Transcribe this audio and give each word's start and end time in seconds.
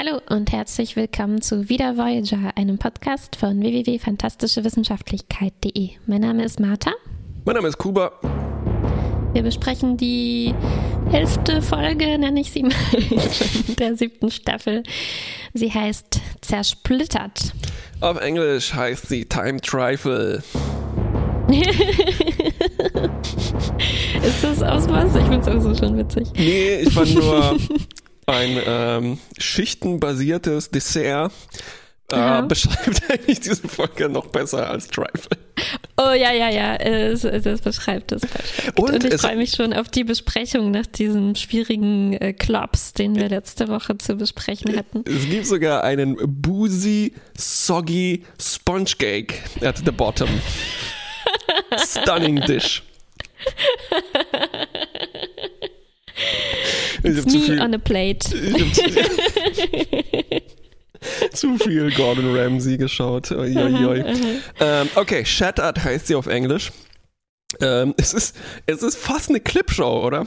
Hallo 0.00 0.20
und 0.30 0.50
herzlich 0.50 0.96
willkommen 0.96 1.42
zu 1.42 1.68
Wieder 1.68 1.98
Voyager, 1.98 2.56
einem 2.56 2.78
Podcast 2.78 3.36
von 3.36 3.60
www.fantastischewissenschaftlichkeit.de. 3.60 5.90
Mein 6.06 6.22
Name 6.22 6.42
ist 6.42 6.58
Martha. 6.58 6.92
Mein 7.44 7.56
Name 7.56 7.68
ist 7.68 7.76
Kuba. 7.76 8.12
Wir 9.34 9.42
besprechen 9.42 9.98
die 9.98 10.54
elfte 11.12 11.60
Folge, 11.60 12.16
nenne 12.16 12.40
ich 12.40 12.50
sie 12.50 12.62
mal, 12.62 12.72
der 13.78 13.94
siebten 13.94 14.30
Staffel. 14.30 14.84
Sie 15.52 15.70
heißt 15.70 16.18
Zersplittert. 16.40 17.52
Auf 18.00 18.18
Englisch 18.22 18.72
heißt 18.72 19.06
sie 19.06 19.26
Time 19.26 19.60
Trifle. 19.60 20.42
ist 24.22 24.42
das 24.42 24.62
aus 24.62 24.88
was? 24.88 25.14
Ich 25.14 25.24
finde 25.24 25.40
es 25.40 25.48
auch 25.48 25.60
so 25.60 25.74
schon 25.74 25.98
witzig. 25.98 26.26
Nee, 26.38 26.76
ich 26.76 26.94
fand 26.94 27.14
nur 27.14 27.58
ein 28.30 28.58
ähm, 28.64 29.18
schichtenbasiertes 29.38 30.70
Dessert 30.70 31.32
äh, 32.12 32.42
beschreibt 32.42 33.02
eigentlich 33.10 33.40
diese 33.40 33.68
Folge 33.68 34.08
noch 34.08 34.26
besser 34.26 34.68
als 34.68 34.88
Trifle. 34.88 35.38
Oh 35.96 36.12
ja, 36.12 36.32
ja, 36.32 36.48
ja, 36.50 36.76
es, 36.76 37.24
es 37.24 37.60
beschreibt 37.60 38.12
es 38.12 38.22
perfekt. 38.22 38.78
Und, 38.78 38.90
Und 38.90 39.04
ich 39.04 39.20
freue 39.20 39.36
mich 39.36 39.52
schon 39.52 39.72
auf 39.72 39.88
die 39.88 40.04
Besprechung 40.04 40.70
nach 40.70 40.86
diesem 40.86 41.34
schwierigen 41.34 42.14
äh, 42.14 42.32
Klops, 42.32 42.94
den 42.94 43.16
wir 43.16 43.28
letzte 43.28 43.68
Woche 43.68 43.98
zu 43.98 44.16
besprechen 44.16 44.76
hatten. 44.76 45.04
Es 45.06 45.28
gibt 45.28 45.46
sogar 45.46 45.84
einen 45.84 46.16
boozy, 46.18 47.12
soggy 47.36 48.24
Sponge 48.40 48.92
Cake 48.98 49.34
at 49.60 49.78
the 49.84 49.90
bottom. 49.90 50.28
Stunning 51.76 52.40
dish. 52.40 52.82
It's 57.02 57.26
me 57.26 57.40
viel, 57.40 57.60
on 57.60 57.74
a 57.74 57.78
plate. 57.78 58.20
zu 61.32 61.56
viel 61.58 61.90
Gordon 61.92 62.36
Ramsay 62.36 62.76
geschaut. 62.76 63.30
Oi, 63.32 63.56
oi, 63.56 63.86
oi. 63.86 64.04
ähm, 64.60 64.88
okay, 64.94 65.24
Shattered 65.24 65.82
heißt 65.82 66.06
sie 66.06 66.14
auf 66.14 66.26
Englisch. 66.26 66.72
Ähm, 67.60 67.94
es, 67.96 68.14
ist, 68.14 68.36
es 68.66 68.82
ist 68.82 68.96
fast 68.96 69.28
eine 69.28 69.40
Clipshow, 69.40 70.06
oder? 70.06 70.26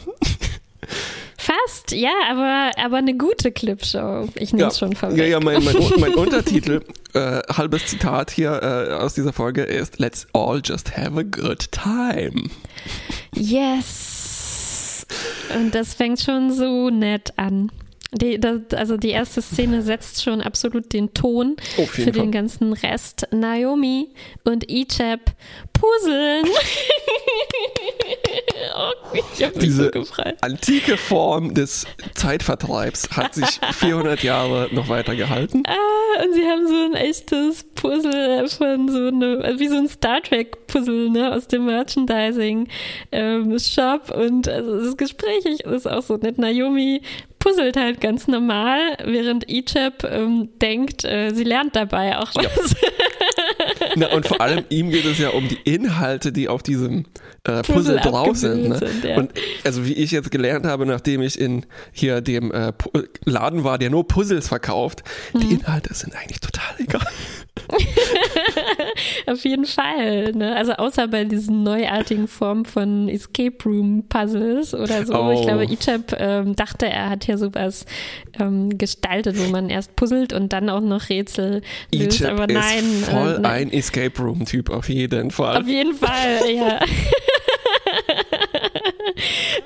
Fast, 1.37 1.91
ja, 1.91 2.11
aber, 2.29 2.71
aber 2.77 2.97
eine 2.97 3.17
gute 3.17 3.51
Clipshow. 3.51 4.27
Ich 4.35 4.53
nehme 4.53 4.67
es 4.67 4.75
ja, 4.75 4.79
schon 4.79 4.95
vorweg. 4.95 5.17
Ja, 5.17 5.25
ja, 5.25 5.39
mein, 5.39 5.63
mein, 5.63 5.75
mein 5.99 6.13
Untertitel, 6.15 6.81
äh, 7.13 7.39
halbes 7.49 7.85
Zitat 7.85 8.31
hier 8.31 8.61
äh, 8.61 8.93
aus 8.93 9.13
dieser 9.13 9.33
Folge 9.33 9.63
ist 9.63 9.99
Let's 9.99 10.27
all 10.33 10.61
just 10.63 10.97
have 10.97 11.19
a 11.19 11.23
good 11.23 11.71
time. 11.71 12.49
Yes. 13.35 14.12
Und 15.55 15.75
das 15.75 15.93
fängt 15.93 16.19
schon 16.21 16.51
so 16.51 16.89
nett 16.89 17.33
an. 17.37 17.71
Die, 18.13 18.39
das, 18.39 18.61
also 18.75 18.97
die 18.97 19.09
erste 19.09 19.41
Szene 19.41 19.81
setzt 19.81 20.23
schon 20.23 20.41
absolut 20.41 20.93
den 20.93 21.13
Ton 21.13 21.55
für 21.75 21.85
Fall. 21.85 22.11
den 22.11 22.31
ganzen 22.31 22.73
Rest. 22.73 23.27
Naomi 23.31 24.09
und 24.43 24.69
Ichab 24.69 25.19
puzzeln. 25.73 26.45
oh, 28.75 28.91
ich 29.13 29.43
hab 29.43 29.53
Diese 29.59 29.91
so 29.93 30.05
antike 30.41 30.97
Form 30.97 31.53
des 31.53 31.85
Zeitvertreibs 32.13 33.09
hat 33.11 33.33
sich 33.33 33.59
400 33.71 34.23
Jahre 34.23 34.69
noch 34.71 34.89
weiter 34.89 35.15
gehalten. 35.15 35.63
Ah, 35.67 36.23
und 36.23 36.33
sie 36.33 36.45
haben 36.45 36.67
so 36.67 36.85
ein 36.85 36.93
echtes 36.95 37.65
Puzzle 37.75 38.47
von 38.49 38.89
so 38.89 39.07
einem, 39.07 39.59
wie 39.59 39.67
so 39.67 39.77
ein 39.77 39.87
Star 39.87 40.21
Trek 40.21 40.67
Puzzle, 40.67 41.09
ne, 41.09 41.33
aus 41.33 41.47
dem 41.47 41.65
Merchandising 41.65 42.67
ähm, 43.11 43.57
Shop 43.59 44.11
und 44.11 44.47
also 44.47 44.85
das 44.85 44.97
Gespräch 44.97 45.45
ist 45.45 45.87
auch 45.87 46.01
so 46.01 46.17
nett. 46.17 46.37
Naomi 46.37 47.01
puzzelt 47.43 47.75
halt 47.75 47.99
ganz 47.99 48.29
normal, 48.29 48.79
während 49.03 49.49
Ichab 49.49 50.05
ähm, 50.05 50.47
denkt, 50.61 51.03
äh, 51.03 51.31
sie 51.33 51.43
lernt 51.43 51.75
dabei 51.75 52.17
auch 52.17 52.33
was. 52.35 52.45
Ja. 52.45 52.49
Na, 53.97 54.13
und 54.13 54.25
vor 54.25 54.39
allem 54.39 54.63
ihm 54.69 54.89
geht 54.89 55.03
es 55.03 55.19
ja 55.19 55.29
um 55.29 55.49
die 55.49 55.59
Inhalte, 55.65 56.31
die 56.31 56.47
auf 56.47 56.63
diesem 56.63 57.05
äh, 57.43 57.61
Puzzle, 57.61 57.73
Puzzle 57.73 57.99
drauf 57.99 58.37
sind. 58.37 58.69
Ne? 58.69 58.77
sind 58.77 59.03
ja. 59.03 59.17
Und 59.17 59.33
also 59.65 59.85
wie 59.85 59.91
ich 59.91 60.11
jetzt 60.11 60.31
gelernt 60.31 60.65
habe, 60.65 60.85
nachdem 60.85 61.21
ich 61.21 61.37
in 61.37 61.65
hier 61.91 62.21
dem 62.21 62.53
äh, 62.53 62.71
Laden 63.25 63.65
war, 63.65 63.77
der 63.77 63.89
nur 63.89 64.07
Puzzles 64.07 64.47
verkauft, 64.47 65.03
mhm. 65.33 65.39
die 65.41 65.53
Inhalte 65.55 65.93
sind 65.93 66.15
eigentlich 66.15 66.39
total 66.39 66.75
egal. 66.79 67.05
Auf 69.27 69.43
jeden 69.43 69.65
Fall. 69.65 70.31
Ne? 70.33 70.55
Also 70.55 70.73
außer 70.73 71.07
bei 71.07 71.23
diesen 71.23 71.63
neuartigen 71.63 72.27
Formen 72.27 72.65
von 72.65 73.07
Escape 73.09 73.55
Room 73.65 74.05
Puzzles 74.09 74.73
oder 74.73 75.05
so. 75.05 75.13
Oh. 75.15 75.31
Ich 75.31 75.41
glaube, 75.41 75.65
Ichab 75.65 76.15
ähm, 76.17 76.55
dachte, 76.55 76.87
er 76.87 77.09
hat 77.09 77.25
hier 77.25 77.37
sowas 77.37 77.85
ähm, 78.39 78.77
gestaltet, 78.77 79.37
wo 79.37 79.51
man 79.51 79.69
erst 79.69 79.95
puzzelt 79.95 80.33
und 80.33 80.51
dann 80.53 80.69
auch 80.69 80.81
noch 80.81 81.09
Rätsel 81.09 81.61
löst. 81.93 82.21
Ichab 82.21 82.31
Aber 82.33 82.47
nein. 82.47 82.79
Ist 82.79 83.09
voll 83.09 83.39
äh, 83.43 83.47
ein 83.47 83.71
Escape 83.71 84.21
Room 84.21 84.45
Typ 84.45 84.69
auf 84.69 84.89
jeden 84.89 85.31
Fall. 85.31 85.61
Auf 85.61 85.67
jeden 85.67 85.93
Fall, 85.93 86.39
ja. 86.53 86.79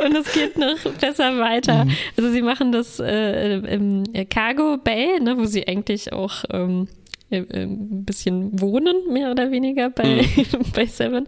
Und 0.05 0.15
es 0.15 0.31
geht 0.33 0.57
noch 0.57 0.77
besser 0.99 1.39
weiter. 1.39 1.85
Mhm. 1.85 1.91
Also 2.17 2.31
sie 2.31 2.41
machen 2.41 2.71
das 2.71 2.99
äh, 2.99 3.55
im 3.57 4.03
Cargo 4.29 4.77
Bay, 4.77 5.19
ne, 5.19 5.37
wo 5.37 5.45
sie 5.45 5.67
eigentlich 5.67 6.13
auch 6.13 6.43
ähm, 6.51 6.87
äh, 6.87 6.87
äh, 6.87 6.87
ein 7.29 8.05
bisschen 8.05 8.59
wohnen, 8.61 9.11
mehr 9.11 9.31
oder 9.31 9.51
weniger 9.51 9.89
bei, 9.89 10.21
mhm. 10.21 10.71
bei 10.73 10.85
Seven. 10.85 11.27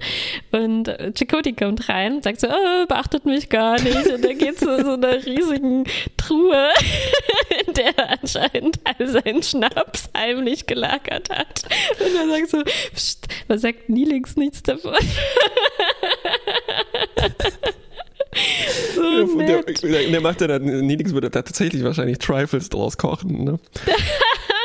Und 0.52 0.88
äh, 0.88 1.12
Chakoti 1.14 1.54
kommt 1.54 1.90
rein, 1.90 2.22
sagt 2.22 2.40
so, 2.40 2.48
oh, 2.48 2.86
beachtet 2.88 3.26
mich 3.26 3.50
gar 3.50 3.82
nicht. 3.82 4.08
Und 4.08 4.24
dann 4.24 4.38
geht 4.38 4.60
zu 4.60 4.82
so 4.84 4.94
einer 4.94 5.26
riesigen 5.26 5.84
Truhe, 6.16 6.70
in 7.68 7.74
der 7.74 7.98
er 7.98 8.22
anscheinend 8.22 8.80
all 8.84 9.08
seinen 9.08 9.44
Schnaps 9.44 10.10
heimlich 10.16 10.68
gelagert 10.68 11.30
hat. 11.30 11.64
Und 12.00 12.16
er 12.16 12.28
sagt 12.28 12.50
so, 12.50 12.64
Psst, 12.94 13.28
was 13.48 13.62
sagt 13.62 13.90
Nilix 13.90 14.36
nichts 14.38 14.64
davon? 14.64 14.94
so 18.96 19.40
der, 19.40 19.64
der, 19.64 20.22
macht 20.22 20.42
ja 20.42 20.48
dann, 20.48 20.64
Nilix 20.64 21.12
würde 21.14 21.30
da 21.30 21.42
tatsächlich 21.42 21.84
wahrscheinlich 21.84 22.20
Trifles 22.20 22.70
draus 22.70 22.98
kochen, 22.98 23.44
ne? 23.44 23.60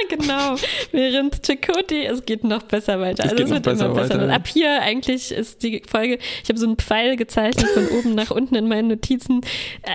genau. 0.09 0.57
Während 0.93 1.43
Chakoti, 1.47 2.05
es 2.05 2.25
geht 2.25 2.45
noch 2.45 2.63
besser 2.63 3.01
weiter. 3.01 3.25
Es 3.25 3.33
also 3.33 3.45
es 3.45 3.51
wird 3.51 3.67
immer 3.67 3.89
besser. 3.95 4.21
Weiter, 4.21 4.33
Ab 4.35 4.47
hier 4.47 4.81
eigentlich 4.83 5.33
ist 5.33 5.63
die 5.63 5.83
Folge, 5.89 6.19
ich 6.43 6.49
habe 6.49 6.59
so 6.59 6.67
einen 6.67 6.77
Pfeil 6.77 7.17
gezeichnet 7.17 7.67
von 7.69 7.89
oben 7.89 8.15
nach 8.15 8.31
unten 8.31 8.55
in 8.55 8.69
meinen 8.69 8.89
Notizen. 8.89 9.41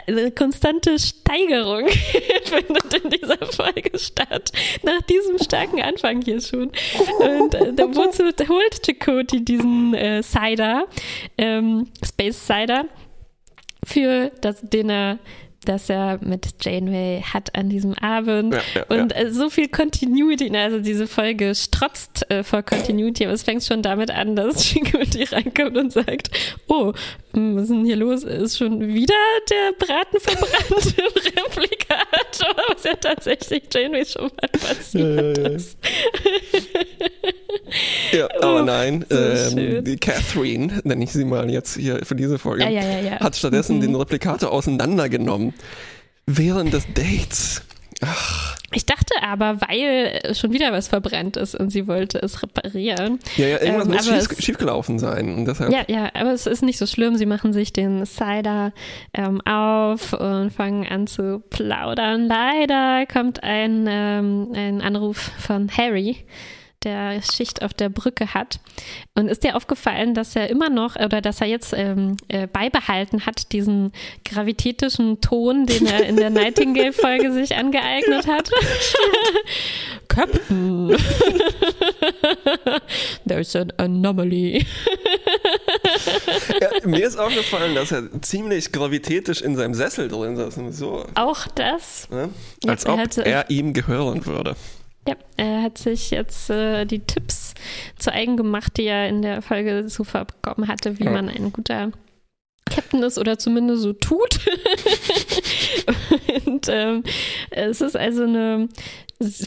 Eine 0.08 0.32
konstante 0.32 0.98
Steigerung 1.00 1.88
findet 2.44 2.94
in 2.94 3.10
dieser 3.10 3.38
Folge 3.48 3.98
statt. 3.98 4.52
Nach 4.84 5.02
diesem 5.04 5.40
starken 5.40 5.82
Anfang 5.82 6.22
hier 6.22 6.42
schon. 6.42 6.72
Und 7.20 7.56
äh, 7.56 7.78
wozu 7.78 8.24
holt 8.24 8.86
Chakoti 8.86 9.44
diesen 9.44 9.94
äh, 9.94 10.22
Cider, 10.24 10.86
ähm, 11.38 11.88
Space 12.04 12.46
Cider, 12.46 12.86
für 13.86 14.32
das, 14.42 14.62
den 14.62 14.90
er 14.90 15.20
das 15.66 15.90
er 15.90 16.20
mit 16.24 16.48
Janeway 16.62 17.22
hat 17.22 17.56
an 17.56 17.70
diesem 17.70 17.94
Abend. 17.96 18.54
Ja, 18.54 18.62
ja, 18.76 18.86
und 18.88 19.12
ja. 19.12 19.20
Äh, 19.20 19.32
so 19.32 19.50
viel 19.50 19.68
Continuity, 19.68 20.50
ne, 20.50 20.64
also 20.64 20.80
diese 20.80 21.08
Folge 21.08 21.54
strotzt 21.56 22.30
äh, 22.30 22.44
vor 22.44 22.64
Continuity, 22.64 23.26
aber 23.26 23.34
es 23.34 23.44
fängt 23.44 23.64
schon 23.64 23.82
damit 23.82 24.12
an, 24.12 24.36
dass 24.36 24.64
Chigurti 24.64 25.24
reinkommt 25.24 25.78
und 25.78 25.92
sagt, 25.92 26.30
oh, 26.68 26.94
hm, 27.34 27.56
was 27.56 27.64
ist 27.64 27.70
denn 27.72 27.86
hier 27.86 27.98
los? 27.98 28.24
Ist 28.24 28.58
schon 28.58 28.80
wieder 28.82 29.14
der 29.50 29.74
Braten 29.78 30.20
verbrannt 30.20 30.96
im 30.98 31.44
Replikator, 31.44 32.56
was 32.70 32.84
ja 32.84 32.96
tatsächlich 32.96 33.64
Janeway 33.74 34.06
schon 34.06 34.32
mal 34.42 34.50
passiert 34.60 35.38
ist. 35.38 35.78
Ja, 38.12 38.28
aber 38.42 38.62
oh, 38.62 38.64
nein, 38.64 39.06
so 39.08 39.16
ähm, 39.16 39.84
die 39.84 39.98
Catherine, 39.98 40.82
nenne 40.84 41.04
ich 41.04 41.12
sie 41.12 41.24
mal 41.24 41.50
jetzt 41.50 41.76
hier 41.76 42.00
für 42.04 42.16
diese 42.16 42.40
Folge, 42.40 42.66
hat 42.66 43.36
stattdessen 43.36 43.78
mhm. 43.78 43.82
den 43.82 43.96
Replikator 43.96 44.52
auseinandergenommen 44.52 45.49
während 46.26 46.74
des 46.74 46.86
Dates. 46.94 47.64
Ach. 48.02 48.56
Ich 48.72 48.86
dachte 48.86 49.14
aber, 49.22 49.60
weil 49.62 50.22
schon 50.34 50.54
wieder 50.54 50.72
was 50.72 50.88
verbrannt 50.88 51.38
ist 51.38 51.56
und 51.56 51.70
sie 51.70 51.88
wollte 51.88 52.20
es 52.22 52.42
reparieren. 52.42 53.20
Ja, 53.36 53.48
ja, 53.48 53.62
irgendwas 53.62 54.08
ähm, 54.08 54.14
muss 54.16 54.26
schief, 54.26 54.42
schiefgelaufen 54.42 55.00
sein. 55.00 55.34
Und 55.36 55.46
deshalb 55.46 55.72
ja, 55.72 55.84
ja, 55.88 56.10
aber 56.14 56.32
es 56.32 56.46
ist 56.46 56.62
nicht 56.62 56.78
so 56.78 56.86
schlimm. 56.86 57.16
Sie 57.16 57.26
machen 57.26 57.52
sich 57.52 57.74
den 57.74 58.06
Cider 58.06 58.74
ähm, 59.14 59.42
auf 59.42 60.14
und 60.14 60.52
fangen 60.52 60.88
an 60.88 61.08
zu 61.08 61.44
plaudern. 61.50 62.28
Leider 62.28 63.06
kommt 63.12 63.44
ein, 63.44 63.86
ähm, 63.90 64.50
ein 64.54 64.82
Anruf 64.82 65.32
von 65.40 65.70
Harry 65.76 66.18
der 66.84 67.22
Schicht 67.22 67.62
auf 67.62 67.74
der 67.74 67.90
Brücke 67.90 68.34
hat. 68.34 68.60
Und 69.16 69.28
ist 69.28 69.44
dir 69.44 69.56
aufgefallen, 69.56 70.14
dass 70.14 70.36
er 70.36 70.50
immer 70.50 70.70
noch 70.70 70.96
oder 70.96 71.22
dass 71.22 71.42
er 71.42 71.48
jetzt 71.48 71.74
ähm, 71.74 72.16
äh, 72.30 72.48
beibehalten 72.48 73.26
hat, 73.26 73.52
diesen 73.52 73.92
gravitätischen 74.24 75.20
Ton, 75.22 75.66
den 75.66 75.86
er 75.86 76.06
in 76.06 76.16
der 76.16 76.30
Nightingale-Folge 76.30 77.34
sich 77.34 77.56
angeeignet 77.56 78.28
hat? 78.28 78.50
Captain, 80.08 80.90
there's 83.28 83.56
an 83.56 83.72
anomaly. 83.78 84.66
ja, 86.60 86.88
mir 86.88 87.06
ist 87.06 87.18
aufgefallen, 87.18 87.76
dass 87.76 87.92
er 87.92 88.22
ziemlich 88.22 88.72
gravitätisch 88.72 89.42
in 89.42 89.56
seinem 89.56 89.74
Sessel 89.74 90.08
drin 90.08 90.36
saß. 90.36 90.60
So. 90.72 91.06
Auch 91.16 91.48
das. 91.48 92.10
Ne? 92.10 92.30
Als 92.66 92.86
ja, 92.86 92.94
ob 92.94 93.18
er 93.18 93.50
ihm 93.50 93.74
gehören 93.74 94.26
würde. 94.26 94.56
Ja, 95.10 95.16
er 95.38 95.64
hat 95.64 95.80
sich 95.80 96.12
jetzt 96.12 96.52
äh, 96.52 96.86
die 96.86 97.00
Tipps 97.00 97.56
zu 97.98 98.14
eigen 98.14 98.38
gemacht, 98.38 98.78
die 98.78 98.86
er 98.86 99.10
in 99.10 99.24
der 99.24 99.42
Folge 99.42 99.88
zuvor 99.88 100.26
bekommen 100.26 100.68
hatte, 100.68 101.00
wie 101.00 101.06
ja. 101.06 101.12
man 101.12 101.30
ein 101.30 101.52
guter 101.52 101.92
Captain 102.70 103.02
ist 103.02 103.18
oder 103.18 103.40
zumindest 103.40 103.82
so 103.82 103.94
tut. 103.94 104.40
und 106.46 106.68
ähm, 106.70 107.04
es 107.50 107.82
ist 107.82 107.98
also 107.98 108.22
eine, 108.22 108.70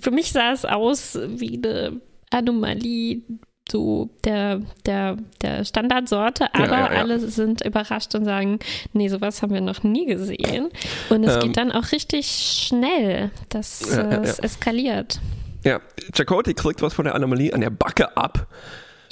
für 0.02 0.10
mich 0.10 0.32
sah 0.32 0.50
es 0.50 0.64
aus 0.64 1.16
wie 1.28 1.58
eine 1.58 2.00
Anomalie 2.30 3.22
so 3.70 4.10
der, 4.24 4.62
der, 4.84 5.16
der 5.42 5.64
Standardsorte, 5.64 6.52
aber 6.52 6.66
ja, 6.66 6.86
ja, 6.86 6.92
ja. 6.92 7.00
alle 7.00 7.20
sind 7.20 7.64
überrascht 7.64 8.16
und 8.16 8.24
sagen, 8.24 8.58
nee, 8.92 9.06
sowas 9.06 9.42
haben 9.42 9.54
wir 9.54 9.60
noch 9.60 9.84
nie 9.84 10.06
gesehen. 10.06 10.70
Und 11.08 11.22
es 11.22 11.36
ähm, 11.36 11.40
geht 11.40 11.56
dann 11.56 11.70
auch 11.70 11.92
richtig 11.92 12.26
schnell, 12.26 13.30
dass 13.50 13.82
es 13.82 14.40
eskaliert. 14.40 15.20
Ja, 15.64 15.80
Chakotay 16.12 16.54
kriegt 16.54 16.82
was 16.82 16.94
von 16.94 17.04
der 17.04 17.14
Anomalie 17.14 17.52
an 17.52 17.60
der 17.60 17.70
Backe 17.70 18.16
ab. 18.16 18.46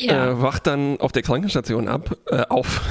Ja. 0.01 0.31
Äh, 0.31 0.43
wacht 0.43 0.67
dann 0.67 0.99
auf 0.99 1.13
der 1.13 1.23
Krankenstation 1.23 1.87
ab, 1.87 2.17
äh, 2.31 2.43
auf. 2.49 2.81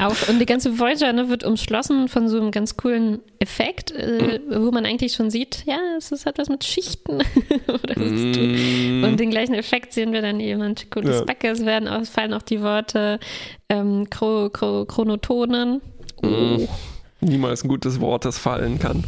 Auf. 0.00 0.28
Und 0.28 0.40
die 0.40 0.46
ganze 0.46 0.80
Voyager 0.80 1.12
ne, 1.12 1.28
wird 1.28 1.44
umschlossen 1.44 2.08
von 2.08 2.28
so 2.28 2.36
einem 2.36 2.50
ganz 2.50 2.76
coolen 2.76 3.20
Effekt, 3.38 3.92
äh, 3.92 4.40
mhm. 4.44 4.64
wo 4.64 4.72
man 4.72 4.84
eigentlich 4.84 5.12
schon 5.12 5.30
sieht, 5.30 5.62
ja, 5.66 5.78
es 5.96 6.10
ist 6.10 6.26
etwas 6.26 6.48
mit 6.48 6.64
Schichten 6.64 7.22
oder 7.68 7.96
mhm. 7.96 9.04
Und 9.04 9.20
den 9.20 9.30
gleichen 9.30 9.54
Effekt 9.54 9.92
sehen 9.92 10.12
wir 10.12 10.20
dann 10.20 10.40
eben 10.40 10.62
an 10.62 10.74
Chakotys 10.74 11.20
ja. 11.20 11.24
Backe. 11.24 11.48
Es 11.48 11.64
werden 11.64 11.88
auch, 11.88 12.04
fallen 12.06 12.34
auch 12.34 12.42
die 12.42 12.60
Worte 12.60 13.20
ähm, 13.68 14.10
Chro 14.10 14.50
Chro 14.50 14.84
Chronotonen. 14.84 15.80
Mhm. 16.22 16.68
Niemals 17.20 17.62
ein 17.62 17.68
gutes 17.68 18.00
Wort, 18.00 18.24
das 18.24 18.36
fallen 18.36 18.80
kann. 18.80 19.04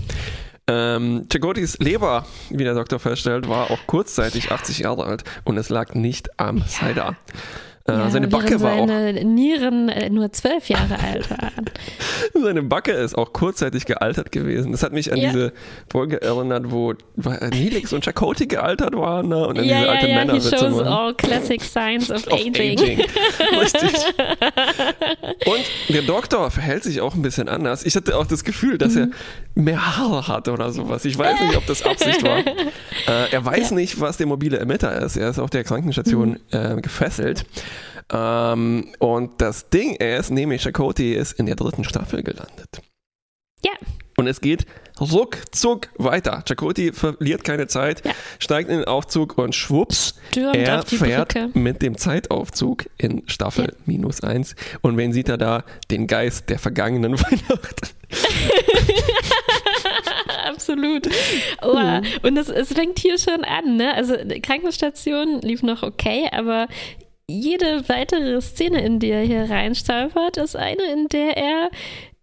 Ähm, 0.68 1.26
Chagotis 1.30 1.78
Leber, 1.78 2.26
wie 2.50 2.64
der 2.64 2.74
Doktor 2.74 2.98
feststellt, 2.98 3.48
war 3.48 3.70
auch 3.70 3.78
kurzzeitig 3.86 4.50
80 4.50 4.80
Jahre 4.80 5.04
alt 5.04 5.22
und 5.44 5.56
es 5.58 5.68
lag 5.68 5.94
nicht 5.94 6.40
am 6.40 6.66
Cider. 6.66 7.16
Äh, 7.88 7.92
ja, 7.92 8.10
seine 8.10 8.26
Backe 8.26 8.60
war 8.60 8.72
auch. 8.74 8.88
Seine 8.88 9.24
Nieren 9.24 9.88
äh, 9.88 10.10
nur 10.10 10.32
zwölf 10.32 10.68
Jahre 10.68 10.98
alt 10.98 11.30
waren. 11.30 11.70
seine 12.34 12.62
Backe 12.62 12.92
ist 12.92 13.16
auch 13.16 13.32
kurzzeitig 13.32 13.86
gealtert 13.86 14.32
gewesen. 14.32 14.72
Das 14.72 14.82
hat 14.82 14.92
mich 14.92 15.12
an 15.12 15.18
ja. 15.18 15.30
diese 15.30 15.52
Folge 15.90 16.20
erinnert, 16.20 16.70
wo 16.70 16.94
Nilix 17.52 17.92
und 17.92 18.04
Chakoti 18.04 18.46
gealtert 18.46 18.96
waren 18.96 19.28
ne? 19.28 19.46
und 19.46 19.58
an 19.58 19.64
ja, 19.64 19.78
diese 19.78 19.90
alte 19.90 20.08
ja, 20.08 20.14
Männer. 20.16 20.34
He 20.34 20.40
shows 20.40 20.80
all 20.80 21.14
classic 21.14 21.62
signs 21.62 22.10
of, 22.10 22.26
of 22.32 22.32
aging. 22.32 22.78
aging. 22.78 22.98
Richtig. 23.60 23.92
und 25.46 25.94
der 25.94 26.02
Doktor 26.02 26.50
verhält 26.50 26.82
sich 26.82 27.00
auch 27.00 27.14
ein 27.14 27.22
bisschen 27.22 27.48
anders. 27.48 27.84
Ich 27.84 27.94
hatte 27.94 28.16
auch 28.16 28.26
das 28.26 28.42
Gefühl, 28.42 28.78
dass 28.78 28.96
er 28.96 29.06
mhm. 29.06 29.12
mehr 29.54 29.96
Haare 29.96 30.26
hat 30.26 30.48
oder 30.48 30.72
sowas. 30.72 31.04
Ich 31.04 31.16
weiß 31.16 31.40
nicht, 31.40 31.56
ob 31.56 31.66
das 31.66 31.84
Absicht 31.84 32.24
war. 32.24 32.38
äh, 32.38 33.30
er 33.30 33.44
weiß 33.44 33.70
nicht, 33.70 34.00
was 34.00 34.16
der 34.16 34.26
mobile 34.26 34.58
Emitter 34.58 35.00
ist. 35.02 35.16
Er 35.16 35.30
ist 35.30 35.38
auf 35.38 35.50
der 35.50 35.62
Krankenstation 35.62 36.40
mhm. 36.50 36.78
äh, 36.78 36.80
gefesselt. 36.80 37.44
Ähm, 38.12 38.92
und 38.98 39.40
das 39.40 39.68
Ding 39.68 39.94
ist, 39.96 40.30
nämlich 40.30 40.62
Chakoti 40.62 41.14
ist 41.14 41.32
in 41.32 41.46
der 41.46 41.56
dritten 41.56 41.84
Staffel 41.84 42.22
gelandet. 42.22 42.80
Ja. 43.64 43.72
Und 44.16 44.28
es 44.28 44.40
geht 44.40 44.64
ruckzuck 44.98 45.88
weiter. 45.98 46.42
Chakoti 46.48 46.92
verliert 46.92 47.44
keine 47.44 47.66
Zeit, 47.66 48.02
ja. 48.04 48.12
steigt 48.38 48.70
in 48.70 48.78
den 48.78 48.86
Aufzug 48.86 49.36
und 49.36 49.54
schwupps, 49.54 50.14
Stürmt 50.30 50.56
er 50.56 50.82
fährt 50.84 51.34
Brücke. 51.34 51.58
mit 51.58 51.82
dem 51.82 51.98
Zeitaufzug 51.98 52.86
in 52.96 53.24
Staffel 53.26 53.66
ja. 53.66 53.72
minus 53.84 54.22
eins. 54.22 54.54
Und 54.80 54.96
wen 54.96 55.12
sieht 55.12 55.28
er 55.28 55.36
da? 55.36 55.64
Den 55.90 56.06
Geist 56.06 56.48
der 56.48 56.58
vergangenen 56.58 57.12
Weihnacht. 57.20 57.94
Absolut. 60.46 61.08
Oh, 61.62 61.78
mhm. 61.78 62.02
Und 62.22 62.38
es, 62.38 62.48
es 62.48 62.72
fängt 62.72 62.98
hier 62.98 63.18
schon 63.18 63.44
an, 63.44 63.76
ne? 63.76 63.92
Also 63.94 64.14
Krankenstation 64.42 65.40
lief 65.42 65.62
noch 65.62 65.82
okay, 65.82 66.28
aber 66.32 66.68
jede 67.28 67.88
weitere 67.88 68.40
Szene, 68.40 68.84
in 68.84 69.00
die 69.00 69.10
er 69.10 69.22
hier 69.22 69.50
reinstolpert, 69.50 70.36
ist 70.36 70.56
eine, 70.56 70.82
in 70.92 71.08
der 71.08 71.36
er 71.36 71.70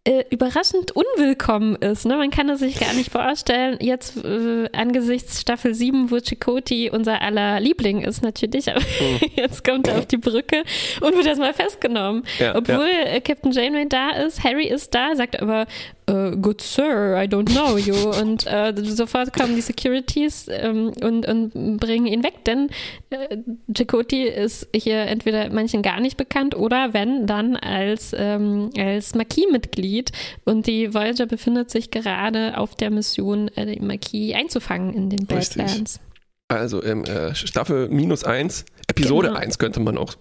äh, 0.06 0.26
überraschend 0.30 0.92
unwillkommen 0.92 1.76
ist. 1.78 2.06
Ne? 2.06 2.18
Man 2.18 2.30
kann 2.30 2.50
es 2.50 2.60
sich 2.60 2.80
gar 2.80 2.94
nicht 2.94 3.12
vorstellen. 3.12 3.78
Jetzt 3.80 4.24
äh, 4.24 4.70
angesichts 4.74 5.40
Staffel 5.40 5.74
7, 5.74 6.12
wo 6.12 6.20
Chakoti 6.20 6.90
unser 6.90 7.22
aller 7.22 7.60
Liebling 7.60 8.02
ist 8.02 8.22
natürlich, 8.22 8.70
aber 8.70 8.82
mhm. 8.82 9.20
jetzt 9.36 9.64
kommt 9.64 9.88
er 9.88 10.00
auf 10.00 10.06
die 10.06 10.18
Brücke 10.18 10.64
und 11.02 11.16
wird 11.16 11.26
erstmal 11.26 11.54
festgenommen. 11.54 12.24
Ja, 12.40 12.56
Obwohl 12.56 12.88
ja. 12.88 13.14
Äh, 13.14 13.22
Captain 13.22 13.52
Janeway 13.52 13.88
da 13.88 14.12
ist, 14.12 14.44
Harry 14.44 14.68
ist 14.68 14.94
da, 14.94 15.16
sagt 15.16 15.42
aber, 15.42 15.68
uh, 16.10 16.36
good 16.36 16.62
sir, 16.62 17.16
I 17.22 17.28
don't 17.28 17.50
know 17.50 17.78
you. 17.78 17.94
Und 18.22 18.46
äh, 18.48 18.74
sofort 18.84 19.34
kommen 19.34 19.56
die 19.56 19.62
Securities 19.62 20.48
ähm, 20.50 20.92
und, 21.02 21.28
und 21.28 21.78
bringen 21.78 22.06
ihn 22.06 22.24
weg, 22.24 22.44
denn 22.46 22.70
äh, 23.10 23.38
Chakoti 23.76 24.24
ist 24.24 24.68
hier 24.76 25.02
entweder 25.02 25.50
manchen 25.50 25.82
gar 25.82 26.00
nicht 26.00 26.18
bekannt 26.18 26.56
oder 26.56 26.94
wenn, 26.94 27.28
dann 27.28 27.56
als, 27.56 28.14
ähm, 28.18 28.70
als 28.78 29.16
Marquis-Mitglied. 29.16 30.12
Und 30.46 30.68
die 30.68 30.94
Voyager 30.94 31.26
befindet 31.26 31.72
sich 31.72 31.92
gerade 31.92 32.58
auf 32.58 32.76
der 32.76 32.92
Mission, 32.92 33.48
äh, 33.50 33.66
den 33.66 33.88
Marquis 33.88 34.36
einzufangen 34.36 34.94
in 34.94 35.10
den 35.10 35.26
Badlands. 35.26 36.00
Also 36.48 36.82
im 36.82 37.04
äh, 37.06 37.34
Staffel 37.34 37.90
minus 37.90 38.24
eins, 38.24 38.66
Episode 38.88 39.30
genau. 39.30 39.40
1 39.40 39.58
könnte 39.58 39.80
man 39.80 39.98
auch 39.98 40.14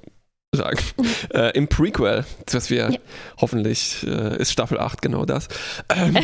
sagen. 0.55 0.79
äh, 1.35 1.57
Im 1.57 1.67
Prequel, 1.67 2.27
das 2.45 2.69
wir 2.69 2.91
ja. 2.91 2.99
hoffentlich 3.41 4.07
äh, 4.07 4.37
ist 4.37 4.53
Staffel 4.53 4.79
8 4.79 5.01
genau 5.01 5.25
das. 5.25 5.49
Ähm, 5.89 6.19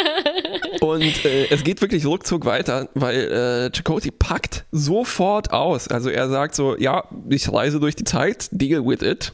und 0.80 1.24
äh, 1.24 1.48
es 1.50 1.64
geht 1.64 1.80
wirklich 1.80 2.06
ruckzuck 2.06 2.44
weiter, 2.44 2.88
weil 2.94 3.16
äh, 3.16 3.70
Chakotay 3.72 4.12
packt 4.12 4.64
sofort 4.70 5.52
aus. 5.52 5.88
Also 5.88 6.08
er 6.08 6.28
sagt 6.28 6.54
so, 6.54 6.76
ja, 6.78 7.02
ich 7.28 7.52
reise 7.52 7.80
durch 7.80 7.96
die 7.96 8.04
Zeit, 8.04 8.48
deal 8.52 8.86
with 8.86 9.02
it. 9.02 9.32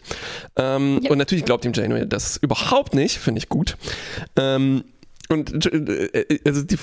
Ähm, 0.57 1.01
ja. 1.03 1.11
Und 1.11 1.19
natürlich 1.19 1.45
glaubt 1.45 1.67
ihm 1.67 1.75
Janeway 1.75 2.09
das 2.09 2.39
überhaupt 2.39 2.95
nicht, 2.95 3.19
finde 3.19 3.41
ich 3.41 3.51
gut. 3.51 3.77
Ähm, 4.37 4.85
und 5.29 5.67
äh, 5.67 6.39
also 6.45 6.63
die, 6.63 6.77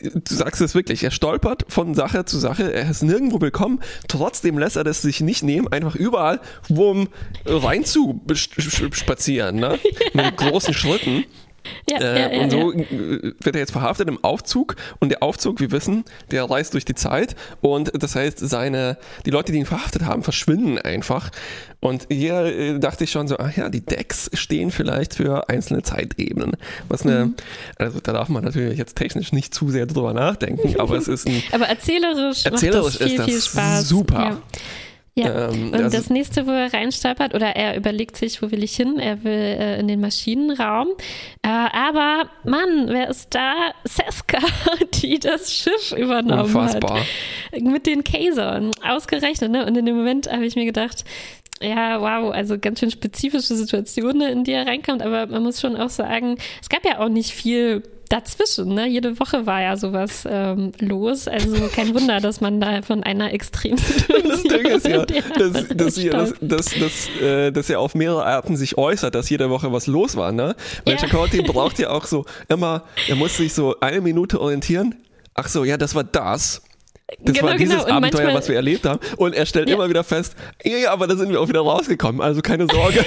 du 0.00 0.34
sagst 0.34 0.60
es 0.60 0.74
wirklich, 0.74 1.04
er 1.04 1.10
stolpert 1.10 1.64
von 1.68 1.94
Sache 1.94 2.24
zu 2.24 2.38
Sache, 2.38 2.72
er 2.72 2.90
ist 2.90 3.02
nirgendwo 3.02 3.40
willkommen, 3.40 3.80
trotzdem 4.08 4.58
lässt 4.58 4.76
er 4.76 4.84
das 4.84 5.02
sich 5.02 5.20
nicht 5.20 5.42
nehmen, 5.42 5.68
einfach 5.68 5.94
überall 5.94 6.40
wumm, 6.68 7.08
rein 7.44 7.84
zu 7.84 8.20
spazieren, 8.92 9.56
ne? 9.56 9.78
mit 10.14 10.36
großen 10.36 10.74
Schritten. 10.74 11.24
Ja, 11.90 11.98
äh, 11.98 12.36
ja, 12.36 12.42
und 12.42 12.50
so 12.50 12.72
ja. 12.72 12.84
wird 12.90 13.56
er 13.56 13.60
jetzt 13.60 13.72
verhaftet 13.72 14.08
im 14.08 14.22
Aufzug 14.24 14.76
und 15.00 15.10
der 15.10 15.22
Aufzug, 15.22 15.60
wir 15.60 15.70
wissen, 15.70 16.04
der 16.30 16.44
reist 16.44 16.74
durch 16.74 16.84
die 16.84 16.94
Zeit 16.94 17.36
und 17.60 17.92
das 18.02 18.14
heißt, 18.16 18.38
seine, 18.38 18.98
die 19.24 19.30
Leute, 19.30 19.52
die 19.52 19.58
ihn 19.58 19.66
verhaftet 19.66 20.04
haben, 20.04 20.22
verschwinden 20.22 20.78
einfach. 20.78 21.30
Und 21.80 22.06
hier 22.10 22.44
äh, 22.44 22.78
dachte 22.78 23.04
ich 23.04 23.10
schon 23.10 23.28
so, 23.28 23.38
ach 23.38 23.56
ja, 23.56 23.68
die 23.68 23.84
Decks 23.84 24.30
stehen 24.32 24.70
vielleicht 24.70 25.14
für 25.14 25.48
einzelne 25.48 25.82
Zeitebenen. 25.82 26.56
Was 26.88 27.02
eine, 27.02 27.26
mhm. 27.26 27.34
also 27.76 28.00
da 28.00 28.12
darf 28.12 28.28
man 28.28 28.44
natürlich 28.44 28.78
jetzt 28.78 28.96
technisch 28.96 29.32
nicht 29.32 29.54
zu 29.54 29.70
sehr 29.70 29.86
drüber 29.86 30.12
nachdenken, 30.12 30.80
aber 30.80 30.96
es 30.96 31.06
ist 31.06 31.28
ein. 31.28 31.42
aber 31.52 31.66
erzählerisch, 31.66 32.44
erzählerisch 32.44 32.98
macht 32.98 33.00
das 33.00 33.06
viel, 33.06 33.06
ist 33.06 33.18
das 33.18 33.26
viel 33.26 33.40
Spaß. 33.40 33.88
super. 33.88 34.18
Ja, 34.18 34.38
ähm, 35.16 35.72
und 35.72 35.74
also 35.74 35.96
das 35.96 36.10
nächste, 36.10 36.46
wo 36.46 36.50
er 36.50 36.72
reinstolpert, 36.72 37.34
oder 37.34 37.56
er 37.56 37.76
überlegt 37.76 38.16
sich, 38.16 38.42
wo 38.42 38.50
will 38.50 38.62
ich 38.62 38.76
hin? 38.76 38.98
Er 38.98 39.24
will 39.24 39.32
äh, 39.32 39.80
in 39.80 39.88
den 39.88 40.00
Maschinenraum. 40.00 40.88
Äh, 41.42 41.48
aber, 41.48 42.28
Mann, 42.44 42.88
wer 42.88 43.08
ist 43.08 43.34
da? 43.34 43.72
Seska, 43.84 44.38
die 44.94 45.18
das 45.18 45.52
Schiff 45.52 45.92
übernommen 45.92 46.54
Unfassbar. 46.54 47.00
hat. 47.00 47.60
Mit 47.62 47.86
den 47.86 48.04
Kasern. 48.04 48.72
Ausgerechnet, 48.86 49.50
ne? 49.50 49.64
Und 49.64 49.76
in 49.76 49.86
dem 49.86 49.96
Moment 49.96 50.30
habe 50.30 50.44
ich 50.44 50.54
mir 50.54 50.66
gedacht, 50.66 51.04
ja, 51.62 52.00
wow, 52.00 52.34
also 52.34 52.58
ganz 52.58 52.80
schön 52.80 52.90
spezifische 52.90 53.54
Situationen, 53.54 54.30
in 54.30 54.44
die 54.44 54.52
er 54.52 54.66
reinkommt, 54.66 55.00
aber 55.00 55.26
man 55.26 55.42
muss 55.42 55.60
schon 55.60 55.76
auch 55.76 55.88
sagen, 55.88 56.36
es 56.60 56.68
gab 56.68 56.84
ja 56.84 56.98
auch 56.98 57.08
nicht 57.08 57.32
viel 57.32 57.82
dazwischen. 58.08 58.74
Ne? 58.74 58.88
Jede 58.88 59.18
Woche 59.18 59.46
war 59.46 59.60
ja 59.62 59.76
sowas 59.76 60.24
ähm, 60.28 60.72
los. 60.78 61.28
Also 61.28 61.68
kein 61.74 61.94
Wunder, 61.94 62.20
dass 62.20 62.40
man 62.40 62.60
da 62.60 62.82
von 62.82 63.02
einer 63.02 63.32
Extremsituation. 63.32 64.16
Das 64.26 64.42
Ding 64.42 64.66
ist 64.66 64.86
ja, 64.86 65.04
dass, 65.38 65.68
dass, 65.68 65.94
dass, 65.94 66.34
dass, 66.40 66.66
dass, 66.78 67.20
äh, 67.20 67.50
dass 67.52 67.70
er 67.70 67.80
auf 67.80 67.94
mehrere 67.94 68.24
Arten 68.24 68.56
sich 68.56 68.78
äußert, 68.78 69.14
dass 69.14 69.28
jede 69.30 69.50
Woche 69.50 69.72
was 69.72 69.86
los 69.86 70.16
war. 70.16 70.32
Ne? 70.32 70.54
Weil 70.84 70.96
ja. 70.96 71.42
Braucht 71.46 71.78
ja 71.78 71.90
auch 71.90 72.04
so 72.04 72.24
immer, 72.48 72.84
er 73.08 73.16
muss 73.16 73.36
sich 73.36 73.54
so 73.54 73.78
eine 73.80 74.00
Minute 74.00 74.40
orientieren. 74.40 74.94
Ach 75.34 75.48
so, 75.48 75.64
ja, 75.64 75.76
das 75.76 75.94
war 75.94 76.04
das. 76.04 76.62
Das 77.20 77.36
genau, 77.36 77.48
war 77.48 77.56
dieses 77.56 77.84
genau. 77.84 77.96
Abenteuer, 77.96 78.22
manchmal, 78.22 78.34
was 78.34 78.48
wir 78.48 78.56
erlebt 78.56 78.84
haben. 78.84 78.98
Und 79.16 79.34
er 79.34 79.46
stellt 79.46 79.68
ja. 79.68 79.76
immer 79.76 79.88
wieder 79.88 80.02
fest, 80.02 80.34
ja, 80.64 80.90
aber 80.90 81.06
da 81.06 81.16
sind 81.16 81.30
wir 81.30 81.40
auch 81.40 81.48
wieder 81.48 81.60
rausgekommen, 81.60 82.20
also 82.20 82.40
keine 82.42 82.66
Sorge. 82.66 83.04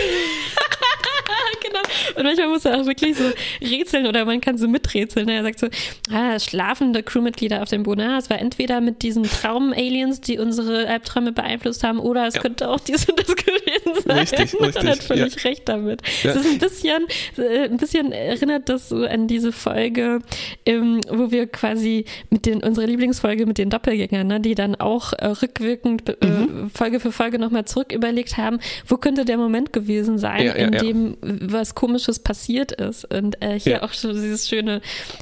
Und 2.19 2.25
manchmal 2.25 2.49
muss 2.49 2.65
er 2.65 2.79
auch 2.79 2.85
wirklich 2.85 3.15
so 3.15 3.23
rätseln 3.61 4.05
oder 4.05 4.25
man 4.25 4.41
kann 4.41 4.57
so 4.57 4.67
miträtseln. 4.67 5.29
Er 5.29 5.41
sagt 5.41 5.59
so, 5.59 5.67
ah, 6.11 6.37
schlafende 6.37 7.01
Crewmitglieder 7.01 7.61
auf 7.61 7.69
dem 7.69 7.83
Boden. 7.83 8.01
Ah, 8.01 8.17
es 8.17 8.29
war 8.29 8.39
entweder 8.39 8.81
mit 8.81 9.03
diesen 9.03 9.23
Traum-Aliens, 9.23 10.19
die 10.19 10.37
unsere 10.37 10.87
Albträume 10.87 11.31
beeinflusst 11.31 11.83
haben, 11.85 11.97
oder 11.97 12.27
es 12.27 12.35
ja. 12.35 12.41
könnte 12.41 12.69
auch 12.69 12.81
dies 12.81 13.07
und 13.09 13.17
das 13.17 13.33
gewesen 13.33 14.01
sein. 14.05 14.17
Richtig, 14.17 14.39
richtig. 14.59 14.83
Man 14.83 14.87
hat 14.91 15.03
völlig 15.03 15.35
ja. 15.35 15.49
recht 15.49 15.69
damit. 15.69 16.01
Ja. 16.23 16.31
Es 16.31 16.35
ist 16.37 16.45
ein 16.45 16.57
bisschen, 16.57 17.05
äh, 17.37 17.69
ein 17.69 17.77
bisschen 17.77 18.11
erinnert 18.11 18.67
das 18.67 18.89
so 18.89 19.05
an 19.05 19.27
diese 19.27 19.53
Folge, 19.53 20.19
ähm, 20.65 20.99
wo 21.09 21.31
wir 21.31 21.47
quasi 21.47 22.03
mit 22.29 22.45
den, 22.45 22.61
unsere 22.61 22.85
Lieblingsfolge 22.85 23.45
mit 23.45 23.57
den 23.57 23.69
Doppelgängern, 23.69 24.27
ne, 24.27 24.41
die 24.41 24.55
dann 24.55 24.75
auch 24.75 25.13
äh, 25.13 25.27
rückwirkend 25.27 26.09
äh, 26.21 26.25
mhm. 26.25 26.69
Folge 26.73 26.99
für 26.99 27.13
Folge 27.13 27.39
nochmal 27.39 27.63
zurück 27.63 27.93
überlegt 27.93 28.35
haben, 28.35 28.59
wo 28.87 28.97
könnte 28.97 29.23
der 29.23 29.37
Moment 29.37 29.71
gewesen 29.71 30.17
sein, 30.17 30.47
in 30.47 30.71
dem 30.71 31.17
was 31.21 31.75
Komisches 31.75 32.08
passiert 32.17 32.71
ist. 32.71 33.05
Und 33.05 33.39
äh, 33.43 33.59
hier 33.59 33.83
auch 33.83 33.93
so 33.93 34.11
dieses 34.11 34.49
schöne 34.49 34.81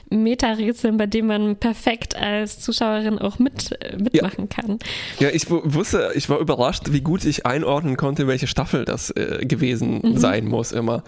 Meta-Rätseln, 0.09 0.95
bei 0.95 1.07
dem 1.07 1.27
man 1.27 1.57
perfekt 1.57 2.15
als 2.15 2.61
Zuschauerin 2.61 3.19
auch 3.19 3.39
mit, 3.39 3.73
äh, 3.81 3.97
mitmachen 3.97 4.47
kann. 4.47 4.79
Ja, 5.19 5.29
ich 5.29 5.49
wusste, 5.49 6.11
ich 6.15 6.29
war 6.29 6.39
überrascht, 6.39 6.83
wie 6.91 7.01
gut 7.01 7.25
ich 7.25 7.45
einordnen 7.45 7.97
konnte, 7.97 8.27
welche 8.27 8.47
Staffel 8.47 8.85
das 8.85 9.09
äh, 9.11 9.45
gewesen 9.45 9.99
mhm. 10.01 10.17
sein 10.17 10.45
muss 10.45 10.71
immer. 10.71 11.03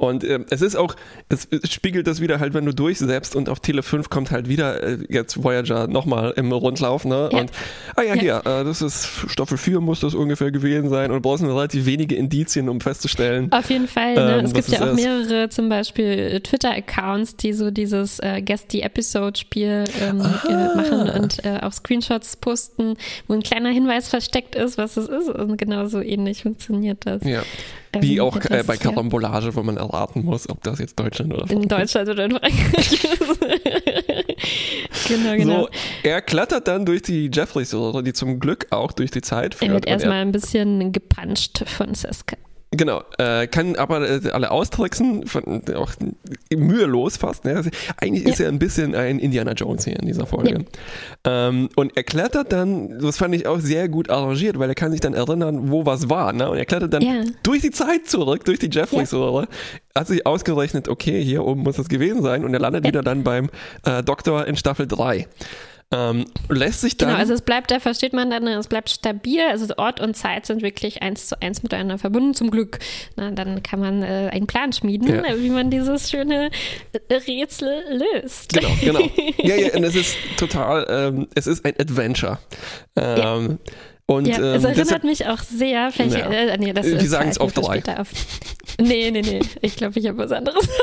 Und 0.00 0.24
äh, 0.24 0.40
es 0.48 0.62
ist 0.62 0.76
auch, 0.76 0.96
es, 1.28 1.46
spiegelt 1.70 2.06
das 2.06 2.22
wieder 2.22 2.40
halt, 2.40 2.54
wenn 2.54 2.64
du 2.64 2.72
durchsetzt 2.72 3.36
und 3.36 3.50
auf 3.50 3.60
Tele 3.60 3.82
5 3.82 4.08
kommt 4.08 4.30
halt 4.30 4.48
wieder 4.48 4.82
äh, 4.82 4.98
jetzt 5.10 5.44
Voyager 5.44 5.88
nochmal 5.88 6.32
im 6.36 6.50
Rundlauf, 6.52 7.04
ne? 7.04 7.28
Ja. 7.30 7.38
Und, 7.38 7.50
ah 7.96 8.02
ja, 8.02 8.14
ja. 8.14 8.20
hier, 8.20 8.36
äh, 8.38 8.64
das 8.64 8.80
ist 8.80 9.06
Staffel 9.26 9.58
4 9.58 9.80
muss 9.80 10.00
das 10.00 10.14
ungefähr 10.14 10.50
gewesen 10.50 10.88
sein 10.88 11.10
und 11.10 11.16
du 11.16 11.20
brauchst 11.20 11.44
relativ 11.44 11.84
wenige 11.84 12.14
Indizien, 12.14 12.70
um 12.70 12.80
festzustellen. 12.80 13.52
Auf 13.52 13.68
jeden 13.68 13.88
Fall, 13.88 14.14
ne? 14.14 14.38
ähm, 14.38 14.44
es 14.46 14.54
gibt 14.54 14.68
ja 14.68 14.90
auch 14.90 14.94
mehrere 14.94 15.19
zum 15.50 15.68
Beispiel 15.68 16.04
äh, 16.04 16.40
Twitter-Accounts, 16.40 17.36
die 17.36 17.52
so 17.52 17.70
dieses 17.70 18.18
äh, 18.20 18.42
Guess 18.42 18.66
the 18.70 18.82
Episode-Spiel 18.82 19.84
ähm, 20.00 20.20
ah. 20.20 20.74
machen 20.74 21.10
und 21.10 21.44
äh, 21.44 21.58
auch 21.62 21.72
Screenshots 21.72 22.36
posten, 22.36 22.96
wo 23.26 23.34
ein 23.34 23.42
kleiner 23.42 23.70
Hinweis 23.70 24.08
versteckt 24.08 24.54
ist, 24.54 24.78
was 24.78 24.96
es 24.96 25.08
ist. 25.08 25.28
Und 25.28 25.56
genauso 25.56 26.00
ähnlich 26.00 26.42
funktioniert 26.42 27.06
das. 27.06 27.24
Ja. 27.24 27.42
Wie 27.98 28.18
ähm, 28.18 28.22
auch 28.22 28.36
äh, 28.36 28.62
bei 28.64 28.76
Karambolage, 28.76 29.54
wo 29.56 29.62
man 29.62 29.76
erraten 29.76 30.24
muss, 30.24 30.48
ob 30.48 30.62
das 30.62 30.78
jetzt 30.78 30.98
Deutschland 30.98 31.32
oder 31.32 31.46
Frankreich 31.46 31.62
In 31.62 31.68
Deutschland 31.68 32.08
oder 32.08 32.24
in 32.24 32.30
Frankreich 32.32 33.04
ist. 33.04 33.40
genau, 35.08 35.36
genau. 35.36 35.62
So, 35.62 35.68
er 36.04 36.22
klettert 36.22 36.68
dann 36.68 36.86
durch 36.86 37.02
die 37.02 37.30
Jeffreys-Röhre, 37.32 38.02
die 38.04 38.12
zum 38.12 38.38
Glück 38.38 38.68
auch 38.70 38.92
durch 38.92 39.10
die 39.10 39.22
Zeit 39.22 39.54
führt. 39.56 39.70
Er 39.70 39.74
wird 39.74 39.86
erstmal 39.86 40.22
ein 40.22 40.30
bisschen 40.32 40.92
gepuncht 40.92 41.64
von 41.66 41.94
Seska. 41.94 42.36
Genau, 42.72 43.02
äh, 43.18 43.48
kann 43.48 43.74
aber 43.74 44.08
äh, 44.08 44.30
alle 44.30 44.52
austricksen, 44.52 45.26
von, 45.26 45.62
auch 45.74 45.90
mühelos 46.54 47.16
fast. 47.16 47.44
Ne? 47.44 47.56
Also, 47.56 47.70
eigentlich 47.96 48.24
ja. 48.24 48.30
ist 48.30 48.40
er 48.40 48.48
ein 48.48 48.60
bisschen 48.60 48.94
ein 48.94 49.18
Indiana 49.18 49.52
Jones 49.52 49.84
hier 49.84 49.98
in 49.98 50.06
dieser 50.06 50.24
Folge. 50.24 50.64
Ja. 51.26 51.48
Ähm, 51.48 51.68
und 51.74 51.96
er 51.96 52.04
klettert 52.04 52.52
dann, 52.52 53.00
das 53.00 53.18
fand 53.18 53.34
ich 53.34 53.48
auch 53.48 53.58
sehr 53.58 53.88
gut 53.88 54.08
arrangiert, 54.08 54.56
weil 54.60 54.68
er 54.68 54.76
kann 54.76 54.92
sich 54.92 55.00
dann 55.00 55.14
erinnern, 55.14 55.72
wo 55.72 55.84
was 55.84 56.08
war. 56.08 56.32
Ne? 56.32 56.48
Und 56.48 56.58
er 56.58 56.64
klettert 56.64 56.94
dann 56.94 57.02
ja. 57.02 57.24
durch 57.42 57.60
die 57.60 57.72
Zeit 57.72 58.06
zurück, 58.06 58.44
durch 58.44 58.60
die 58.60 58.70
Jeffreys-Röhre, 58.70 59.48
hat 59.96 60.06
sich 60.06 60.24
ausgerechnet, 60.24 60.88
okay, 60.88 61.24
hier 61.24 61.44
oben 61.44 61.62
muss 61.62 61.74
das 61.74 61.88
gewesen 61.88 62.22
sein 62.22 62.44
und 62.44 62.54
er 62.54 62.60
landet 62.60 62.86
wieder 62.86 63.02
dann 63.02 63.24
beim 63.24 63.50
äh, 63.84 64.04
Doktor 64.04 64.46
in 64.46 64.54
Staffel 64.54 64.86
3. 64.86 65.26
Ähm, 65.92 66.26
lässt 66.48 66.82
sich 66.82 66.96
dann. 66.96 67.08
Genau, 67.08 67.18
also 67.18 67.34
es 67.34 67.42
bleibt, 67.42 67.72
da 67.72 67.80
versteht 67.80 68.12
man 68.12 68.30
dann, 68.30 68.46
es 68.46 68.68
bleibt 68.68 68.90
stabil. 68.90 69.40
Also 69.50 69.74
Ort 69.76 70.00
und 70.00 70.16
Zeit 70.16 70.46
sind 70.46 70.62
wirklich 70.62 71.02
eins 71.02 71.26
zu 71.26 71.42
eins 71.42 71.64
miteinander 71.64 71.98
verbunden, 71.98 72.32
zum 72.32 72.52
Glück. 72.52 72.78
Na, 73.16 73.32
dann 73.32 73.62
kann 73.64 73.80
man 73.80 74.02
äh, 74.02 74.30
einen 74.32 74.46
Plan 74.46 74.72
schmieden, 74.72 75.08
ja. 75.08 75.36
wie 75.36 75.50
man 75.50 75.70
dieses 75.70 76.08
schöne 76.08 76.50
äh, 76.92 77.14
Rätsel 77.14 77.82
löst. 77.90 78.52
Genau, 78.52 78.70
genau. 78.80 79.00
Ja, 79.42 79.56
ja, 79.56 79.74
und 79.74 79.84
es 79.84 79.96
ist 79.96 80.16
total, 80.36 80.86
ähm, 80.88 81.28
es 81.34 81.46
ist 81.46 81.64
ein 81.64 81.74
Adventure. 81.78 82.38
Ähm, 82.94 83.18
ja. 83.18 83.72
Und, 84.06 84.26
ja, 84.26 84.54
es 84.54 84.64
ähm, 84.64 84.70
erinnert 84.70 85.04
mich 85.04 85.26
auch 85.26 85.38
sehr. 85.38 85.90
Welche, 85.96 86.18
ja. 86.18 86.30
äh, 86.30 86.58
nee, 86.58 86.72
das 86.72 86.84
Die 86.86 87.06
sagen 87.06 87.30
es 87.30 87.38
auf 87.38 87.52
drei. 87.52 87.82
Auf. 87.96 88.08
Nee, 88.80 89.10
nee, 89.10 89.22
nee. 89.22 89.40
Ich 89.62 89.76
glaube, 89.76 89.98
ich 89.98 90.06
habe 90.06 90.18
was 90.18 90.32
anderes. 90.32 90.68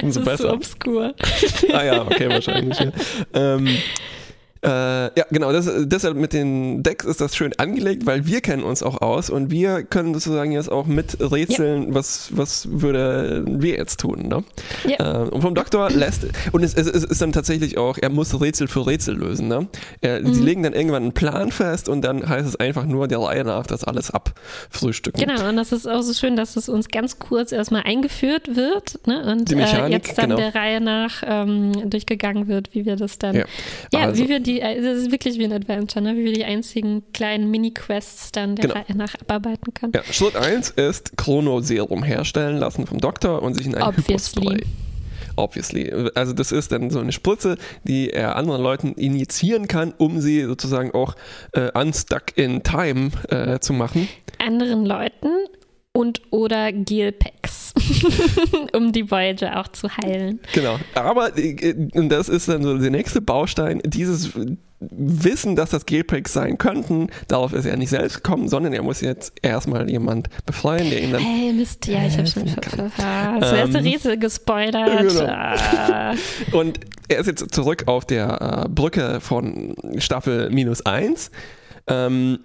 Umso 0.00 0.20
besser. 0.20 0.32
Ist 0.32 0.40
so 0.40 0.52
obskur. 0.52 1.14
ah 1.72 1.84
ja, 1.84 2.02
okay, 2.02 2.28
wahrscheinlich. 2.28 2.78
Ja. 2.78 2.92
Ähm, 3.34 3.68
äh, 4.64 4.68
ja, 4.68 5.24
genau, 5.30 5.50
das, 5.52 5.68
deshalb 5.86 6.16
mit 6.16 6.32
den 6.32 6.84
Decks 6.84 7.04
ist 7.04 7.20
das 7.20 7.34
schön 7.34 7.52
angelegt, 7.58 8.06
weil 8.06 8.26
wir 8.26 8.40
kennen 8.40 8.62
uns 8.62 8.84
auch 8.84 9.02
aus 9.02 9.28
und 9.28 9.50
wir 9.50 9.82
können 9.82 10.14
sozusagen 10.14 10.52
jetzt 10.52 10.70
auch 10.70 10.86
mit 10.86 11.16
rätseln, 11.20 11.88
ja. 11.88 11.94
was, 11.94 12.30
was 12.30 12.68
würde 12.70 13.44
wir 13.44 13.74
jetzt 13.74 13.98
tun. 13.98 14.28
Ne? 14.28 14.44
Ja. 14.86 15.24
Äh, 15.24 15.28
und 15.30 15.42
vom 15.42 15.56
Doktor 15.56 15.90
lässt, 15.90 16.26
und 16.52 16.62
es, 16.62 16.74
es, 16.74 16.86
es, 16.86 17.02
ist 17.02 17.20
dann 17.20 17.32
tatsächlich 17.32 17.76
auch, 17.76 17.98
er 18.00 18.08
muss 18.08 18.40
Rätsel 18.40 18.68
für 18.68 18.86
Rätsel 18.86 19.16
lösen. 19.16 19.48
Ne? 19.48 19.66
Er, 20.00 20.20
mhm. 20.20 20.32
Sie 20.32 20.42
legen 20.42 20.62
dann 20.62 20.74
irgendwann 20.74 21.02
einen 21.02 21.12
Plan 21.12 21.50
fest 21.50 21.88
und 21.88 22.02
dann 22.02 22.28
heißt 22.28 22.46
es 22.46 22.54
einfach 22.54 22.84
nur 22.84 23.08
der 23.08 23.18
Reihe 23.18 23.44
nach 23.44 23.66
das 23.66 23.82
alles 23.82 24.12
abfrühstücken. 24.12 25.20
Genau, 25.20 25.48
und 25.48 25.56
das 25.56 25.72
ist 25.72 25.88
auch 25.88 26.02
so 26.02 26.14
schön, 26.14 26.36
dass 26.36 26.54
es 26.54 26.68
uns 26.68 26.86
ganz 26.86 27.18
kurz 27.18 27.50
erstmal 27.50 27.82
eingeführt 27.82 28.54
wird 28.54 29.04
ne? 29.08 29.24
und 29.28 29.50
Die 29.50 29.56
Mechanik, 29.56 29.90
äh, 29.90 29.96
jetzt 29.96 30.18
dann 30.18 30.30
genau. 30.30 30.36
der 30.36 30.54
Reihe 30.54 30.80
nach 30.80 31.24
ähm, 31.26 31.90
durchgegangen 31.90 32.46
wird, 32.46 32.72
wie 32.74 32.86
wir 32.86 32.94
das 32.94 33.18
dann, 33.18 33.34
ja, 33.34 33.44
ja 33.92 34.00
also. 34.02 34.22
wie 34.22 34.28
wir 34.28 34.38
die 34.38 34.51
die, 34.52 34.60
äh, 34.60 34.80
das 34.80 34.98
ist 34.98 35.10
wirklich 35.12 35.38
wie 35.38 35.44
ein 35.44 35.52
Adventure, 35.52 36.04
ne? 36.04 36.16
wie 36.16 36.24
wir 36.24 36.32
die 36.32 36.44
einzigen 36.44 37.02
kleinen 37.12 37.50
Mini-Quests 37.50 38.32
dann 38.32 38.56
der 38.56 38.68
genau. 38.68 38.80
Reihe 38.80 38.96
nach 38.96 39.14
abarbeiten 39.14 39.72
können. 39.74 39.92
Ja, 39.94 40.02
Schritt 40.04 40.36
1 40.36 40.70
ist 40.70 41.16
Chronoserum 41.16 42.02
herstellen 42.02 42.58
lassen 42.58 42.86
vom 42.86 42.98
Doktor 42.98 43.42
und 43.42 43.54
sich 43.54 43.66
in 43.66 43.74
ein 43.74 43.96
Hypospray. 43.96 44.62
Obviously. 45.36 45.90
Also 46.14 46.34
das 46.34 46.52
ist 46.52 46.72
dann 46.72 46.90
so 46.90 47.00
eine 47.00 47.12
Spritze, 47.12 47.56
die 47.84 48.10
er 48.10 48.36
anderen 48.36 48.62
Leuten 48.62 48.92
injizieren 48.92 49.66
kann, 49.66 49.94
um 49.96 50.20
sie 50.20 50.42
sozusagen 50.42 50.92
auch 50.92 51.16
äh, 51.52 51.70
unstuck 51.72 52.36
in 52.36 52.62
time 52.62 53.12
äh, 53.30 53.58
zu 53.58 53.72
machen. 53.72 54.08
Anderen 54.38 54.84
Leuten 54.84 55.28
und 55.92 56.22
oder 56.30 56.72
Gelpacks, 56.72 57.74
um 58.72 58.92
die 58.92 59.10
Voyager 59.10 59.60
auch 59.60 59.68
zu 59.68 59.88
heilen. 59.96 60.40
Genau, 60.54 60.78
aber 60.94 61.36
äh, 61.36 61.74
das 62.08 62.28
ist 62.28 62.48
dann 62.48 62.62
so 62.62 62.78
der 62.78 62.90
nächste 62.90 63.20
Baustein, 63.20 63.80
dieses 63.84 64.30
Wissen, 64.90 65.54
dass 65.54 65.70
das 65.70 65.86
Gelpacks 65.86 66.32
sein 66.32 66.58
könnten, 66.58 67.08
darauf 67.28 67.52
ist 67.52 67.66
er 67.66 67.76
nicht 67.76 67.90
selbst 67.90 68.22
gekommen, 68.22 68.48
sondern 68.48 68.72
er 68.72 68.82
muss 68.82 69.00
jetzt 69.00 69.32
erstmal 69.42 69.88
jemand 69.88 70.28
befreien, 70.44 70.90
der 70.90 71.02
ihn 71.02 71.12
dann. 71.12 71.22
Hey, 71.22 71.52
Mist, 71.52 71.86
ja, 71.86 72.06
ich 72.06 72.16
habe 72.16 72.26
schon. 72.26 72.46
Das 72.46 73.52
erste 73.52 73.78
ähm, 73.78 73.84
Rätsel 73.84 74.18
gespoilert. 74.18 74.72
Genau. 75.12 75.26
Ah. 75.26 76.14
Und 76.52 76.80
er 77.08 77.18
ist 77.18 77.26
jetzt 77.26 77.54
zurück 77.54 77.84
auf 77.86 78.04
der 78.04 78.64
äh, 78.64 78.68
Brücke 78.68 79.20
von 79.20 79.74
Staffel 79.98 80.50
minus 80.50 80.84
1. 80.86 81.30
Ähm, 81.86 82.38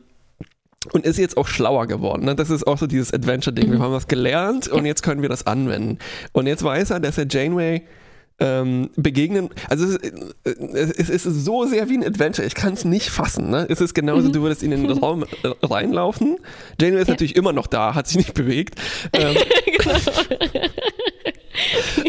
und 0.94 1.06
ist 1.06 1.17
jetzt 1.17 1.38
auch 1.38 1.48
schlauer 1.48 1.88
geworden. 1.88 2.25
Ne? 2.25 2.36
Das 2.36 2.50
ist 2.50 2.65
auch 2.65 2.77
so 2.77 2.88
dieses 2.88 3.13
Adventure-Ding. 3.13 3.67
Mhm. 3.67 3.74
Wir 3.74 3.79
haben 3.79 3.94
was 3.94 4.08
gelernt 4.08 4.67
und 4.67 4.86
jetzt 4.86 5.03
können 5.03 5.22
wir 5.22 5.29
das 5.29 5.48
anwenden. 5.48 6.00
Und 6.32 6.48
jetzt 6.48 6.63
weiß 6.63 6.91
er, 6.91 7.00
dass 7.00 7.17
er 7.17 7.27
Janeway 7.29 7.84
ähm, 8.39 8.89
begegnen. 8.96 9.50
Also 9.70 9.86
es 9.86 9.96
ist, 9.96 11.10
es 11.10 11.25
ist, 11.25 11.46
so 11.46 11.65
sehr 11.65 11.89
wie 11.89 11.98
ein 11.98 12.06
Adventure. 12.06 12.46
Ich 12.46 12.56
kann 12.56 12.74
es 12.74 12.86
nicht 12.86 13.10
fassen. 13.10 13.50
Ne? 13.50 13.65
Es 13.70 13.82
ist 13.82 13.94
genauso, 13.94 14.27
mhm. 14.27 14.34
du 14.34 14.41
würdest 14.44 14.63
in 14.63 14.72
den 14.72 14.89
Raum 14.91 15.25
reinlaufen. 15.63 16.38
Janeway 16.79 17.01
ist 17.01 17.08
ja. 17.08 17.13
natürlich 17.13 17.36
immer 17.36 17.53
noch 17.53 17.67
da, 17.67 17.96
hat 17.96 18.08
sich 18.08 18.17
nicht 18.17 18.34
bewegt. 18.34 18.75
Ähm, 19.13 19.36
genau. 19.65 19.94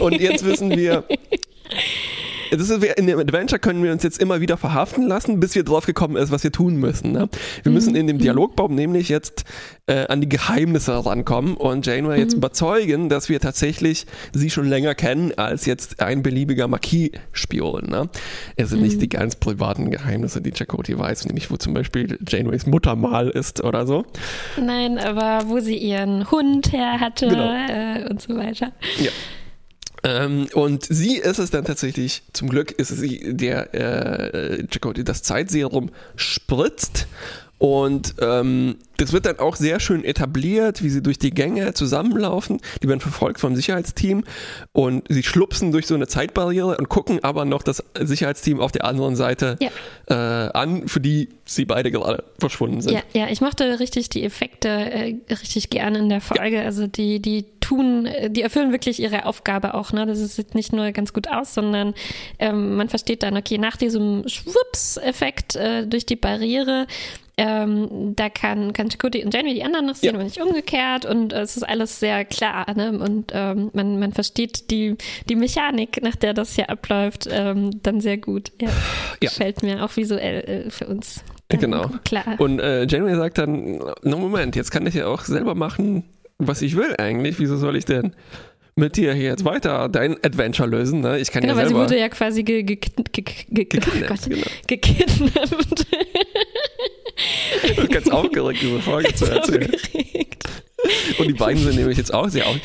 und 0.05 0.21
jetzt 0.21 0.45
wissen 0.45 0.71
wir, 0.71 1.05
das 2.51 2.71
ist, 2.71 2.85
in 2.85 3.07
dem 3.07 3.19
Adventure 3.19 3.59
können 3.59 3.83
wir 3.83 3.93
uns 3.93 4.03
jetzt 4.03 4.21
immer 4.21 4.41
wieder 4.41 4.57
verhaften 4.57 5.07
lassen, 5.07 5.41
bis 5.41 5.55
wir 5.55 5.65
drauf 5.65 5.87
gekommen 5.87 6.17
ist, 6.17 6.31
was 6.31 6.45
wir 6.45 6.53
tun 6.53 6.77
müssen. 6.77 7.13
Ne? 7.13 7.29
Wir 7.63 7.73
müssen 7.73 7.95
in 7.95 8.07
dem 8.07 8.17
mhm. 8.17 8.21
Dialogbaum 8.21 8.75
nämlich 8.75 9.09
jetzt 9.09 9.45
äh, 9.87 10.07
an 10.07 10.21
die 10.21 10.29
Geheimnisse 10.29 11.05
rankommen 11.05 11.57
und 11.57 11.87
Janeway 11.87 12.19
jetzt 12.19 12.33
mhm. 12.33 12.39
überzeugen, 12.39 13.09
dass 13.09 13.29
wir 13.29 13.41
tatsächlich 13.41 14.07
sie 14.33 14.51
schon 14.51 14.69
länger 14.69 14.95
kennen 14.95 15.33
als 15.37 15.67
jetzt 15.67 16.01
ein 16.01 16.23
beliebiger 16.23 16.69
Marquis-Spion. 16.69 17.87
Ne? 17.87 18.09
Es 18.57 18.71
sind 18.71 18.79
mhm. 18.79 18.85
nicht 18.87 19.03
die 19.03 19.09
ganz 19.09 19.37
privaten 19.37 19.91
Geheimnisse, 19.91 20.41
die 20.41 20.53
Chakoti 20.53 20.99
weiß, 20.99 21.27
nämlich 21.27 21.51
wo 21.51 21.57
zum 21.57 21.75
Beispiel 21.75 22.19
Janeways 22.27 22.67
Mutter 22.67 22.97
mal 22.97 23.29
ist 23.29 23.63
oder 23.63 23.87
so. 23.87 24.05
Nein, 24.61 24.99
aber 24.99 25.49
wo 25.49 25.61
sie 25.61 25.77
ihren 25.77 26.31
Hund 26.31 26.73
her 26.73 27.01
hatte 27.01 27.29
genau. 27.29 27.53
äh, 27.53 28.09
und 28.09 28.21
so 28.21 28.37
weiter. 28.37 28.73
Ja. 28.99 29.11
Ähm, 30.09 30.49
und 30.55 30.85
sie 30.85 31.17
ist 31.17 31.39
es 31.39 31.51
dann 31.51 31.65
tatsächlich, 31.65 32.23
zum 32.33 32.49
Glück 32.49 32.73
ist 32.73 32.91
es 32.91 32.99
sie, 32.99 33.35
der 33.37 33.75
äh, 33.75 34.67
Chakotay 34.69 35.05
das 35.05 35.23
Zeitserum 35.23 35.91
spritzt. 36.17 37.07
Und 37.59 38.15
ähm, 38.21 38.77
das 38.99 39.13
wird 39.13 39.27
dann 39.27 39.41
auch 39.41 39.57
sehr 39.57 39.81
schön 39.81 40.05
etabliert, 40.05 40.83
wie 40.83 40.91
sie 40.91 41.03
durch 41.03 41.19
die 41.19 41.31
Gänge 41.31 41.75
zusammenlaufen. 41.75 42.61
Die 42.83 42.89
werden 42.89 43.01
verfolgt 43.01 43.41
vom 43.41 43.57
Sicherheitsteam 43.57 44.23
und 44.73 45.05
sie 45.09 45.25
schlupsen 45.25 45.73
durch 45.73 45.89
so 45.89 45.97
eine 45.97 46.07
Zeitbarriere 46.07 46.77
und 46.77 46.89
gucken 46.89 47.23
aber 47.25 47.45
noch 47.45 47.65
das 47.65 47.83
Sicherheitsteam 47.99 48.61
auf 48.61 48.71
der 48.71 48.85
anderen 48.85 49.17
Seite 49.17 49.59
ja. 49.61 49.71
äh, 50.07 50.51
an, 50.53 50.87
für 50.87 51.01
die 51.01 51.31
sie 51.45 51.65
beide 51.65 51.91
gerade 51.91 52.23
verschwunden 52.39 52.81
sind. 52.81 52.93
Ja, 52.93 53.03
ja 53.13 53.29
ich 53.29 53.41
mochte 53.41 53.81
richtig 53.81 54.09
die 54.09 54.23
Effekte 54.23 54.69
äh, 54.69 55.17
richtig 55.29 55.69
gerne 55.71 55.99
in 55.99 56.09
der 56.09 56.21
Folge. 56.21 56.57
Ja. 56.57 56.63
Also 56.63 56.87
die, 56.87 57.21
die 57.21 57.45
tun, 57.69 58.09
die 58.31 58.43
erfüllen 58.43 58.73
wirklich 58.73 59.01
ihre 59.01 59.27
Aufgabe 59.27 59.75
auch. 59.75 59.93
Ne? 59.93 60.07
Das 60.07 60.19
sieht 60.35 60.55
nicht 60.55 60.73
nur 60.73 60.91
ganz 60.93 61.13
gut 61.13 61.29
aus, 61.29 61.53
sondern 61.53 61.95
ähm, 62.39 62.77
man 62.77 62.89
versteht 62.89 63.23
dann, 63.23 63.37
okay, 63.37 63.59
nach 63.59 63.77
diesem 63.77 64.27
Schwupps-Effekt 64.27 65.57
äh, 65.57 65.87
durch 65.87 66.07
die 66.07 66.17
Barriere 66.17 66.87
ähm, 67.37 68.17
da 68.17 68.31
kann, 68.31 68.73
kann 68.73 68.91
Chakoti 68.91 69.25
und 69.25 69.33
Jenny 69.33 69.55
die 69.55 69.63
anderen 69.63 69.87
noch 69.87 69.95
sehen, 69.95 70.11
ja. 70.11 70.15
aber 70.15 70.25
nicht 70.25 70.41
umgekehrt. 70.41 71.05
Und 71.05 71.33
äh, 71.33 71.43
es 71.43 71.57
ist 71.57 71.63
alles 71.63 72.01
sehr 72.01 72.25
klar. 72.25 72.67
Ne? 72.75 72.99
Und 72.99 73.31
ähm, 73.33 73.71
man, 73.75 74.01
man 74.01 74.13
versteht 74.13 74.71
die, 74.71 74.97
die 75.29 75.37
Mechanik, 75.37 76.03
nach 76.03 76.17
der 76.17 76.35
das 76.35 76.55
hier 76.55 76.69
abläuft, 76.69 77.29
ähm, 77.31 77.81
dann 77.83 78.01
sehr 78.01 78.17
gut. 78.17 78.51
Ja. 78.61 78.69
ja. 78.69 78.73
Gefällt 79.21 79.63
mir 79.63 79.85
auch 79.85 79.95
visuell 79.97 80.67
äh, 80.67 80.71
für 80.71 80.89
uns. 80.89 81.23
Genau. 81.49 81.91
Klar. 82.05 82.35
Und 82.39 82.59
äh, 82.61 82.87
Janeway 82.87 83.15
sagt 83.15 83.39
dann, 83.39 83.79
no 84.03 84.19
Moment, 84.19 84.57
jetzt 84.57 84.71
kann 84.71 84.87
ich 84.87 84.95
ja 84.95 85.07
auch 85.07 85.23
selber 85.23 85.55
machen, 85.55 86.05
was 86.39 86.63
ich 86.63 86.77
will 86.77 86.95
eigentlich. 86.99 87.39
Wieso 87.39 87.57
soll 87.57 87.77
ich 87.77 87.85
denn 87.85 88.15
mit 88.77 88.97
dir 88.97 89.13
hier 89.13 89.25
jetzt 89.25 89.45
weiter 89.45 89.89
dein 89.89 90.17
Adventure 90.25 90.69
lösen? 90.69 91.01
Ne? 91.01 91.19
Ich 91.19 91.31
kann 91.31 91.43
genau, 91.43 91.55
ja 91.55 91.61
selber... 91.61 91.81
weil 91.81 91.89
sie 91.89 91.95
wurde 91.95 92.01
ja 92.01 92.09
quasi 92.09 92.43
ge 92.45 92.63
ge 92.63 92.77
ge 92.77 93.25
gekidnappt. 93.51 94.23
Oh 94.27 94.29
genau. 94.29 94.47
gekidnappt. 94.67 95.87
Ich 97.65 97.77
bin 97.77 97.89
ganz 97.89 98.09
aufgeregt, 98.09 98.63
diese 98.63 98.81
Folge 98.81 99.13
zu 99.15 99.27
erzählen. 99.27 99.75
Aufgeregt. 99.75 100.45
Und 101.19 101.27
die 101.27 101.35
beiden 101.35 101.61
sind 101.61 101.77
nämlich 101.77 101.99
jetzt 101.99 102.15
auch 102.15 102.29
sehr 102.29 102.47
auf. 102.47 102.57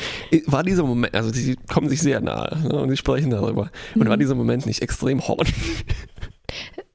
War 0.46 0.62
dieser 0.62 0.84
Moment, 0.84 1.14
also 1.14 1.30
sie 1.30 1.56
kommen 1.68 1.88
sich 1.88 2.00
sehr 2.00 2.20
nahe 2.20 2.56
ne, 2.62 2.76
und 2.76 2.88
sie 2.88 2.96
sprechen 2.96 3.30
darüber. 3.30 3.70
Und 3.94 4.04
mhm. 4.04 4.08
war 4.08 4.16
dieser 4.16 4.36
Moment 4.36 4.66
nicht 4.66 4.82
extrem 4.82 5.26
horny? 5.26 5.50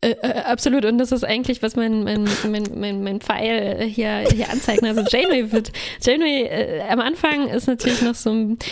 Äh, 0.01 0.12
äh, 0.22 0.44
absolut, 0.44 0.86
und 0.86 0.98
das 0.98 1.12
ist 1.12 1.25
eigentlich, 1.25 1.62
was 1.62 1.75
mein, 1.75 2.06
mein, 2.06 2.25
mein, 2.50 2.63
mein, 2.74 3.03
mein 3.03 3.20
Pfeil 3.20 3.84
hier, 3.84 4.20
hier 4.34 4.50
anzeigt. 4.50 4.82
Also 4.82 5.01
Janeway 5.01 5.51
wird, 5.51 5.74
Janeway 6.01 6.44
äh, 6.44 6.82
am 6.89 7.01
Anfang 7.01 7.50
ist 7.50 7.68
natürlich 7.68 8.01
noch 8.01 8.15
so, 8.15 8.32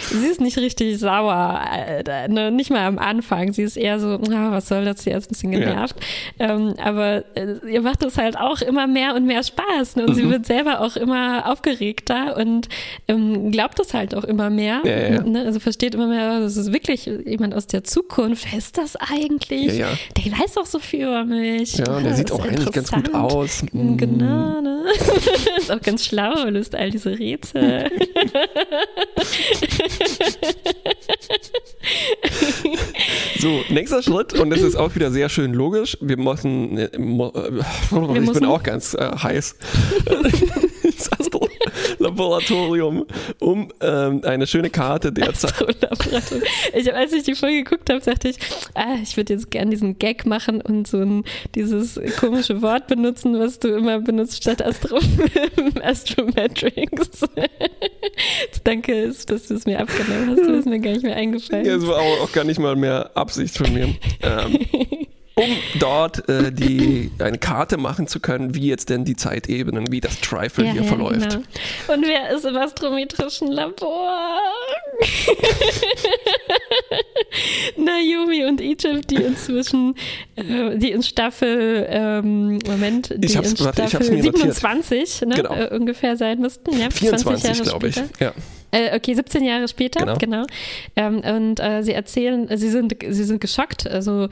sie 0.10 0.26
ist 0.26 0.40
nicht 0.40 0.58
richtig 0.58 0.98
sauer, 1.00 1.60
äh, 1.86 2.30
ne? 2.30 2.50
nicht 2.50 2.70
mal 2.70 2.86
am 2.86 2.98
Anfang. 2.98 3.52
Sie 3.52 3.64
ist 3.64 3.76
eher 3.76 4.00
so, 4.00 4.08
ah, 4.08 4.52
was 4.52 4.70
soll 4.70 4.86
das, 4.86 5.04
sie 5.04 5.10
ist 5.10 5.26
ein 5.26 5.34
bisschen 5.34 5.52
genervt. 5.52 5.98
Ja. 6.40 6.56
Ähm, 6.56 6.76
aber 6.78 7.26
äh, 7.36 7.58
ihr 7.70 7.82
macht 7.82 8.06
es 8.06 8.18
halt 8.18 8.38
auch 8.38 8.62
immer 8.62 8.88
mehr 8.88 9.14
und 9.14 9.26
mehr 9.26 9.44
Spaß. 9.44 9.98
Ne? 9.98 10.04
Und 10.04 10.12
mhm. 10.12 10.16
sie 10.16 10.30
wird 10.30 10.46
selber 10.46 10.80
auch 10.80 10.96
immer 10.96 11.52
aufgeregter 11.52 12.38
und 12.38 12.70
ähm, 13.10 13.52
glaubt 13.52 13.82
es 13.82 13.94
halt 13.94 14.16
auch 14.16 14.24
immer 14.24 14.50
mehr. 14.50 14.80
Ja, 14.86 15.16
ja. 15.16 15.24
Ne? 15.24 15.44
Also 15.44 15.60
versteht 15.60 15.94
immer 15.94 16.08
mehr, 16.08 16.40
das 16.40 16.56
ist 16.56 16.72
wirklich 16.72 17.06
jemand 17.06 17.54
aus 17.54 17.68
der 17.68 17.84
Zukunft. 17.84 18.46
Wer 18.50 18.60
ist 18.60 18.78
das 18.78 18.96
eigentlich? 18.96 19.76
Der 19.76 20.32
weiß 20.32 20.54
doch 20.54 20.66
so 20.66 20.80
viel 20.80 21.17
über 21.18 21.36
mich. 21.36 21.78
Ja, 21.78 22.00
der 22.00 22.16
sieht 22.16 22.32
auch 22.32 22.44
eigentlich 22.44 22.72
ganz 22.72 22.92
gut 22.92 23.14
aus. 23.14 23.64
Mm. 23.72 23.98
Genau, 23.98 24.62
ne? 24.62 24.86
ist 25.58 25.72
auch 25.72 25.82
ganz 25.82 26.06
schlau, 26.06 26.46
löst 26.46 26.76
all 26.76 26.92
diese 26.92 27.18
Rätsel. 27.18 27.90
so, 33.40 33.64
nächster 33.70 34.04
Schritt, 34.04 34.34
und 34.34 34.50
das 34.50 34.62
ist 34.62 34.76
auch 34.76 34.94
wieder 34.96 35.12
sehr 35.12 35.30
schön 35.30 35.54
logisch. 35.54 35.98
Wir 36.02 36.18
müssen, 36.18 36.78
äh, 36.78 36.98
mo, 36.98 37.32
äh, 37.36 38.20
ich 38.20 38.32
bin 38.32 38.46
auch 38.46 38.64
ganz 38.64 38.94
äh, 38.94 39.12
heiß. 39.16 39.56
ins 40.98 41.12
Astro-Laboratorium, 42.18 43.06
um 43.40 43.72
ähm, 43.82 44.22
eine 44.24 44.48
schöne 44.48 44.70
Karte 44.70 45.12
derzeit. 45.12 45.54
Ich, 46.74 46.94
als 46.94 47.14
ich 47.14 47.24
die 47.24 47.36
Folge 47.36 47.64
geguckt 47.64 47.90
habe, 47.90 48.02
dachte 48.02 48.30
ich, 48.30 48.38
ah, 48.74 48.96
ich 49.02 49.16
würde 49.18 49.34
jetzt 49.34 49.52
gerne 49.52 49.72
diesen 49.72 49.98
Gag 50.00 50.26
machen 50.26 50.62
und 50.62 50.88
so 50.88 50.98
ein, 50.98 51.24
dieses 51.56 52.00
komische 52.20 52.62
Wort 52.62 52.88
benutzen, 52.88 53.40
was 53.40 53.60
du 53.60 53.70
immer 53.70 54.00
benutzt 54.00 54.42
statt 54.42 54.64
Astro 54.64 55.00
Astrometrics. 55.84 57.22
Danke, 58.64 59.08
dass 59.08 59.26
du 59.26 59.54
es 59.54 59.66
mir 59.66 59.80
abgenommen 59.80 60.32
hast. 60.32 60.40
Du 60.40 60.54
ist 60.54 60.66
mir 60.66 60.80
gar 60.80 60.92
nicht 60.92 61.04
mehr 61.04 61.16
eingefallen. 61.16 61.66
Ja, 61.66 61.76
es 61.76 61.88
war 61.88 62.00
auch, 62.00 62.22
auch 62.22 62.32
gar 62.32 62.44
nicht 62.44 62.60
mal 62.60 62.76
mehr 62.76 63.12
Absicht 63.16 63.58
von 63.58 63.74
mir. 63.74 63.96
Ähm, 64.22 64.60
um 65.38 65.80
dort 65.80 66.28
äh, 66.30 66.52
die, 66.52 67.12
eine 67.20 67.38
Karte 67.38 67.78
machen 67.78 68.08
zu 68.08 68.20
können, 68.20 68.56
wie 68.56 68.68
jetzt 68.68 68.90
denn 68.90 69.06
die 69.06 69.16
Zeitebenen, 69.16 69.92
wie 69.92 70.02
das 70.02 70.20
Trifle 70.20 70.66
ja, 70.66 70.72
hier 70.72 70.82
ja, 70.82 70.88
verläuft. 70.88 71.30
Genau. 71.30 71.44
Und 71.94 72.06
wer 72.06 72.36
ist 72.36 72.46
im 72.46 72.58
astrometrischen 72.58 73.52
Labor? 73.52 74.40
Naomi 77.78 78.46
und 78.46 78.62
Egypt, 78.62 79.12
die 79.12 79.22
inzwischen, 79.22 79.94
äh, 80.36 80.76
die 80.78 80.92
in 80.92 81.04
Staffel, 81.04 81.86
ähm, 81.88 82.58
Moment, 82.68 83.14
die 83.16 83.28
in 83.28 83.30
Staffel 83.30 83.60
warte, 83.60 84.04
27 84.04 85.22
ne, 85.22 85.36
genau. 85.36 85.54
äh, 85.54 85.70
ungefähr 85.76 86.18
sein 86.18 86.40
müssten. 86.40 86.80
Ja, 86.80 86.90
24, 86.90 87.62
glaube 87.62 87.90
ich. 87.90 87.98
Ja. 88.20 88.34
Äh, 88.72 88.96
okay, 88.96 89.14
17 89.14 89.44
Jahre 89.44 89.68
später, 89.68 90.00
genau. 90.00 90.18
genau. 90.18 90.46
Ähm, 90.96 91.20
und 91.20 91.60
äh, 91.60 91.84
sie 91.84 91.94
erzählen, 91.94 92.50
sie 92.58 92.70
sind, 92.70 92.96
sie 93.08 93.24
sind 93.24 93.40
geschockt, 93.40 93.88
also 93.88 94.30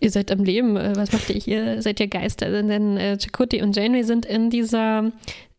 ihr 0.00 0.10
seid 0.10 0.30
am 0.30 0.44
Leben, 0.44 0.76
äh, 0.76 0.94
was 0.96 1.12
macht 1.12 1.30
ihr 1.30 1.40
hier? 1.40 1.82
Seid 1.82 2.00
ihr 2.00 2.08
Geister? 2.08 2.50
Denn 2.50 2.96
äh, 2.96 3.18
Chakoti 3.18 3.62
und 3.62 3.76
Janeway 3.76 4.02
sind 4.02 4.26
in 4.26 4.50
dieser 4.50 5.12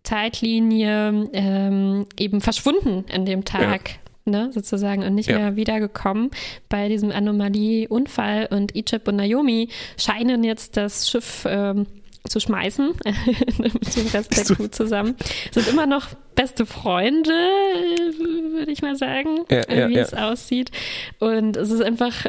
Zeitlinie 0.04 1.30
ähm, 1.34 2.06
eben 2.18 2.42
verschwunden 2.42 3.06
an 3.14 3.26
dem 3.26 3.46
Tag. 3.46 3.90
Ja. 3.90 3.96
Ne, 4.30 4.52
sozusagen 4.52 5.04
und 5.04 5.16
nicht 5.16 5.30
ja. 5.30 5.38
mehr 5.38 5.56
wiedergekommen 5.56 6.32
bei 6.68 6.90
diesem 6.90 7.12
Anomalie-Unfall 7.12 8.50
und 8.52 8.76
Ichab 8.76 9.08
und 9.08 9.16
Naomi 9.16 9.70
scheinen 9.96 10.44
jetzt 10.44 10.76
das 10.76 11.10
Schiff 11.10 11.46
ähm, 11.48 11.88
zu 12.28 12.42
schmeißen 12.42 12.88
mit 13.58 13.96
dem 13.96 14.08
Rest 14.08 14.36
der 14.36 14.44
Crew 14.44 14.68
zusammen. 14.68 15.16
Sind 15.52 15.70
immer 15.70 15.86
noch 15.86 16.10
beste 16.36 16.66
Freunde, 16.66 17.32
würde 17.32 18.70
ich 18.70 18.82
mal 18.82 18.98
sagen, 18.98 19.46
ja, 19.50 19.62
ja, 19.74 19.88
wie 19.88 19.98
es 19.98 20.14
aussieht. 20.14 20.72
Und 21.20 21.56
es 21.56 21.72
ist 21.72 21.82
einfach 21.82 22.26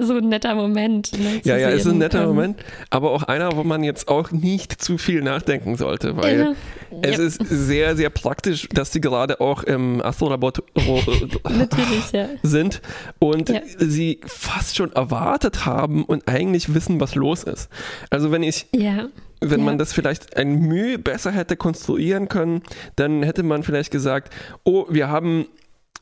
so 0.00 0.16
ein 0.16 0.30
netter 0.30 0.54
Moment. 0.54 1.12
Ne, 1.12 1.42
ja, 1.44 1.58
ja, 1.58 1.68
ist 1.68 1.86
ein 1.86 1.98
netter 1.98 2.22
ähm, 2.22 2.28
Moment, 2.28 2.60
aber 2.88 3.10
auch 3.10 3.24
einer, 3.24 3.54
wo 3.54 3.64
man 3.64 3.84
jetzt 3.84 4.08
auch 4.08 4.30
nicht 4.30 4.72
zu 4.80 4.96
viel 4.96 5.20
nachdenken 5.20 5.76
sollte, 5.76 6.16
weil 6.16 6.38
ja. 6.38 6.54
es 7.02 7.18
ja. 7.18 7.24
ist 7.24 7.40
sehr, 7.46 7.94
sehr 7.94 8.08
praktisch, 8.08 8.66
dass 8.72 8.92
sie 8.92 9.02
gerade 9.02 9.42
auch 9.42 9.62
im 9.62 10.00
Astrolabor 10.00 10.54
ja. 12.12 12.28
sind 12.42 12.80
und 13.18 13.52
sie 13.76 14.20
fast 14.24 14.76
schon 14.76 14.90
erwartet 14.92 15.66
haben 15.66 16.04
und 16.04 16.28
eigentlich 16.28 16.72
wissen, 16.72 16.98
was 16.98 17.14
los 17.14 17.42
ist. 17.42 17.68
Also 18.08 18.32
wenn 18.32 18.42
ich 18.42 18.66
wenn 19.40 19.60
ja. 19.60 19.64
man 19.66 19.76
das 19.76 19.92
vielleicht 19.92 20.38
ein 20.38 20.60
Mühe 20.60 20.98
besser 20.98 21.30
hätte 21.30 21.56
konstruieren 21.56 22.28
können, 22.28 22.62
dann 22.96 23.22
hätte 23.22 23.42
man 23.42 23.62
vielleicht 23.62 23.90
gesagt, 23.90 24.32
oh, 24.64 24.86
wir 24.88 25.08
haben 25.08 25.46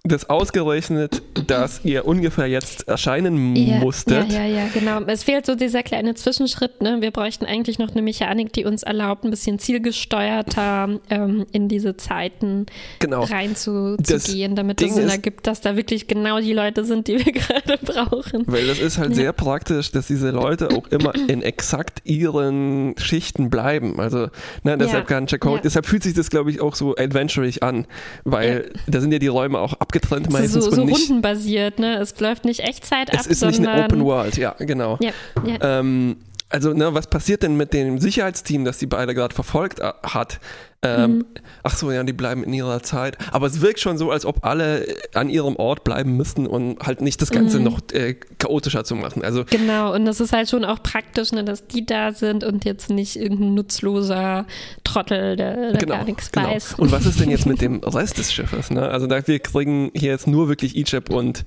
das 0.04 0.28
ausgerechnet, 0.28 1.22
dass 1.46 1.84
ihr 1.84 2.06
ungefähr 2.06 2.48
jetzt 2.48 2.88
erscheinen 2.88 3.54
ja, 3.54 3.76
musstet. 3.76 4.32
Ja, 4.32 4.44
ja, 4.44 4.62
ja, 4.62 4.68
genau. 4.74 5.00
Es 5.06 5.22
fehlt 5.22 5.46
so 5.46 5.54
dieser 5.54 5.84
kleine 5.84 6.16
Zwischenschritt. 6.16 6.82
Ne? 6.82 6.96
Wir 7.00 7.12
bräuchten 7.12 7.44
eigentlich 7.44 7.78
noch 7.78 7.92
eine 7.92 8.02
Mechanik, 8.02 8.52
die 8.52 8.64
uns 8.64 8.82
erlaubt, 8.82 9.22
ein 9.24 9.30
bisschen 9.30 9.60
zielgesteuerter 9.60 10.98
ähm, 11.08 11.46
in 11.52 11.68
diese 11.68 11.96
Zeiten 11.96 12.66
genau. 12.98 13.22
reinzugehen, 13.22 14.56
damit 14.56 14.80
Ding 14.80 14.88
es 14.88 14.96
Sinn 14.96 15.08
ergibt, 15.08 15.46
dass 15.46 15.60
da 15.60 15.76
wirklich 15.76 16.08
genau 16.08 16.40
die 16.40 16.52
Leute 16.52 16.84
sind, 16.84 17.06
die 17.06 17.24
wir 17.24 17.32
gerade 17.32 17.78
brauchen. 17.80 18.42
Weil 18.46 18.66
das 18.66 18.80
ist 18.80 18.98
halt 18.98 19.10
ja. 19.10 19.16
sehr 19.16 19.32
praktisch, 19.32 19.92
dass 19.92 20.08
diese 20.08 20.30
Leute 20.30 20.70
auch 20.70 20.88
immer 20.88 21.14
in 21.14 21.42
exakt 21.42 22.00
ihren 22.02 22.96
Schichten 22.98 23.50
bleiben. 23.50 24.00
Also 24.00 24.30
ne, 24.64 24.76
deshalb 24.76 25.08
ja. 25.08 25.16
kann 25.16 25.28
Chakotay, 25.28 25.60
deshalb 25.62 25.86
fühlt 25.86 26.02
sich 26.02 26.14
das, 26.14 26.28
glaube 26.28 26.50
ich, 26.50 26.60
auch 26.60 26.74
so 26.74 26.96
adventurig 26.96 27.62
an, 27.62 27.86
weil 28.24 28.72
da 28.88 29.00
sind 29.00 29.12
ja 29.12 29.20
die 29.20 29.28
Räume 29.28 29.60
auch 29.60 29.74
ab 29.74 29.91
abgetrennt 29.92 30.30
meistens. 30.30 30.64
So, 30.64 30.70
so 30.70 30.82
rundenbasiert, 30.82 31.78
ne? 31.78 31.98
Es 31.98 32.18
läuft 32.18 32.44
nicht 32.44 32.60
Echtzeit 32.60 33.12
ab, 33.12 33.20
Es 33.20 33.26
ist 33.26 33.44
nicht 33.44 33.66
eine 33.66 33.84
Open 33.84 34.04
World, 34.04 34.36
ja, 34.36 34.54
genau. 34.58 34.98
Ja, 35.00 35.12
ja. 35.44 35.78
Ähm, 35.80 36.16
also, 36.48 36.72
ne, 36.72 36.92
was 36.94 37.06
passiert 37.06 37.42
denn 37.42 37.56
mit 37.56 37.72
dem 37.72 37.98
Sicherheitsteam, 37.98 38.64
das 38.64 38.78
die 38.78 38.86
beide 38.86 39.14
gerade 39.14 39.34
verfolgt 39.34 39.80
äh, 39.80 39.92
hat? 40.02 40.40
Ähm, 40.84 41.18
mhm. 41.18 41.24
Ach 41.62 41.76
so, 41.76 41.92
ja, 41.92 42.02
die 42.02 42.12
bleiben 42.12 42.42
in 42.42 42.52
ihrer 42.52 42.82
Zeit. 42.82 43.16
Aber 43.32 43.46
es 43.46 43.60
wirkt 43.60 43.78
schon 43.78 43.98
so, 43.98 44.10
als 44.10 44.26
ob 44.26 44.44
alle 44.44 44.84
an 45.14 45.28
ihrem 45.28 45.54
Ort 45.54 45.84
bleiben 45.84 46.16
müssten 46.16 46.46
und 46.46 46.80
halt 46.80 47.00
nicht 47.00 47.22
das 47.22 47.30
Ganze 47.30 47.58
mhm. 47.58 47.64
noch 47.64 47.80
äh, 47.92 48.14
chaotischer 48.38 48.82
zu 48.82 48.96
machen. 48.96 49.22
Also 49.22 49.44
genau, 49.48 49.94
und 49.94 50.04
das 50.06 50.18
ist 50.20 50.32
halt 50.32 50.48
schon 50.48 50.64
auch 50.64 50.82
praktisch, 50.82 51.30
ne, 51.30 51.44
dass 51.44 51.68
die 51.68 51.86
da 51.86 52.12
sind 52.12 52.42
und 52.42 52.64
jetzt 52.64 52.90
nicht 52.90 53.14
irgendein 53.14 53.54
nutzloser 53.54 54.44
Trottel, 54.82 55.36
der, 55.36 55.70
der 55.70 55.80
genau, 55.80 55.94
gar 55.96 56.04
nichts 56.04 56.32
genau. 56.32 56.48
weiß. 56.48 56.74
Und 56.74 56.90
was 56.90 57.06
ist 57.06 57.20
denn 57.20 57.30
jetzt 57.30 57.46
mit 57.46 57.60
dem 57.60 57.78
Rest 57.84 58.18
des 58.18 58.32
Schiffes? 58.32 58.70
Ne? 58.70 58.88
Also 58.88 59.06
da, 59.06 59.24
wir 59.24 59.38
kriegen 59.38 59.92
hier 59.94 60.10
jetzt 60.10 60.26
nur 60.26 60.48
wirklich 60.48 60.76
Egypt 60.76 61.10
und 61.10 61.44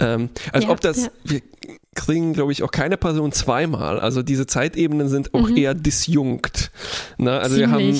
ähm, 0.00 0.28
als 0.52 0.64
ja, 0.64 0.70
ob 0.70 0.82
das, 0.82 1.04
ja. 1.04 1.10
wir 1.24 1.40
kriegen, 1.96 2.32
glaube 2.32 2.52
ich, 2.52 2.62
auch 2.62 2.70
keine 2.70 2.96
Person 2.96 3.32
zweimal. 3.32 3.98
Also 3.98 4.22
diese 4.22 4.46
Zeitebenen 4.46 5.08
sind 5.08 5.34
auch 5.34 5.48
mhm. 5.48 5.56
eher 5.56 5.74
disjunkt. 5.74 6.70
Ne? 7.18 7.32
Also 7.32 7.56
wir 7.56 7.70
haben, 7.70 7.94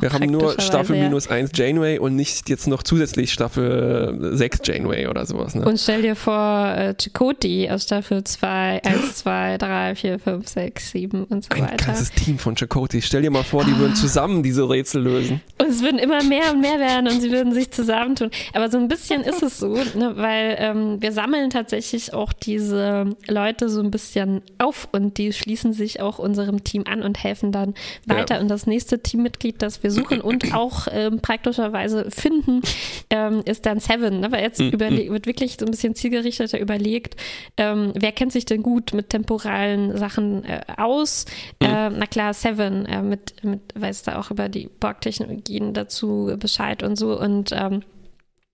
wir 0.00 0.12
haben 0.12 0.30
nur 0.30 0.58
Staffel 0.60 0.96
ja. 0.96 1.04
minus 1.04 1.28
1 1.28 1.50
Janeway 1.54 1.98
und 1.98 2.16
nicht 2.16 2.48
jetzt 2.48 2.66
noch 2.66 2.82
zusätzlich 2.82 3.32
Staffel 3.32 4.30
6 4.32 4.60
Janeway 4.64 5.08
oder 5.08 5.26
sowas. 5.26 5.54
Ne? 5.54 5.64
Und 5.64 5.78
stell 5.78 6.02
dir 6.02 6.16
vor, 6.16 6.68
äh, 6.74 6.94
Chakoti 6.94 7.68
aus 7.70 7.82
Staffel 7.82 8.24
2, 8.24 8.82
1, 8.84 9.16
2, 9.16 9.58
3, 9.58 9.94
4, 9.96 10.18
5, 10.18 10.48
6, 10.48 10.90
7 10.92 11.24
und 11.24 11.44
so 11.44 11.50
Ein 11.50 11.62
weiter. 11.62 11.72
Ein 11.72 11.76
ganzes 11.78 12.12
Team 12.12 12.38
von 12.38 12.56
Chakoti. 12.56 13.02
Stell 13.02 13.22
dir 13.22 13.30
mal 13.30 13.44
vor, 13.44 13.64
die 13.64 13.76
würden 13.76 13.94
zusammen 13.96 14.42
diese 14.42 14.68
Rätsel 14.68 15.02
lösen. 15.02 15.40
Und 15.58 15.68
es 15.68 15.82
würden 15.82 15.98
immer 15.98 16.22
mehr 16.22 16.52
und 16.52 16.60
mehr 16.60 16.78
werden 16.78 17.08
und 17.08 17.20
sie 17.20 17.30
würden 17.30 17.52
sich 17.52 17.70
zusammentun. 17.70 18.30
Aber 18.54 18.70
so 18.70 18.78
ein 18.78 18.88
bisschen 18.88 19.22
ist 19.22 19.42
es 19.42 19.58
so, 19.58 19.74
ne, 19.74 20.12
weil 20.16 20.56
ähm, 20.58 20.96
wir 21.00 21.12
sammeln 21.12 21.50
tatsächlich 21.50 22.14
auch 22.14 22.32
diese 22.32 23.16
Leute 23.40 23.70
so 23.70 23.80
ein 23.80 23.90
bisschen 23.90 24.42
auf 24.58 24.88
und 24.92 25.16
die 25.16 25.32
schließen 25.32 25.72
sich 25.72 26.00
auch 26.00 26.18
unserem 26.18 26.62
Team 26.62 26.84
an 26.86 27.02
und 27.02 27.22
helfen 27.22 27.52
dann 27.52 27.74
weiter. 28.06 28.34
Ja. 28.34 28.40
Und 28.40 28.48
das 28.48 28.66
nächste 28.66 29.00
Teammitglied, 29.02 29.62
das 29.62 29.82
wir 29.82 29.90
suchen 29.90 30.20
und 30.20 30.54
auch 30.54 30.88
ähm, 30.90 31.20
praktischerweise 31.20 32.10
finden, 32.10 32.60
ähm, 33.08 33.42
ist 33.46 33.64
dann 33.64 33.80
Seven. 33.80 34.20
Ne? 34.20 34.30
Weil 34.30 34.42
jetzt 34.42 34.60
mhm. 34.60 34.78
wird 34.78 35.26
wirklich 35.26 35.56
so 35.58 35.64
ein 35.64 35.70
bisschen 35.70 35.94
zielgerichteter 35.94 36.60
überlegt, 36.60 37.16
ähm, 37.56 37.92
wer 37.94 38.12
kennt 38.12 38.32
sich 38.32 38.44
denn 38.44 38.62
gut 38.62 38.92
mit 38.92 39.08
temporalen 39.08 39.96
Sachen 39.96 40.44
äh, 40.44 40.60
aus? 40.76 41.24
Mhm. 41.62 41.66
Äh, 41.66 41.90
na 41.90 42.06
klar, 42.06 42.34
Seven 42.34 42.84
äh, 42.86 43.02
mit, 43.02 43.42
mit 43.42 43.60
weiß 43.74 44.02
da 44.02 44.18
auch 44.18 44.30
über 44.30 44.50
die 44.50 44.68
Borg-Technologien 44.68 45.72
dazu 45.72 46.30
Bescheid 46.38 46.82
und 46.82 46.96
so. 46.96 47.18
Und 47.18 47.52
ähm, 47.52 47.82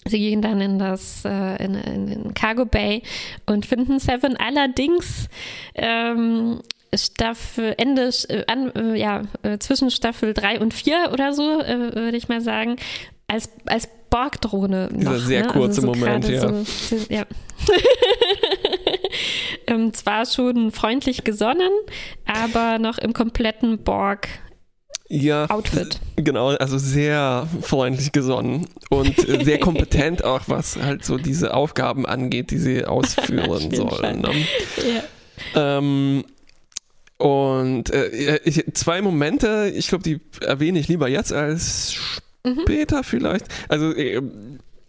Sie 0.07 0.19
gehen 0.19 0.43
dann 0.43 0.61
in 0.61 0.79
das 0.79 1.25
äh, 1.25 1.65
in, 1.65 1.75
in, 1.75 2.09
in, 2.09 2.35
Cargo 2.35 2.65
Bay 2.65 3.03
und 3.47 3.67
finden 3.67 3.99
Seven. 3.99 4.37
Allerdings 4.37 5.29
ähm, 5.75 6.61
Staffel 6.95 7.75
Ende 7.77 8.11
äh, 8.29 8.45
an, 8.47 8.73
äh, 8.75 8.99
ja 8.99 9.23
äh, 9.43 9.59
zwischen 9.59 9.91
Staffel 9.91 10.35
3 10.35 10.61
und 10.61 10.75
4 10.75 11.11
oder 11.13 11.33
so 11.33 11.61
äh, 11.61 11.95
würde 11.95 12.17
ich 12.17 12.29
mal 12.29 12.41
sagen 12.41 12.77
als 13.29 13.51
als 13.67 13.89
Borg-Drohne 14.11 14.89
noch. 14.93 15.13
Dieser 15.13 15.19
sehr 15.19 15.43
ne? 15.43 15.49
kurze 15.49 15.81
also 15.81 15.83
so 15.83 15.87
Moment, 15.87 16.29
ja. 16.29 16.65
So, 16.65 16.97
ja. 17.09 17.25
ähm, 19.67 19.93
zwar 19.93 20.27
schon 20.27 20.71
freundlich 20.71 21.25
gesonnen, 21.25 21.71
aber 22.25 22.79
noch 22.79 22.99
im 22.99 23.13
kompletten 23.13 23.79
Borg 23.79 24.29
ja, 25.09 25.49
Outfit. 25.51 26.01
Genau, 26.17 26.49
also 26.49 26.79
sehr 26.79 27.47
freundlich 27.63 28.13
gesonnen 28.13 28.67
und 28.91 29.15
sehr 29.45 29.61
kompetent 29.61 30.25
auch, 30.25 30.43
was 30.47 30.77
halt 30.77 31.05
so 31.05 31.17
diese 31.17 31.55
Aufgaben 31.55 32.07
angeht, 32.07 32.51
die 32.51 32.59
sie 32.59 32.85
ausführen 32.85 33.71
sollen. 33.75 34.21
Ne? 34.21 34.33
Ja. 35.55 35.79
Ähm, 35.79 36.25
und 37.19 37.91
äh, 37.91 38.39
ich, 38.45 38.65
zwei 38.75 39.01
Momente, 39.01 39.73
ich 39.75 39.89
glaube, 39.89 40.05
die 40.05 40.21
erwähne 40.41 40.79
ich 40.79 40.89
lieber 40.89 41.09
jetzt 41.09 41.33
als 41.33 41.97
mhm. 42.45 42.61
später 42.63 42.99
mhm. 42.99 43.05
vielleicht. 43.05 43.47
Also 43.69 43.95
äh, 43.95 44.21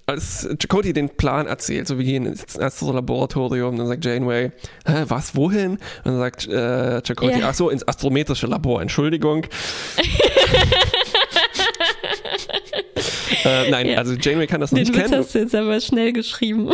als 0.07 0.47
Chakotay 0.57 0.93
den 0.93 1.09
Plan 1.09 1.47
erzählt, 1.47 1.85
so 1.87 1.97
wir 1.97 2.05
gehen 2.05 2.25
ins 2.25 2.57
Astro-Laboratorium, 2.57 3.77
dann 3.77 3.87
sagt 3.87 4.05
Janeway, 4.05 4.51
Hä, 4.85 5.03
was, 5.07 5.35
wohin? 5.35 5.71
Und 5.71 5.79
dann 6.05 6.17
sagt 6.17 6.47
äh, 6.47 7.01
Chakotay, 7.01 7.41
ja. 7.41 7.49
ach 7.49 7.53
so, 7.53 7.69
ins 7.69 7.85
astrometrische 7.85 8.47
Labor, 8.47 8.81
Entschuldigung. 8.81 9.43
äh, 13.43 13.69
nein, 13.69 13.87
ja. 13.87 13.97
also 13.97 14.13
Janeway 14.13 14.47
kann 14.47 14.61
das 14.61 14.71
noch 14.71 14.77
den 14.77 14.87
nicht 14.87 14.95
Witz 14.95 15.09
kennen. 15.09 15.21
hast 15.23 15.35
du 15.35 15.39
jetzt 15.39 15.53
aber 15.53 15.79
schnell 15.81 16.13
geschrieben. 16.13 16.71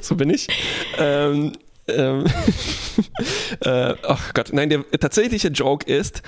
so 0.00 0.16
bin 0.16 0.30
ich. 0.30 0.48
Ähm, 0.98 1.52
ähm, 1.86 2.24
äh, 3.64 3.94
ach 4.02 4.32
Gott, 4.32 4.50
nein, 4.52 4.70
der 4.70 4.90
tatsächliche 4.98 5.48
Joke 5.48 5.86
ist, 5.86 6.22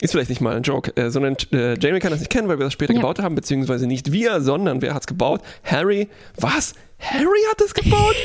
ist 0.00 0.12
vielleicht 0.12 0.30
nicht 0.30 0.40
mal 0.40 0.56
ein 0.56 0.62
Joke, 0.62 0.96
äh, 0.96 1.10
sondern 1.10 1.36
äh, 1.52 1.78
Jamie 1.78 2.00
kann 2.00 2.10
das 2.10 2.20
nicht 2.20 2.30
kennen, 2.30 2.48
weil 2.48 2.58
wir 2.58 2.64
das 2.64 2.72
später 2.72 2.92
ja. 2.92 3.00
gebaut 3.00 3.18
haben, 3.18 3.34
beziehungsweise 3.34 3.86
nicht 3.86 4.12
wir, 4.12 4.40
sondern 4.40 4.82
wer 4.82 4.94
hat 4.94 5.02
es 5.02 5.06
gebaut? 5.06 5.42
Harry. 5.64 6.08
Was? 6.36 6.74
Harry 6.98 7.40
hat 7.50 7.60
es 7.60 7.74
gebaut? 7.74 8.16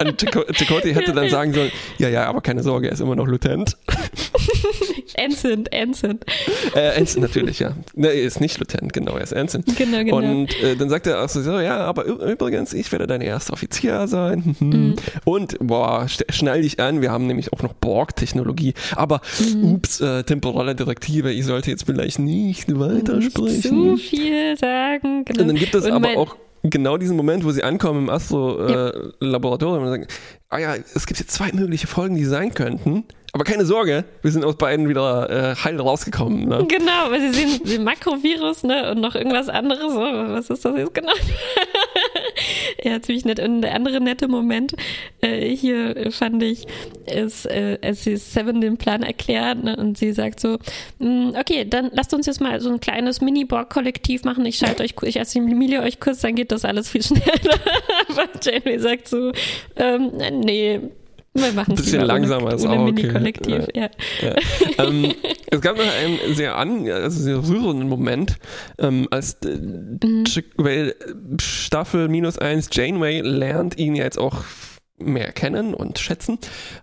Und 0.00 0.20
Chakotay 0.20 0.92
hätte 0.92 1.12
dann 1.12 1.30
sagen 1.30 1.52
sollen, 1.52 1.70
ja, 1.98 2.08
ja, 2.08 2.26
aber 2.26 2.40
keine 2.40 2.62
Sorge, 2.62 2.88
er 2.88 2.92
ist 2.92 3.00
immer 3.00 3.16
noch 3.16 3.26
Lieutenant. 3.26 3.76
Ensign, 5.14 5.66
Ensign. 5.66 6.20
Äh, 6.74 6.96
Ensign 6.96 7.22
natürlich, 7.22 7.58
ja. 7.60 7.74
Ne, 7.94 8.08
er 8.08 8.22
ist 8.22 8.40
nicht 8.40 8.58
Lieutenant, 8.58 8.92
genau, 8.92 9.16
er 9.16 9.22
ist 9.22 9.32
Ensign. 9.32 9.64
Genau, 9.76 9.98
genau. 9.98 10.16
Und 10.16 10.62
äh, 10.62 10.76
dann 10.76 10.88
sagt 10.88 11.06
er 11.06 11.22
auch 11.22 11.28
so, 11.28 11.40
ja, 11.60 11.78
aber 11.78 12.04
übrigens, 12.04 12.72
ich 12.72 12.90
werde 12.92 13.06
dein 13.06 13.20
erster 13.20 13.52
Offizier 13.52 14.06
sein. 14.08 14.56
Mhm. 14.64 14.94
Und, 15.24 15.58
boah, 15.60 16.06
schnall 16.30 16.62
dich 16.62 16.80
an, 16.80 17.02
wir 17.02 17.10
haben 17.10 17.26
nämlich 17.26 17.52
auch 17.52 17.62
noch 17.62 17.74
Borg-Technologie. 17.74 18.72
Aber, 18.96 19.20
mhm. 19.38 19.74
ups, 19.74 20.00
äh, 20.00 20.22
temporale 20.22 20.74
Direktive, 20.74 21.32
ich 21.32 21.44
sollte 21.44 21.70
jetzt 21.70 21.84
vielleicht 21.84 22.18
nicht 22.18 22.68
weitersprechen. 22.78 23.44
Nicht 23.44 23.62
zu 23.62 23.96
viel 23.96 24.56
sagen. 24.56 25.24
Genau. 25.24 25.42
Und 25.42 25.48
dann 25.48 25.56
gibt 25.56 25.74
es 25.74 25.84
aber 25.84 26.16
auch 26.16 26.36
genau 26.62 26.96
diesen 26.96 27.16
Moment, 27.16 27.44
wo 27.44 27.50
sie 27.52 27.62
ankommen 27.62 28.04
im 28.04 28.10
Astro-Laboratorium 28.10 29.84
äh, 29.84 29.86
ja. 29.86 29.92
und 29.92 30.00
sagen, 30.00 30.06
ah 30.48 30.58
ja, 30.58 30.74
es 30.94 31.06
gibt 31.06 31.20
jetzt 31.20 31.32
zwei 31.32 31.52
mögliche 31.52 31.86
Folgen, 31.86 32.16
die 32.16 32.24
sein 32.24 32.54
könnten. 32.54 33.04
Aber 33.34 33.42
keine 33.42 33.64
Sorge, 33.64 34.04
wir 34.22 34.30
sind 34.30 34.44
aus 34.44 34.54
beiden 34.54 34.88
wieder 34.88 35.28
äh, 35.28 35.56
heil 35.56 35.80
rausgekommen. 35.80 36.48
Ne? 36.48 36.64
Genau, 36.68 37.10
weil 37.10 37.20
sie 37.20 37.32
sehen 37.32 37.60
den 37.64 37.82
Makrovirus 37.82 38.62
ne, 38.62 38.92
und 38.92 39.00
noch 39.00 39.16
irgendwas 39.16 39.48
anderes. 39.48 39.92
Was 39.92 40.50
ist 40.50 40.64
das 40.64 40.76
jetzt 40.76 40.94
genau? 40.94 41.12
ja, 42.84 43.02
ziemlich 43.02 43.24
nett. 43.24 43.40
Und 43.40 43.62
der 43.62 43.74
andere 43.74 44.00
nette 44.00 44.28
Moment 44.28 44.76
äh, 45.20 45.48
hier 45.48 46.12
fand 46.12 46.44
ich, 46.44 46.68
ist, 47.06 47.46
äh, 47.46 47.76
als 47.82 48.04
sie 48.04 48.16
Seven 48.18 48.60
den 48.60 48.76
Plan 48.76 49.02
erklärt 49.02 49.64
ne, 49.64 49.74
und 49.78 49.98
sie 49.98 50.12
sagt 50.12 50.38
so, 50.38 50.58
mm, 51.00 51.30
okay, 51.36 51.64
dann 51.68 51.90
lasst 51.92 52.14
uns 52.14 52.26
jetzt 52.26 52.40
mal 52.40 52.60
so 52.60 52.70
ein 52.70 52.78
kleines 52.78 53.20
Mini-Borg-Kollektiv 53.20 54.22
machen. 54.22 54.46
Ich 54.46 54.58
schalte 54.58 54.84
euch, 54.84 54.94
ich 55.02 55.20
assimiliere 55.20 55.82
euch 55.82 55.98
kurz, 55.98 56.20
dann 56.20 56.36
geht 56.36 56.52
das 56.52 56.64
alles 56.64 56.88
viel 56.88 57.02
schneller. 57.02 57.58
Aber 58.10 58.28
Janeway 58.40 58.78
sagt 58.78 59.08
so, 59.08 59.32
ähm, 59.74 60.12
nee, 60.30 60.80
wir 61.34 61.52
machen 61.52 61.72
ein 61.72 61.76
bisschen 61.76 62.02
langsamer 62.02 62.54
ist 62.54 62.64
auch 62.64 62.70
okay. 62.70 62.92
Mini-Kollektiv, 62.92 63.66
ja. 63.74 63.90
ja. 64.20 64.34
ähm, 64.78 65.14
es 65.50 65.60
gab 65.60 65.76
noch 65.76 65.84
einen 65.84 66.34
sehr 66.34 66.56
an, 66.56 66.88
also 66.88 67.20
sehr 67.20 67.48
rührenden 67.48 67.88
Moment, 67.88 68.38
ähm, 68.78 69.08
als 69.10 69.34
äh, 69.44 69.56
mhm. 69.56 70.24
weil 70.56 70.94
Staffel 71.40 72.08
minus 72.08 72.38
eins 72.38 72.68
Janeway 72.72 73.20
lernt 73.20 73.78
ihn 73.78 73.96
jetzt 73.96 74.18
auch 74.18 74.44
mehr 74.96 75.32
kennen 75.32 75.74
und 75.74 75.98
schätzen 75.98 76.38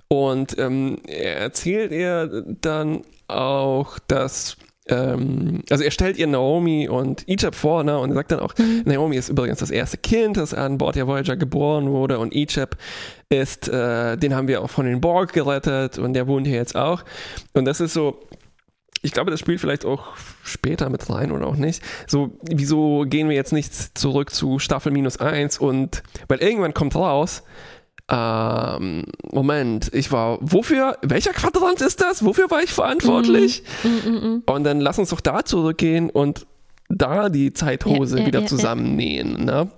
und 0.09 0.57
ähm, 0.59 0.97
er 1.07 1.37
erzählt 1.37 1.91
ihr 1.91 2.43
dann 2.61 3.03
auch, 3.27 3.99
dass 3.99 4.57
ähm, 4.91 5.63
also 5.69 5.83
er 5.83 5.91
stellt 5.91 6.17
ihr 6.17 6.27
Naomi 6.27 6.87
und 6.87 7.27
Egypt 7.27 7.55
vor 7.55 7.83
ne, 7.83 7.97
und 7.97 8.13
sagt 8.13 8.31
dann 8.31 8.39
auch, 8.39 8.53
mhm. 8.57 8.83
Naomi 8.85 9.15
ist 9.15 9.29
übrigens 9.29 9.59
das 9.59 9.71
erste 9.71 9.97
Kind, 9.97 10.37
das 10.37 10.53
an 10.53 10.77
Bord 10.77 10.95
der 10.95 11.07
Voyager 11.07 11.37
geboren 11.37 11.89
wurde 11.89 12.19
und 12.19 12.35
Egypt 12.35 12.77
ist, 13.29 13.69
äh, 13.69 14.17
den 14.17 14.35
haben 14.35 14.47
wir 14.47 14.61
auch 14.61 14.69
von 14.69 14.85
den 14.85 15.01
Borg 15.01 15.33
gerettet 15.33 15.97
und 15.97 16.13
der 16.13 16.27
wohnt 16.27 16.45
hier 16.45 16.57
jetzt 16.57 16.75
auch. 16.75 17.03
Und 17.53 17.65
das 17.65 17.79
ist 17.79 17.93
so, 17.93 18.19
ich 19.01 19.11
glaube, 19.11 19.31
das 19.31 19.39
spielt 19.39 19.59
vielleicht 19.59 19.85
auch 19.85 20.15
später 20.43 20.89
mit 20.89 21.09
rein 21.09 21.31
oder 21.31 21.47
auch 21.47 21.55
nicht. 21.55 21.81
So, 22.07 22.37
wieso 22.43 23.05
gehen 23.07 23.29
wir 23.29 23.35
jetzt 23.35 23.53
nicht 23.53 23.97
zurück 23.97 24.31
zu 24.31 24.59
Staffel 24.59 24.91
minus 24.91 25.17
eins 25.17 25.57
und, 25.57 26.03
weil 26.27 26.39
irgendwann 26.39 26.73
kommt 26.73 26.95
raus, 26.95 27.43
ähm, 28.11 29.05
Moment, 29.31 29.89
ich 29.93 30.11
war, 30.11 30.37
wofür, 30.41 30.97
welcher 31.01 31.31
Quadrant 31.31 31.79
ist 31.81 32.01
das? 32.01 32.25
Wofür 32.25 32.51
war 32.51 32.61
ich 32.61 32.71
verantwortlich? 32.71 33.63
Mm, 33.83 34.09
mm, 34.09 34.13
mm, 34.13 34.43
und 34.45 34.63
dann 34.65 34.81
lass 34.81 34.99
uns 34.99 35.11
doch 35.11 35.21
da 35.21 35.45
zurückgehen 35.45 36.09
und 36.09 36.45
da 37.01 37.29
die 37.29 37.51
Zeithose 37.53 38.17
ja, 38.17 38.21
ja, 38.21 38.27
wieder 38.27 38.39
ja, 38.41 38.45
zusammennähen. 38.45 39.45
Ne? 39.45 39.69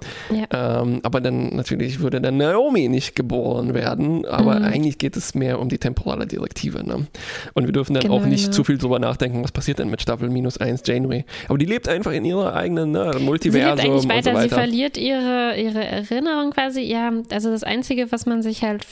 Ähm, 0.51 0.99
aber 1.03 1.21
dann 1.21 1.55
natürlich 1.55 1.99
würde 1.99 2.19
dann 2.19 2.37
Naomi 2.37 2.89
nicht 2.89 3.15
geboren 3.15 3.73
werden, 3.73 4.25
aber 4.25 4.59
mhm. 4.59 4.65
eigentlich 4.65 4.97
geht 4.97 5.15
es 5.15 5.33
mehr 5.33 5.59
um 5.59 5.69
die 5.69 5.77
temporale 5.77 6.27
Direktive. 6.27 6.85
Ne? 6.85 7.07
Und 7.53 7.65
wir 7.65 7.71
dürfen 7.71 7.93
dann 7.93 8.03
genau, 8.03 8.17
auch 8.17 8.25
nicht 8.25 8.45
genau. 8.45 8.55
zu 8.55 8.63
viel 8.63 8.77
drüber 8.77 8.99
nachdenken, 8.99 9.43
was 9.43 9.51
passiert 9.51 9.79
denn 9.79 9.89
mit 9.89 10.01
Staffel 10.01 10.29
minus 10.29 10.57
1 10.57 10.83
Janeway. 10.85 11.23
Aber 11.47 11.57
die 11.57 11.65
lebt 11.65 11.87
einfach 11.87 12.11
in 12.11 12.25
ihrer 12.25 12.53
eigenen 12.53 12.91
ne, 12.91 13.13
Multiversum. 13.19 13.77
Sie 13.77 13.83
lebt 13.83 13.93
eigentlich 13.93 14.09
weiter, 14.09 14.31
so 14.31 14.37
weiter. 14.37 14.49
sie 14.49 14.49
verliert 14.49 14.97
ihre, 14.97 15.55
ihre 15.57 15.85
Erinnerung 15.85 16.51
quasi. 16.51 16.81
Ja, 16.81 17.11
also 17.31 17.49
das 17.49 17.63
Einzige, 17.63 18.11
was 18.11 18.25
man 18.25 18.41
sich 18.41 18.63
halt 18.63 18.85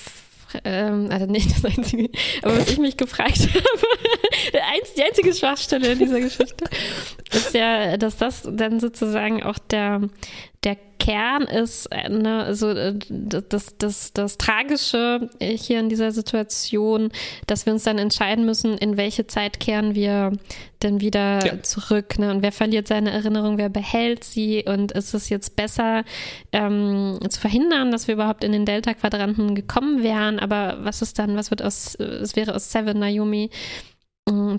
ähm, 0.63 1.07
also 1.11 1.25
nicht 1.25 1.51
das 1.51 1.65
Einzige, 1.65 2.09
aber 2.41 2.57
was 2.57 2.69
ich 2.69 2.77
mich 2.77 2.97
gefragt 2.97 3.39
habe, 3.53 3.87
die 4.53 5.03
einzige 5.03 5.33
Schwachstelle 5.33 5.93
in 5.93 5.99
dieser 5.99 6.19
Geschichte 6.19 6.65
ist 7.31 7.53
ja, 7.53 7.97
dass 7.97 8.17
das 8.17 8.47
dann 8.51 8.79
sozusagen 8.79 9.43
auch 9.43 9.57
der, 9.57 10.01
der 10.63 10.77
Kern 11.01 11.43
ist, 11.43 11.87
äh, 11.87 12.09
ne, 12.09 12.43
also 12.43 12.73
das, 13.09 13.75
das, 13.79 14.13
das 14.13 14.37
Tragische 14.37 15.29
hier 15.39 15.79
in 15.79 15.89
dieser 15.89 16.11
Situation, 16.11 17.09
dass 17.47 17.65
wir 17.65 17.73
uns 17.73 17.83
dann 17.83 17.97
entscheiden 17.97 18.45
müssen, 18.45 18.77
in 18.77 18.97
welche 18.97 19.25
Zeit 19.25 19.59
kehren 19.59 19.95
wir 19.95 20.31
denn 20.83 21.01
wieder 21.01 21.43
ja. 21.43 21.63
zurück. 21.63 22.19
Ne? 22.19 22.29
Und 22.29 22.43
wer 22.43 22.51
verliert 22.51 22.87
seine 22.87 23.09
Erinnerung, 23.11 23.57
wer 23.57 23.69
behält 23.69 24.23
sie? 24.23 24.63
Und 24.67 24.91
ist 24.91 25.15
es 25.15 25.29
jetzt 25.29 25.55
besser 25.55 26.03
ähm, 26.51 27.17
zu 27.27 27.39
verhindern, 27.39 27.91
dass 27.91 28.07
wir 28.07 28.13
überhaupt 28.13 28.43
in 28.43 28.51
den 28.51 28.65
Delta-Quadranten 28.65 29.55
gekommen 29.55 30.03
wären? 30.03 30.37
Aber 30.37 30.77
was 30.81 31.01
ist 31.01 31.17
dann, 31.17 31.35
was 31.35 31.49
wird 31.49 31.63
aus, 31.63 31.95
es 31.95 32.35
wäre 32.35 32.53
aus 32.53 32.71
Seven 32.71 32.99
Naomi? 32.99 33.49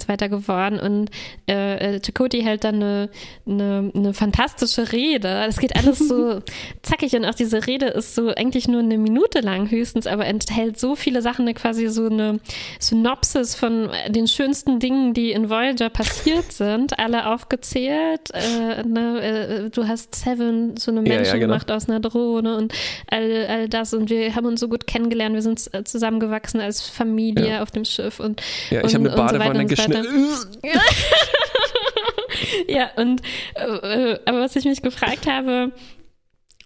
Zweiter 0.01 0.29
geworden 0.29 0.81
und 0.81 1.11
äh, 1.46 2.01
Chakoti 2.01 2.42
hält 2.42 2.64
dann 2.64 2.77
eine, 2.77 3.11
eine, 3.46 3.92
eine 3.94 4.14
fantastische 4.14 4.90
Rede. 4.90 5.44
Es 5.48 5.59
geht 5.59 5.77
alles 5.77 5.98
so 5.98 6.40
zackig 6.83 7.14
und 7.14 7.25
auch 7.25 7.35
diese 7.35 7.66
Rede 7.66 7.87
ist 7.87 8.16
so 8.16 8.29
eigentlich 8.29 8.66
nur 8.66 8.81
eine 8.81 8.98
Minute 8.98 9.40
lang 9.40 9.70
höchstens, 9.70 10.09
aber 10.09 10.27
enthält 10.27 10.81
so 10.81 10.96
viele 10.96 11.22
Sachen, 11.22 11.44
ne, 11.44 11.55
quasi 11.55 11.87
so 11.87 12.07
eine 12.07 12.40
Synopsis 12.81 13.55
von 13.55 13.90
den 14.09 14.27
schönsten 14.27 14.81
Dingen, 14.81 15.14
die 15.14 15.31
in 15.31 15.48
Voyager 15.48 15.90
passiert 15.90 16.53
sind, 16.53 16.98
alle 16.98 17.29
aufgezählt. 17.29 18.31
Äh, 18.33 18.83
ne, 18.83 19.20
äh, 19.20 19.70
du 19.70 19.87
hast 19.87 20.16
Seven, 20.16 20.77
so 20.77 20.90
eine 20.90 21.03
Menschen 21.03 21.25
ja, 21.25 21.33
ja, 21.35 21.35
genau. 21.35 21.53
gemacht 21.53 21.70
aus 21.70 21.88
einer 21.88 22.01
Drohne 22.01 22.57
und 22.57 22.75
all, 23.07 23.46
all 23.48 23.68
das 23.68 23.94
und 23.94 24.11
wir 24.11 24.35
haben 24.35 24.46
uns 24.46 24.59
so 24.59 24.68
gut 24.68 24.88
kennengelernt, 24.88 25.35
wir 25.35 25.42
sind 25.42 25.70
zusammengewachsen 25.87 26.61
als 26.61 26.83
Familie 26.83 27.48
ja. 27.48 27.62
auf 27.62 27.70
dem 27.70 27.85
Schiff 27.85 28.18
und 28.18 28.42
ja, 28.70 28.85
ich 28.85 28.94
habe 28.94 29.12
eine 29.12 29.52
Badewanne 29.53 29.67
geschnitten. 29.67 30.29
ja, 32.69 32.91
und 32.97 33.23
äh, 33.55 34.19
aber 34.25 34.41
was 34.41 34.57
ich 34.57 34.65
mich 34.65 34.83
gefragt 34.83 35.27
habe, 35.27 35.73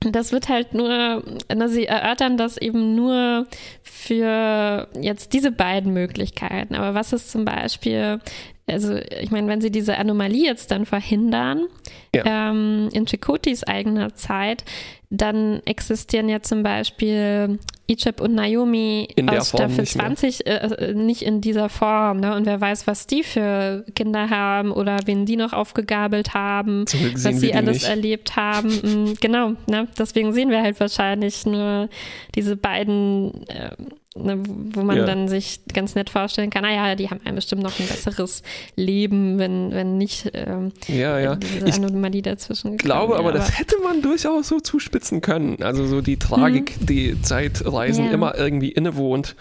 das 0.01 0.33
wird 0.33 0.49
halt 0.49 0.75
nur, 0.75 1.23
na, 1.55 1.69
sie 1.69 1.87
erörtern 1.87 2.37
das 2.37 2.57
eben 2.57 2.95
nur 2.95 3.47
für 3.83 4.89
jetzt 5.01 5.33
diese 5.33 5.51
beiden 5.51 5.93
Möglichkeiten. 5.93 6.75
Aber 6.75 6.95
was 6.95 7.13
ist 7.13 7.31
zum 7.31 7.45
Beispiel, 7.45 8.21
also 8.67 8.97
ich 8.97 9.31
meine, 9.31 9.49
wenn 9.49 9.61
sie 9.61 9.71
diese 9.71 9.97
Anomalie 9.97 10.45
jetzt 10.45 10.71
dann 10.71 10.87
verhindern, 10.87 11.67
ja. 12.15 12.51
ähm, 12.51 12.89
in 12.93 13.07
Chikotis 13.07 13.65
eigener 13.65 14.15
Zeit, 14.15 14.65
dann 15.11 15.61
existieren 15.65 16.29
ja 16.29 16.43
zum 16.43 16.63
Beispiel 16.63 17.59
Ichab 17.89 18.21
und 18.21 18.35
Naomi 18.35 19.09
aus 19.27 19.51
Staffel 19.51 19.83
nicht 19.83 19.93
20 19.93 20.47
äh, 20.47 20.95
nicht 20.95 21.23
in 21.23 21.41
dieser 21.41 21.69
Form. 21.69 22.21
Ne? 22.21 22.35
Und 22.35 22.45
wer 22.47 22.61
weiß, 22.61 22.87
was 22.87 23.07
die 23.07 23.23
für 23.23 23.85
Kinder 23.95 24.29
haben 24.29 24.73
oder 24.73 24.99
wen 25.05 25.25
die 25.25 25.37
noch 25.37 25.53
aufgegabelt 25.53 26.35
haben, 26.35 26.85
was 27.15 27.41
sie 27.41 27.55
alles 27.55 27.83
nicht. 27.83 27.89
erlebt 27.89 28.37
haben. 28.37 28.67
Mm, 28.87 29.15
genau, 29.21 29.53
ne? 29.67 29.89
deswegen 29.99 30.33
sehen 30.33 30.51
wir 30.51 30.63
halt 30.63 30.79
wahrscheinlich 30.79 31.45
nur 31.47 31.89
diese 32.35 32.57
beiden 32.57 33.47
äh, 33.49 33.71
ne, 34.17 34.43
wo 34.47 34.83
man 34.83 34.97
ja. 34.97 35.05
dann 35.05 35.29
sich 35.29 35.61
ganz 35.73 35.95
nett 35.95 36.11
vorstellen 36.11 36.51
kann, 36.51 36.63
naja, 36.63 36.95
die 36.95 37.11
haben 37.11 37.21
ein 37.25 37.35
bestimmt 37.35 37.63
noch 37.63 37.79
ein 37.79 37.87
besseres 37.87 38.43
Leben, 38.77 39.39
wenn, 39.39 39.73
wenn 39.73 39.99
nicht 39.99 40.31
ähm, 40.35 40.73
ja, 40.89 41.19
ja. 41.19 41.37
diese 41.37 41.83
Anomalie 41.83 42.23
dazwischen 42.23 42.75
Ich 42.75 42.79
glaube 42.79 43.17
aber, 43.17 43.31
aber, 43.31 43.33
das 43.33 43.59
hätte 43.59 43.77
man 43.83 44.03
durchaus 44.03 44.49
so 44.49 44.61
zuspitzen 44.61 45.21
können. 45.21 45.63
Also 45.63 45.87
so 45.87 46.01
die 46.01 46.19
Tragik, 46.19 46.81
mhm. 46.81 46.87
die 46.87 47.23
Zeitreisen 47.23 48.07
ja. 48.07 48.11
immer 48.13 48.37
irgendwie 48.37 48.73
innewohnt. 48.73 49.37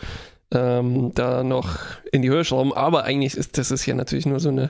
Ähm, 0.51 1.11
da 1.15 1.43
noch 1.43 1.79
in 2.11 2.21
die 2.21 2.29
Höhe 2.29 2.45
schrauben, 2.45 2.71
aber 2.71 3.03
eigentlich 3.03 3.35
ist 3.35 3.57
das 3.57 3.71
ist 3.71 3.87
ja 3.87 3.95
natürlich 3.95 4.27
nur 4.27 4.39
so 4.39 4.49
eine 4.49 4.69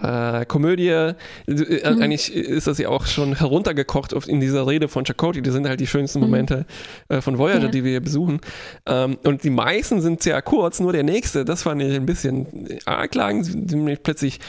äh, 0.00 0.44
Komödie. 0.46 0.88
Äh, 0.88 1.14
mhm. 1.46 2.02
Eigentlich 2.02 2.32
ist 2.34 2.66
das 2.66 2.78
ja 2.78 2.88
auch 2.88 3.06
schon 3.06 3.36
heruntergekocht 3.36 4.12
in 4.26 4.40
dieser 4.40 4.66
Rede 4.66 4.88
von 4.88 5.04
Chakotay. 5.04 5.42
Das 5.42 5.54
sind 5.54 5.68
halt 5.68 5.80
die 5.80 5.86
schönsten 5.86 6.20
mhm. 6.20 6.26
Momente 6.26 6.66
äh, 7.08 7.20
von 7.20 7.38
Voyager, 7.38 7.64
ja. 7.64 7.68
die 7.68 7.84
wir 7.84 7.90
hier 7.92 8.00
besuchen. 8.00 8.40
Ähm, 8.86 9.18
und 9.24 9.44
die 9.44 9.50
meisten 9.50 10.00
sind 10.00 10.22
sehr 10.22 10.40
kurz, 10.42 10.80
nur 10.80 10.92
der 10.92 11.02
nächste, 11.02 11.44
das 11.44 11.62
fand 11.62 11.82
ich 11.82 11.94
ein 11.94 12.06
bisschen 12.06 12.68
arg 12.84 13.14
lang. 13.14 13.44
Plötzlich, 14.02 14.40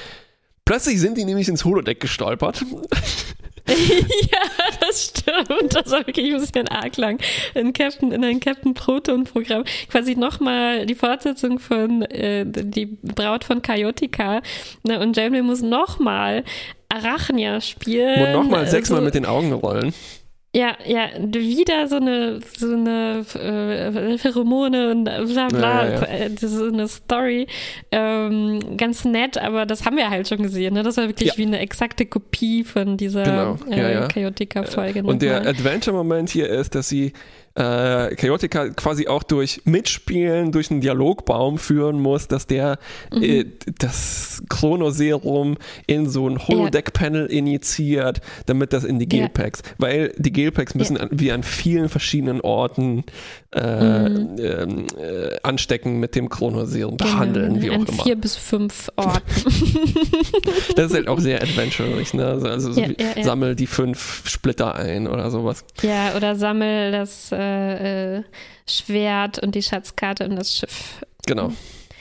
plötzlich 0.66 1.00
sind 1.00 1.18
die 1.18 1.26
nämlich 1.26 1.50
ins 1.50 1.66
Holodeck 1.66 2.00
gestolpert. 2.00 2.66
ja, 3.68 4.40
das 4.80 5.06
stimmt. 5.06 5.74
Das 5.74 5.92
war 5.92 6.06
wirklich 6.06 6.34
ein 6.34 6.40
bisschen 6.40 6.68
arg 6.68 6.98
lang. 6.98 7.20
In, 7.54 7.72
Captain, 7.74 8.12
in 8.12 8.24
ein 8.24 8.40
Captain 8.40 8.74
Proton-Programm. 8.74 9.64
Quasi 9.90 10.16
nochmal 10.16 10.86
die 10.86 10.96
Fortsetzung 10.96 11.60
von 11.60 12.02
äh, 12.04 12.46
Die 12.46 12.86
Braut 12.86 13.44
von 13.44 13.62
Chaotica. 13.62 14.42
Ne, 14.84 15.00
und 15.00 15.16
Jamie 15.16 15.42
muss 15.42 15.62
nochmal 15.62 16.44
Arachnia 16.90 17.62
spielen. 17.62 18.22
Und 18.22 18.44
nochmal 18.44 18.68
sechsmal 18.68 19.00
also, 19.00 19.06
mit 19.06 19.16
den 19.16 19.26
Augen 19.26 19.54
rollen. 19.54 19.94
Ja, 20.56 20.78
ja, 20.86 21.10
wieder 21.18 21.88
so 21.88 21.96
eine, 21.96 22.40
so 22.56 22.72
eine 22.72 23.26
äh, 23.34 24.18
Pheromone 24.20 24.92
und 24.92 25.06
bla 25.06 25.48
bla, 25.48 25.90
ja, 25.90 26.02
ja, 26.02 26.28
ja. 26.28 26.30
so 26.38 26.66
eine 26.66 26.88
Story. 26.88 27.48
Ähm, 27.92 28.78
ganz 28.78 29.04
nett, 29.04 29.40
aber 29.40 29.66
das 29.66 29.84
haben 29.84 29.98
wir 29.98 30.12
halt 30.12 30.28
schon 30.28 30.44
gesehen. 30.44 30.76
Ne? 30.76 30.84
Das 30.84 30.98
war 30.98 31.08
wirklich 31.08 31.36
wie 31.40 31.48
eine 31.48 31.58
exakte 31.58 32.06
Kopie 32.06 32.64
von 32.64 32.98
dieser 32.98 33.24
genau. 33.24 33.58
äh, 33.72 34.08
Chaotica-Folge. 34.08 35.02
Und 35.02 35.24
der 35.24 35.48
Adventure-Moment 35.48 36.30
hier 36.30 36.48
ist, 36.50 36.76
dass 36.76 36.88
sie 36.88 37.14
äh, 37.56 38.16
Chaotica 38.16 38.70
quasi 38.70 39.08
auch 39.08 39.24
durch 39.24 39.62
Mitspielen, 39.66 40.52
durch 40.52 40.72
einen 40.72 40.82
Dialogbaum 40.82 41.60
führen 41.60 42.00
muss, 42.00 42.28
dass 42.28 42.48
der 42.48 42.80
mhm. 43.14 43.24
äh, 43.24 43.46
das 43.78 44.42
Chronoserum 44.50 45.58
in 45.86 46.10
so 46.10 46.28
ein 46.28 46.40
Holodeck-Panel 46.40 47.32
ja. 47.32 47.38
initiiert, 47.38 48.22
damit 48.48 48.74
das 48.74 48.84
in 48.84 48.98
die 48.98 49.08
Gelpacks, 49.08 49.62
ja. 49.64 49.72
weil 49.78 50.14
die 50.18 50.32
Gelpacks 50.32 50.74
müssen 50.74 50.96
ja. 50.96 51.04
an, 51.04 51.10
wie 51.12 51.32
an 51.32 51.44
vielen 51.44 51.90
verschiedenen 51.90 52.42
Orten 52.42 53.04
äh, 53.56 54.10
mhm. 54.10 54.36
Ähm, 54.40 54.88
äh, 55.00 55.38
anstecken 55.44 56.00
mit 56.00 56.16
dem 56.16 56.30
Chronoserum, 56.30 56.98
genau, 56.98 57.12
behandeln, 57.12 57.62
wie 57.62 57.70
auch 57.70 57.76
an 57.76 57.86
immer. 57.86 58.04
vier 58.04 58.16
bis 58.16 58.36
fünf 58.36 58.90
Orten. 58.96 59.22
das 60.76 60.88
ist 60.88 60.94
halt 60.96 61.08
auch 61.08 61.20
sehr 61.20 61.40
adventurig, 61.42 62.16
ne? 62.16 62.26
Also, 62.26 62.48
also 62.48 62.74
so 62.74 62.84
sammel 63.22 63.56
die 63.56 63.68
fünf 63.68 64.28
Splitter 64.28 64.74
ein 64.74 65.08
oder 65.08 65.30
sowas. 65.30 65.66
Ja, 65.84 66.16
oder 66.16 66.36
sammel 66.36 66.92
das 66.92 67.32
äh, 67.44 68.16
äh, 68.16 68.18
äh, 68.18 68.24
Schwert 68.68 69.40
und 69.40 69.56
die 69.56 69.62
Schatzkarte 69.62 70.26
und 70.26 70.36
das 70.36 70.56
Schiff. 70.56 71.02
Genau. 71.26 71.52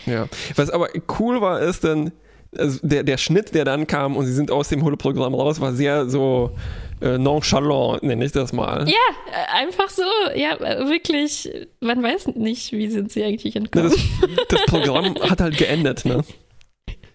Ja. 0.06 0.28
Was 0.56 0.70
aber 0.70 0.88
cool 1.18 1.40
war, 1.40 1.60
ist 1.60 1.84
dann, 1.84 2.12
also 2.56 2.78
der, 2.82 3.02
der 3.02 3.18
Schnitt, 3.18 3.54
der 3.54 3.64
dann 3.64 3.86
kam 3.86 4.16
und 4.16 4.26
sie 4.26 4.32
sind 4.32 4.50
aus 4.50 4.68
dem 4.68 4.82
Holoprogramm 4.84 5.34
raus, 5.34 5.60
war 5.60 5.72
sehr 5.72 6.08
so 6.08 6.52
äh, 7.00 7.18
nonchalant, 7.18 8.02
nenne 8.02 8.24
ich 8.24 8.32
das 8.32 8.52
mal. 8.52 8.88
Ja, 8.88 8.94
äh, 9.30 9.62
einfach 9.62 9.88
so. 9.90 10.02
Ja, 10.34 10.58
wirklich. 10.88 11.50
Man 11.80 12.02
weiß 12.02 12.28
nicht, 12.28 12.72
wie 12.72 12.88
sind 12.88 13.10
sie 13.10 13.24
eigentlich 13.24 13.56
entkommen. 13.56 13.90
Das, 13.90 14.00
das 14.48 14.66
Programm 14.66 15.16
hat 15.20 15.40
halt 15.40 15.58
geendet, 15.58 16.04
ne? 16.04 16.24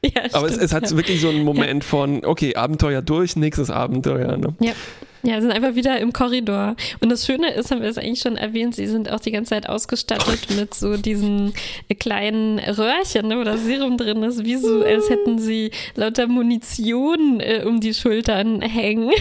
Ja, 0.16 0.24
Aber 0.34 0.48
stimmt, 0.48 0.64
es, 0.64 0.72
es, 0.72 0.74
hat 0.74 0.90
ja. 0.90 0.98
wirklich 0.98 1.22
so 1.22 1.30
einen 1.30 1.44
Moment 1.44 1.84
ja. 1.84 1.90
von, 1.90 2.26
okay, 2.26 2.56
Abenteuer 2.56 3.02
durch, 3.02 3.36
nächstes 3.36 3.70
Abenteuer. 3.70 4.38
Ne? 4.38 4.56
Ja. 4.60 4.74
Ja, 5.24 5.42
sind 5.42 5.52
einfach 5.52 5.76
wieder 5.76 6.00
im 6.00 6.14
Korridor. 6.14 6.76
Und 7.02 7.10
das 7.10 7.26
Schöne 7.26 7.52
ist, 7.54 7.72
haben 7.72 7.82
wir 7.82 7.90
es 7.90 7.98
eigentlich 7.98 8.22
schon 8.22 8.38
erwähnt, 8.38 8.76
sie 8.76 8.88
sind 8.88 9.12
auch 9.12 9.20
die 9.20 9.32
ganze 9.32 9.50
Zeit 9.50 9.68
ausgestattet 9.68 10.48
mit 10.56 10.74
so 10.74 10.96
diesen 10.96 11.54
kleinen 12.00 12.60
Röhrchen, 12.60 13.28
ne, 13.28 13.38
wo 13.38 13.44
das 13.44 13.66
Serum 13.66 13.98
drin 13.98 14.24
ist, 14.24 14.46
wie 14.46 14.56
so, 14.56 14.84
als 14.84 15.10
hätten 15.10 15.40
sie 15.40 15.72
lauter 15.96 16.28
Munition 16.28 17.40
äh, 17.40 17.64
um 17.66 17.82
die 17.82 17.94
Schultern 17.94 18.62
hängen. 18.62 19.12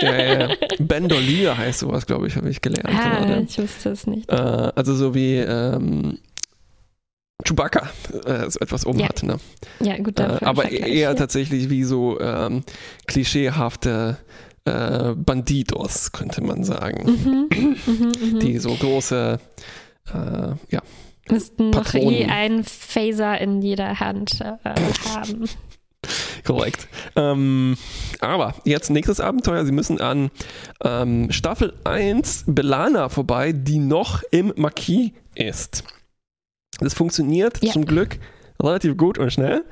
Ja, 0.00 0.16
ja, 0.16 0.40
ja. 0.40 0.48
Bandolier 0.80 1.56
heißt 1.56 1.80
sowas, 1.80 2.06
glaube 2.06 2.26
ich, 2.26 2.36
habe 2.36 2.48
ich 2.48 2.60
gelernt. 2.60 2.88
Ah, 2.88 3.40
ich 3.46 3.58
wusste 3.58 3.90
es 3.90 4.06
nicht. 4.06 4.28
Äh, 4.30 4.34
also 4.34 4.94
so 4.94 5.14
wie 5.14 5.36
ähm, 5.36 6.18
Chewbacca 7.44 7.88
äh, 8.24 8.50
so 8.50 8.58
etwas 8.60 8.84
um 8.84 8.98
ja. 8.98 9.08
hat. 9.08 9.22
Ne? 9.22 9.36
Ja, 9.80 9.98
gut. 9.98 10.18
Äh, 10.18 10.38
aber 10.40 10.70
eher 10.70 11.10
ja. 11.10 11.14
tatsächlich 11.14 11.70
wie 11.70 11.84
so 11.84 12.18
ähm, 12.20 12.64
klischeehafte 13.06 14.18
äh, 14.64 15.14
Bandidos, 15.14 16.12
könnte 16.12 16.42
man 16.42 16.64
sagen. 16.64 17.04
Mhm, 17.04 17.48
mhm, 17.86 18.12
mhm, 18.32 18.40
die 18.40 18.58
so 18.58 18.74
große, 18.74 19.38
äh, 20.12 20.48
ja. 20.70 20.82
Müssten 21.30 21.70
noch 21.70 21.94
je 21.94 22.26
einen 22.26 22.64
Phaser 22.64 23.40
in 23.40 23.62
jeder 23.62 23.98
Hand 24.00 24.40
äh, 24.40 24.56
haben. 25.14 25.48
Korrekt. 26.44 26.88
Ähm, 27.16 27.78
aber 28.20 28.54
jetzt 28.64 28.90
nächstes 28.90 29.20
Abenteuer. 29.20 29.64
Sie 29.64 29.72
müssen 29.72 30.00
an 30.00 30.30
ähm, 30.82 31.32
Staffel 31.32 31.72
1 31.84 32.44
Belana 32.46 33.08
vorbei, 33.08 33.52
die 33.52 33.78
noch 33.78 34.22
im 34.30 34.52
Marquis 34.56 35.12
ist. 35.34 35.84
Das 36.78 36.94
funktioniert 36.94 37.62
ja. 37.62 37.72
zum 37.72 37.86
Glück 37.86 38.18
relativ 38.62 38.96
gut 38.96 39.18
und 39.18 39.32
schnell. 39.32 39.64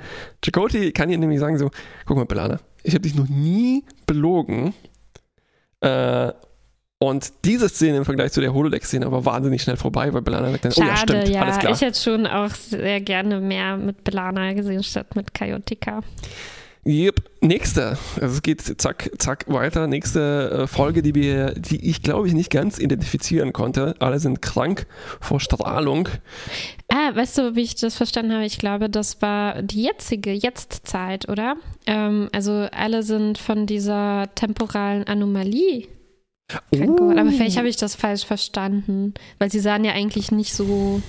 Chakoti 0.44 0.92
kann 0.92 1.08
hier 1.08 1.18
nämlich 1.18 1.40
sagen 1.40 1.58
so, 1.58 1.70
guck 2.06 2.16
mal 2.16 2.26
Belana, 2.26 2.60
ich 2.82 2.94
habe 2.94 3.02
dich 3.02 3.14
noch 3.14 3.28
nie 3.28 3.84
belogen. 4.06 4.74
Äh, 5.80 6.32
und 6.98 7.32
diese 7.44 7.68
Szene 7.68 7.96
im 7.96 8.04
Vergleich 8.04 8.30
zu 8.30 8.40
der 8.40 8.54
Holodeck-Szene 8.54 9.10
war 9.10 9.24
wahnsinnig 9.24 9.60
schnell 9.62 9.76
vorbei, 9.76 10.12
weil 10.14 10.22
Belana 10.22 10.52
sagt 10.52 10.64
dann, 10.66 10.72
Schade, 10.72 10.86
oh 10.86 10.90
ja, 10.90 10.96
stimmt, 10.96 11.28
ja. 11.28 11.42
alles 11.42 11.58
klar. 11.58 11.72
Ich 11.72 11.80
hätte 11.80 11.98
schon 11.98 12.26
auch 12.28 12.50
sehr 12.50 13.00
gerne 13.00 13.40
mehr 13.40 13.76
mit 13.76 14.04
Belana 14.04 14.52
gesehen, 14.52 14.84
statt 14.84 15.16
mit 15.16 15.34
Kaiotika. 15.34 16.02
Yep. 16.84 17.30
Nächste, 17.40 17.96
also 18.20 18.34
es 18.34 18.42
geht 18.42 18.60
zack, 18.80 19.10
zack 19.18 19.44
weiter. 19.46 19.86
Nächste 19.86 20.62
äh, 20.62 20.66
Folge, 20.66 21.02
die 21.02 21.14
wir, 21.14 21.54
die 21.54 21.88
ich 21.88 22.02
glaube 22.02 22.26
ich 22.26 22.34
nicht 22.34 22.50
ganz 22.50 22.78
identifizieren 22.78 23.52
konnte. 23.52 23.94
Alle 24.00 24.18
sind 24.18 24.42
krank 24.42 24.86
vor 25.20 25.38
Strahlung. 25.38 26.08
Ah, 26.88 27.14
weißt 27.14 27.38
du, 27.38 27.54
wie 27.54 27.62
ich 27.62 27.76
das 27.76 27.96
verstanden 27.96 28.32
habe? 28.32 28.44
Ich 28.44 28.58
glaube, 28.58 28.90
das 28.90 29.22
war 29.22 29.62
die 29.62 29.84
jetzige 29.84 30.32
Jetztzeit, 30.32 31.28
oder? 31.28 31.56
Ähm, 31.86 32.28
also 32.32 32.66
alle 32.72 33.04
sind 33.04 33.38
von 33.38 33.66
dieser 33.66 34.28
temporalen 34.34 35.04
Anomalie 35.04 35.86
krank 36.48 36.64
geworden. 36.70 37.18
Aber 37.18 37.30
vielleicht 37.30 37.58
habe 37.58 37.68
ich 37.68 37.76
das 37.76 37.94
falsch 37.94 38.24
verstanden, 38.24 39.14
weil 39.38 39.52
sie 39.52 39.60
sahen 39.60 39.84
ja 39.84 39.92
eigentlich 39.92 40.32
nicht 40.32 40.52
so 40.52 41.00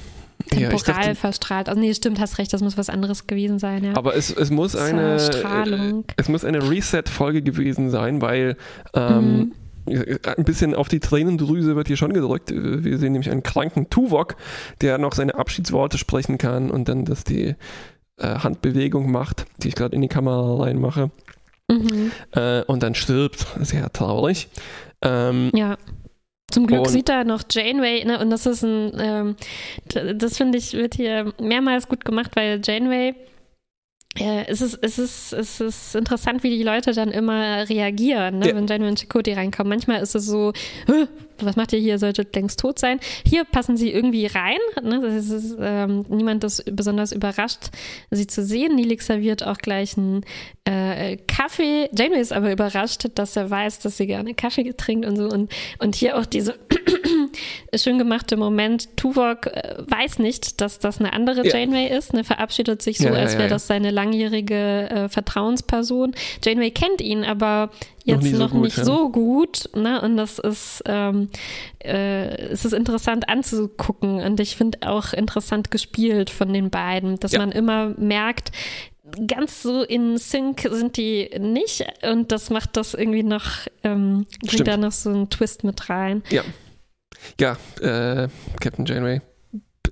temporal 0.50 0.80
ja, 0.80 0.94
dachte, 0.94 1.16
verstrahlt. 1.16 1.70
Also 1.70 1.80
nee, 1.80 1.94
stimmt, 1.94 2.20
hast 2.20 2.38
recht, 2.38 2.54
das 2.54 2.62
muss 2.62 2.78
was 2.78 2.90
anderes 2.90 3.28
gewesen 3.28 3.60
sein, 3.60 3.84
ja. 3.84 3.96
Aber 3.96 4.16
es, 4.16 4.30
es 4.30 4.52
muss 4.52 4.76
eine 4.76 5.20
Strahlung. 5.20 6.06
es 6.18 6.30
muss 6.30 6.46
eine 6.46 6.70
Reset-Folge 6.70 7.42
gewesen 7.42 7.90
sein, 7.90 8.22
weil 8.22 8.58
ähm, 8.94 9.38
mhm 9.38 9.52
ein 9.86 10.46
bisschen 10.46 10.76
auf 10.76 10.88
die 10.88 11.00
Tränendrüse 11.00 11.76
wird 11.76 11.88
hier 11.88 11.98
schon 11.98 12.14
gedrückt. 12.14 12.52
Wir 12.54 12.98
sehen 12.98 13.12
nämlich 13.12 13.30
einen 13.30 13.44
kranken 13.44 13.90
Tuvok, 13.90 14.36
der 14.82 14.98
noch 14.98 15.14
seine 15.14 15.36
Abschiedsworte 15.36 15.98
sprechen 15.98 16.38
kann 16.38 16.72
und 16.72 16.88
dann 16.88 17.06
das 17.06 17.24
die 17.24 17.56
äh, 18.18 18.36
Handbewegung 18.40 19.12
macht, 19.12 19.46
die 19.58 19.70
ich 19.70 19.76
gerade 19.76 19.96
in 19.96 20.02
die 20.02 20.08
Kamera 20.08 20.64
reinmache. 20.64 21.12
Mhm. 21.70 22.12
Äh, 22.32 22.62
und 22.64 22.84
dann 22.84 22.96
stirbt. 22.96 23.46
Sehr 23.62 23.92
traurig. 23.92 24.50
Ähm, 25.02 25.52
ja. 25.54 25.78
Zum 26.54 26.68
Glück 26.68 26.88
sieht 26.88 27.10
er 27.10 27.24
noch 27.24 27.44
Janeway, 27.50 28.06
ne, 28.06 28.20
und 28.20 28.30
das 28.30 28.46
ist 28.46 28.64
ein, 28.64 28.92
ähm, 29.00 29.36
das 30.18 30.38
finde 30.38 30.58
ich, 30.58 30.74
wird 30.74 30.96
hier 30.96 31.34
mehrmals 31.42 31.88
gut 31.88 32.06
gemacht, 32.06 32.32
weil 32.36 32.62
Janeway 32.64 33.16
äh, 34.20 34.46
es, 34.48 34.62
ist, 34.62 34.78
es, 34.82 35.00
ist, 35.00 35.34
es 35.34 35.60
ist 35.60 35.96
interessant, 35.96 36.44
wie 36.44 36.56
die 36.56 36.64
Leute 36.64 36.92
dann 36.92 37.10
immer 37.10 37.68
reagieren, 37.68 38.40
ne? 38.40 38.50
ja. 38.50 38.56
wenn 38.56 38.68
Janeway 38.68 38.90
und 38.90 39.00
Chakotay 39.00 39.34
reinkommen. 39.34 39.70
Manchmal 39.70 40.02
ist 40.04 40.14
es 40.14 40.28
so, 40.28 40.54
was 41.40 41.56
macht 41.56 41.74
ihr 41.74 41.80
hier, 41.80 42.00
solltet 42.00 42.36
längst 42.36 42.60
tot 42.60 42.80
sein. 42.80 43.00
Hier 43.26 43.44
passen 43.44 43.78
sie 43.78 43.92
irgendwie 43.92 44.26
rein. 44.26 44.58
Ne? 44.82 45.02
Das 45.02 45.30
ist, 45.30 45.56
ähm, 45.60 46.06
niemand 46.10 46.44
ist 46.44 46.64
besonders 46.76 47.12
überrascht, 47.12 47.70
sie 48.12 48.28
zu 48.28 48.44
sehen. 48.44 48.76
Nilix 48.76 49.08
serviert 49.08 49.46
auch 49.46 49.58
gleich 49.58 49.98
einen 49.98 50.24
äh, 50.66 51.18
Kaffee. 51.28 51.90
Janeway 51.94 52.22
ist 52.22 52.34
aber 52.34 52.52
überrascht, 52.52 53.08
dass 53.16 53.36
er 53.36 53.50
weiß, 53.50 53.80
dass 53.80 53.98
sie 53.98 54.08
gerne 54.08 54.34
Kaffee 54.34 54.74
trinkt 54.74 55.06
und 55.06 55.16
so. 55.16 55.28
Und, 55.28 55.52
und 55.80 55.96
hier 55.96 56.18
auch 56.18 56.26
diese 56.26 56.56
schön 57.76 57.98
gemachte 57.98 58.38
Moment. 58.38 58.96
Tuvok 58.98 59.48
äh, 59.48 59.76
weiß 59.80 60.20
nicht, 60.20 60.62
dass 60.62 60.80
das 60.80 61.00
eine 61.00 61.14
andere 61.14 61.46
ja. 61.46 61.58
Janeway 61.58 61.88
ist. 61.88 62.14
Ne? 62.14 62.24
Verabschiedet 62.24 62.82
sich 62.82 62.98
so, 62.98 63.10
ja, 63.10 63.14
als 63.14 63.38
wäre 63.38 63.50
das 63.50 63.68
seine 63.68 63.92
langjährige 63.92 64.90
äh, 64.90 65.10
Vertrauensperson. 65.10 66.14
Janeway 66.44 66.72
kennt 66.72 67.02
ihn, 67.02 67.24
aber 67.24 67.70
jetzt 68.04 68.32
noch, 68.34 68.54
noch 68.54 68.62
nicht, 68.62 68.76
so 68.76 69.10
gut, 69.10 69.70
gut 69.74 69.76
ne? 69.76 70.02
Und 70.02 70.18
das 70.18 70.40
ist, 70.40 70.84
ähm, 70.86 71.30
äh, 71.84 72.36
es 72.48 72.66
ist 72.66 72.74
interessant 72.74 73.30
anzugucken 73.30 74.22
und 74.22 74.40
ich 74.40 74.56
finde 74.56 74.80
auch 74.88 75.14
interessant 75.14 75.72
gespielt 75.72 76.30
von 76.30 76.54
den 76.54 76.70
beiden, 76.70 77.20
dass 77.20 77.34
ja. 77.34 77.40
man 77.40 77.52
immer 77.52 77.94
merkt, 77.98 78.52
ganz 79.28 79.62
so 79.62 79.84
in 79.84 80.18
Sync 80.18 80.62
sind 80.72 80.98
die 80.98 81.30
nicht 81.40 81.86
und 82.04 82.32
das 82.32 82.50
macht 82.50 82.78
das 82.78 82.94
irgendwie 82.94 83.24
noch, 83.24 83.68
ähm, 83.84 84.26
bringt 84.46 84.68
da 84.68 84.78
noch 84.78 84.92
so 84.92 85.10
einen 85.10 85.30
Twist 85.30 85.64
mit 85.64 85.90
rein. 85.90 86.24
Ja. 86.30 86.44
Ja, 87.40 87.58
äh, 87.80 88.28
Captain 88.60 88.86
Janeway, 88.86 89.22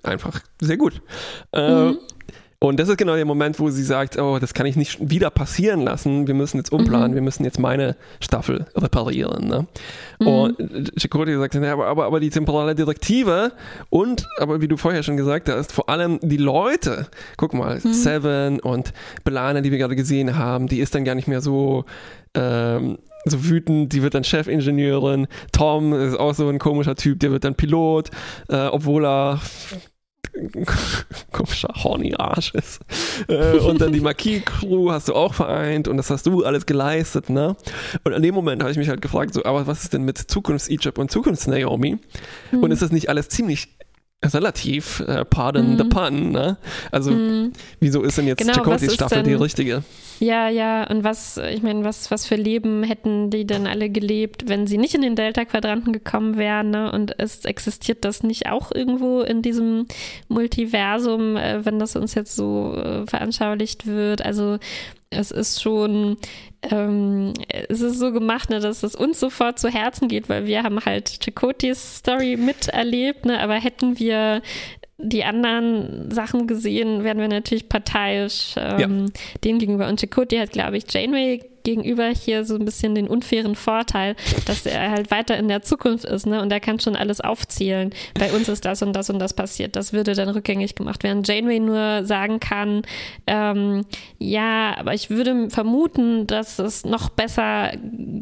einfach 0.03 0.41
sehr 0.59 0.77
gut. 0.77 1.01
Äh, 1.53 1.85
mhm. 1.85 1.99
Und 2.63 2.79
das 2.79 2.89
ist 2.89 2.97
genau 2.97 3.15
der 3.15 3.25
Moment, 3.25 3.59
wo 3.59 3.71
sie 3.71 3.81
sagt, 3.81 4.19
oh, 4.19 4.37
das 4.37 4.53
kann 4.53 4.67
ich 4.67 4.75
nicht 4.75 5.09
wieder 5.09 5.31
passieren 5.31 5.81
lassen. 5.81 6.27
Wir 6.27 6.35
müssen 6.35 6.57
jetzt 6.57 6.71
umplanen, 6.71 7.11
mhm. 7.11 7.15
wir 7.15 7.21
müssen 7.23 7.43
jetzt 7.43 7.57
meine 7.57 7.95
Staffel 8.19 8.67
reparieren. 8.75 9.47
Ne? 9.47 9.67
Mhm. 10.19 10.27
Und 10.27 10.91
Chakotay 10.95 11.37
sagt, 11.39 11.55
ja, 11.55 11.73
aber, 11.73 11.87
aber, 11.87 12.05
aber 12.05 12.19
die 12.19 12.29
temporale 12.29 12.75
Direktive 12.75 13.53
und, 13.89 14.29
aber 14.37 14.61
wie 14.61 14.67
du 14.67 14.77
vorher 14.77 15.01
schon 15.01 15.17
gesagt 15.17 15.49
hast, 15.49 15.71
vor 15.71 15.89
allem 15.89 16.19
die 16.21 16.37
Leute, 16.37 17.07
guck 17.35 17.55
mal, 17.55 17.79
mhm. 17.83 17.93
Seven 17.93 18.59
und 18.59 18.93
Belana, 19.23 19.61
die 19.61 19.71
wir 19.71 19.79
gerade 19.79 19.95
gesehen 19.95 20.37
haben, 20.37 20.67
die 20.67 20.81
ist 20.81 20.93
dann 20.93 21.03
gar 21.03 21.15
nicht 21.15 21.27
mehr 21.27 21.41
so 21.41 21.85
ähm, 22.35 22.99
so 23.25 23.43
wütend, 23.49 23.93
die 23.93 24.01
wird 24.01 24.13
dann 24.13 24.23
Chefingenieurin. 24.23 25.27
Tom 25.51 25.93
ist 25.93 26.19
auch 26.19 26.33
so 26.33 26.49
ein 26.49 26.59
komischer 26.59 26.95
Typ, 26.95 27.19
der 27.19 27.31
wird 27.31 27.43
dann 27.43 27.55
Pilot, 27.55 28.09
äh, 28.49 28.67
obwohl 28.67 29.05
er 29.05 29.39
komischer 31.31 31.69
horny 31.83 32.13
Arsch 32.17 32.53
ist. 32.53 32.81
Äh, 33.27 33.57
und 33.57 33.81
dann 33.81 33.91
die 33.91 33.99
Marquis-Crew 33.99 34.91
hast 34.91 35.09
du 35.09 35.13
auch 35.13 35.33
vereint 35.33 35.87
und 35.87 35.97
das 35.97 36.09
hast 36.09 36.25
du 36.25 36.43
alles 36.43 36.65
geleistet, 36.65 37.29
ne? 37.29 37.55
Und 38.03 38.13
an 38.13 38.21
dem 38.21 38.33
Moment 38.33 38.61
habe 38.61 38.71
ich 38.71 38.77
mich 38.77 38.89
halt 38.89 39.01
gefragt, 39.01 39.33
so, 39.33 39.43
aber 39.43 39.67
was 39.67 39.83
ist 39.83 39.93
denn 39.93 40.03
mit 40.03 40.17
Zukunfts-Egypt 40.17 40.97
und 40.97 41.11
Zukunfts-Naomi? 41.11 41.97
Mhm. 42.51 42.63
Und 42.63 42.71
ist 42.71 42.81
das 42.81 42.91
nicht 42.91 43.09
alles 43.09 43.29
ziemlich 43.29 43.69
relativ, 44.23 44.99
äh, 45.01 45.25
pardon 45.25 45.75
mm. 45.75 45.77
the 45.77 45.83
pun, 45.85 46.31
ne? 46.31 46.57
Also, 46.91 47.11
mm. 47.11 47.53
wieso 47.79 48.03
ist 48.03 48.17
denn 48.17 48.27
jetzt 48.27 48.39
genau, 48.39 48.53
Chakotis 48.53 48.93
Staffel 48.93 49.23
denn, 49.23 49.25
die 49.25 49.33
richtige? 49.33 49.83
Ja, 50.19 50.49
ja, 50.49 50.87
und 50.87 51.03
was, 51.03 51.37
ich 51.37 51.63
meine, 51.63 51.83
was, 51.83 52.11
was 52.11 52.27
für 52.27 52.35
Leben 52.35 52.83
hätten 52.83 53.31
die 53.31 53.47
denn 53.47 53.65
alle 53.65 53.89
gelebt, 53.89 54.47
wenn 54.47 54.67
sie 54.67 54.77
nicht 54.77 54.93
in 54.93 55.01
den 55.01 55.15
Delta-Quadranten 55.15 55.91
gekommen 55.91 56.37
wären, 56.37 56.69
ne? 56.69 56.91
Und 56.91 57.15
es 57.17 57.45
existiert 57.45 58.05
das 58.05 58.21
nicht 58.21 58.47
auch 58.47 58.71
irgendwo 58.71 59.21
in 59.21 59.41
diesem 59.41 59.87
Multiversum, 60.27 61.37
äh, 61.37 61.65
wenn 61.65 61.79
das 61.79 61.95
uns 61.95 62.13
jetzt 62.13 62.35
so 62.35 62.75
äh, 62.75 63.07
veranschaulicht 63.07 63.87
wird? 63.87 64.23
Also, 64.23 64.59
es 65.11 65.29
ist 65.29 65.61
schon, 65.61 66.17
ähm, 66.63 67.33
es 67.69 67.81
ist 67.81 67.99
so 67.99 68.11
gemacht, 68.11 68.49
ne, 68.49 68.59
dass 68.59 68.81
es 68.81 68.95
uns 68.95 69.19
sofort 69.19 69.59
zu 69.59 69.69
Herzen 69.69 70.07
geht, 70.07 70.29
weil 70.29 70.45
wir 70.45 70.63
haben 70.63 70.83
halt 70.83 71.19
Chakotis 71.23 71.97
Story 71.97 72.37
miterlebt, 72.37 73.25
ne, 73.25 73.39
aber 73.39 73.55
hätten 73.55 73.99
wir 73.99 74.41
die 74.97 75.23
anderen 75.23 76.11
Sachen 76.11 76.47
gesehen, 76.47 77.03
wären 77.03 77.17
wir 77.17 77.27
natürlich 77.27 77.69
parteiisch 77.69 78.55
ähm, 78.57 78.79
ja. 78.79 79.11
dem 79.43 79.59
gegenüber. 79.59 79.87
Und 79.87 79.99
Chakotay 79.99 80.39
hat, 80.39 80.51
glaube 80.51 80.77
ich, 80.77 80.85
Janeway 80.89 81.50
gegenüber 81.63 82.07
hier 82.09 82.45
so 82.45 82.55
ein 82.55 82.65
bisschen 82.65 82.95
den 82.95 83.07
unfairen 83.07 83.55
Vorteil, 83.55 84.15
dass 84.45 84.65
er 84.65 84.91
halt 84.91 85.11
weiter 85.11 85.37
in 85.37 85.47
der 85.47 85.61
Zukunft 85.61 86.05
ist, 86.05 86.25
ne? 86.25 86.41
Und 86.41 86.51
er 86.51 86.59
kann 86.59 86.79
schon 86.79 86.95
alles 86.95 87.21
aufzählen. 87.21 87.91
Bei 88.19 88.31
uns 88.31 88.49
ist 88.49 88.65
das 88.65 88.81
und 88.81 88.93
das 88.93 89.09
und 89.09 89.19
das 89.19 89.33
passiert. 89.33 89.75
Das 89.75 89.93
würde 89.93 90.13
dann 90.13 90.29
rückgängig 90.29 90.75
gemacht 90.75 91.03
werden. 91.03 91.23
Janeway 91.23 91.59
nur 91.59 92.05
sagen 92.05 92.39
kann, 92.39 92.83
ähm, 93.27 93.85
ja, 94.17 94.75
aber 94.77 94.93
ich 94.93 95.09
würde 95.09 95.49
vermuten, 95.49 96.27
dass 96.27 96.59
es 96.59 96.85
noch 96.85 97.09
besser 97.09 97.71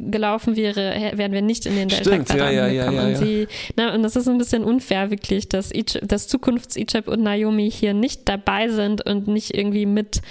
gelaufen 0.10 0.56
wäre, 0.56 1.12
wären 1.16 1.32
wir 1.32 1.42
nicht 1.42 1.66
in 1.66 1.76
den 1.76 1.90
Stimmt, 1.90 2.30
ja, 2.30 2.50
ja, 2.50 2.68
ja, 2.68 2.92
ja, 2.92 3.04
und, 3.04 3.16
sie, 3.16 3.48
ne? 3.78 3.94
und 3.94 4.04
das 4.04 4.16
ist 4.16 4.28
ein 4.28 4.38
bisschen 4.38 4.64
unfair 4.64 5.12
wirklich, 5.12 5.50
dass, 5.50 5.72
dass 6.02 6.28
Zukunfts-Ichab 6.28 7.08
und 7.08 7.24
Naomi 7.24 7.70
hier 7.72 7.94
nicht 7.94 8.28
dabei 8.28 8.70
sind 8.70 9.06
und 9.06 9.28
nicht 9.28 9.56
irgendwie 9.56 9.86
mit 9.86 10.22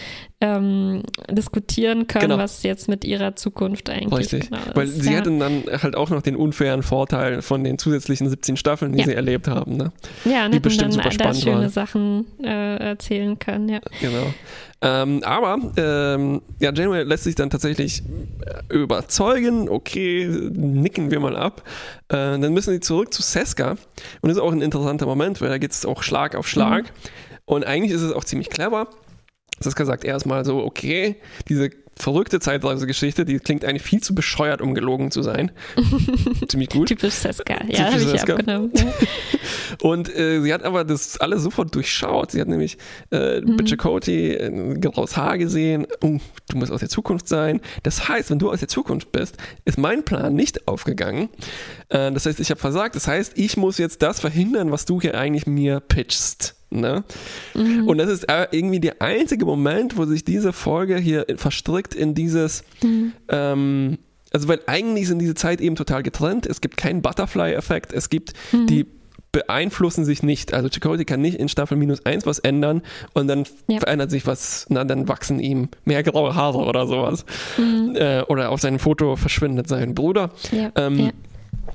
ähm, 0.40 1.03
diskutieren 1.31 2.07
können, 2.07 2.31
genau. 2.31 2.38
was 2.38 2.62
jetzt 2.62 2.88
mit 2.88 3.05
ihrer 3.05 3.35
Zukunft 3.35 3.90
eigentlich 3.90 4.33
Richtig. 4.33 4.51
genau 4.51 4.62
ist. 4.62 4.77
Weil 4.77 4.87
sie 4.87 5.11
ja. 5.11 5.18
hätten 5.18 5.40
dann 5.40 5.64
halt 5.83 5.96
auch 5.96 6.11
noch 6.11 6.22
den 6.22 6.37
unfairen 6.37 6.85
Vorteil 6.85 7.42
von 7.42 7.64
den 7.64 7.77
zusätzlichen 7.79 8.29
17 8.29 8.57
Staffeln, 8.57 8.92
die 8.92 9.01
ja. 9.01 9.07
sie 9.07 9.14
erlebt 9.14 9.48
haben. 9.48 9.77
Ne? 9.77 9.92
Ja, 10.24 10.46
und 10.46 10.55
die 10.55 10.61
bestimmt 10.61 10.94
dann 10.94 11.03
super 11.03 11.11
spannend 11.11 11.42
schöne 11.42 11.57
waren. 11.57 11.68
Sachen 11.70 12.27
äh, 12.42 12.77
erzählen 12.77 13.37
können, 13.38 13.68
ja. 13.68 13.81
Genau. 14.01 14.33
Ähm, 14.81 15.24
aber 15.24 15.59
ähm, 15.77 16.40
ja, 16.61 16.72
Janeway 16.72 17.03
lässt 17.03 17.24
sich 17.24 17.35
dann 17.35 17.51
tatsächlich 17.51 18.05
äh, 18.46 18.74
überzeugen. 18.74 19.68
Okay, 19.68 20.29
nicken 20.53 21.11
wir 21.11 21.18
mal 21.18 21.37
ab. 21.37 21.62
Äh, 22.09 22.38
dann 22.38 22.53
müssen 22.53 22.72
sie 22.72 22.79
zurück 22.79 23.12
zu 23.12 23.22
Seska. 23.22 23.72
Und 23.72 24.29
das 24.29 24.37
ist 24.37 24.42
auch 24.42 24.53
ein 24.53 24.62
interessanter 24.62 25.07
Moment, 25.07 25.40
weil 25.40 25.48
da 25.48 25.59
geht 25.59 25.72
es 25.72 25.85
auch 25.85 26.05
Schlag 26.05 26.37
auf 26.37 26.46
Schlag. 26.46 26.85
Mhm. 26.85 26.88
Und 27.44 27.66
eigentlich 27.66 27.90
ist 27.90 28.03
es 28.03 28.12
auch 28.12 28.22
ziemlich 28.22 28.51
clever. 28.51 28.87
Siska 29.61 29.85
sagt 29.85 30.05
erstmal 30.05 30.44
so, 30.44 30.59
okay, 30.64 31.16
diese 31.49 31.71
verrückte 31.99 32.40
Zeitreisegeschichte, 32.40 33.25
die 33.25 33.38
klingt 33.38 33.64
eigentlich 33.64 33.83
viel 33.83 34.01
zu 34.01 34.14
bescheuert, 34.14 34.61
um 34.61 34.75
gelogen 34.75 35.11
zu 35.11 35.23
sein. 35.23 35.51
Ziemlich 36.49 36.71
gut. 36.71 36.88
Typisch 36.88 37.14
Seska, 37.14 37.57
ja, 37.66 37.92
habe 37.92 38.01
ich 38.01 38.23
abgenommen. 38.23 38.73
Und 39.83 40.14
äh, 40.14 40.40
sie 40.40 40.53
hat 40.53 40.62
aber 40.62 40.85
das 40.85 41.18
alles 41.18 41.42
sofort 41.42 41.75
durchschaut. 41.75 42.31
Sie 42.31 42.40
hat 42.40 42.49
nämlich 42.49 42.79
äh, 43.11 43.40
mhm. 43.40 43.66
Chakotay 43.66 44.35
äh, 44.35 44.79
graues 44.79 45.16
Haar 45.16 45.38
gesehen. 45.38 45.87
Oh, 46.01 46.18
du 46.49 46.57
musst 46.57 46.73
aus 46.73 46.81
der 46.81 46.88
Zukunft 46.88 47.29
sein. 47.29 47.61
Das 47.83 48.09
heißt, 48.09 48.31
wenn 48.31 48.38
du 48.38 48.51
aus 48.51 48.61
der 48.61 48.68
Zukunft 48.68 49.12
bist, 49.12 49.37
ist 49.64 49.79
mein 49.79 50.05
Plan 50.05 50.35
nicht 50.35 50.68
aufgegangen. 50.68 51.29
Äh, 51.88 52.12
das 52.12 52.27
heißt, 52.27 52.40
ich 52.40 52.51
habe 52.51 52.61
versagt. 52.61 52.94
Das 52.94 53.09
heißt, 53.09 53.33
ich 53.37 53.57
muss 53.57 53.79
jetzt 53.79 54.03
das 54.03 54.21
verhindern, 54.21 54.71
was 54.71 54.85
du 54.85 55.01
hier 55.01 55.18
eigentlich 55.18 55.47
mir 55.47 55.81
pitchst. 55.81 56.58
Ne? 56.70 57.04
Mhm. 57.54 57.88
Und 57.88 57.98
das 57.98 58.11
ist 58.11 58.28
äh, 58.28 58.46
irgendwie 58.50 58.81
der 58.81 59.00
einzige 59.00 59.46
Moment, 59.46 59.96
wo 59.96 60.04
sich 60.04 60.24
diese 60.24 60.52
Folge 60.52 60.98
hier 60.98 61.26
verstrickt 61.37 61.94
in 61.94 62.14
dieses, 62.14 62.62
mhm. 62.83 63.12
ähm, 63.28 63.98
also 64.33 64.48
weil 64.48 64.61
eigentlich 64.66 65.09
sind 65.09 65.18
diese 65.18 65.35
Zeit 65.35 65.61
eben 65.61 65.76
total 65.76 66.02
getrennt. 66.02 66.46
Es 66.46 66.61
gibt 66.61 66.76
keinen 66.76 67.00
Butterfly-Effekt. 67.00 67.92
Es 67.92 68.11
gibt 68.11 68.35
mhm. 68.52 68.66
die 68.66 68.87
beeinflussen 69.33 70.04
sich 70.04 70.22
nicht. 70.22 70.54
Also 70.54 70.68
Chakotay 70.68 71.04
kann 71.04 71.20
nicht 71.20 71.38
in 71.38 71.48
Staffel 71.48 71.76
minus 71.76 72.04
1 72.04 72.26
was 72.26 72.38
ändern 72.38 72.83
und 73.12 73.28
dann 73.28 73.44
ja. 73.66 73.78
verändert 73.78 74.11
sich 74.11 74.26
was, 74.26 74.66
na, 74.68 74.85
dann 74.85 75.09
wachsen 75.09 75.38
ihm 75.38 75.68
mehr 75.85 76.02
graue 76.02 76.35
Haare 76.35 76.59
oder 76.59 76.87
sowas. 76.87 77.24
Mhm. 77.57 77.94
Äh, 77.94 78.22
oder 78.22 78.50
auf 78.50 78.61
seinem 78.61 78.78
Foto 78.78 79.16
verschwindet 79.16 79.68
sein 79.68 79.94
Bruder. 79.94 80.31
Ja. 80.50 80.72
Ähm, 80.76 80.98
ja. 80.98 81.11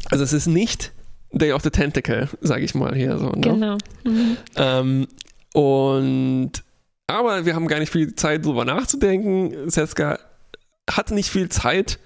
Also 0.10 0.24
es 0.24 0.34
ist 0.34 0.48
nicht 0.48 0.93
Day 1.34 1.52
of 1.52 1.64
the 1.64 1.70
Tentacle, 1.70 2.30
sage 2.42 2.64
ich 2.64 2.76
mal 2.76 2.96
hier 2.96 3.18
so. 3.18 3.30
Ne? 3.30 3.42
Genau. 3.42 3.78
Mhm. 4.04 4.38
Ähm, 4.56 5.08
und 5.54 6.52
aber 7.08 7.46
wir 7.46 7.56
haben 7.56 7.68
gar 7.68 7.80
nicht 7.80 7.92
viel 7.92 8.16
Zeit, 8.16 8.46
drüber 8.46 8.66
nachzudenken. 8.66 9.70
Seska 9.70 10.20
hatte 10.90 11.14
nicht 11.14 11.30
viel 11.30 11.50
Zeit, 11.50 12.00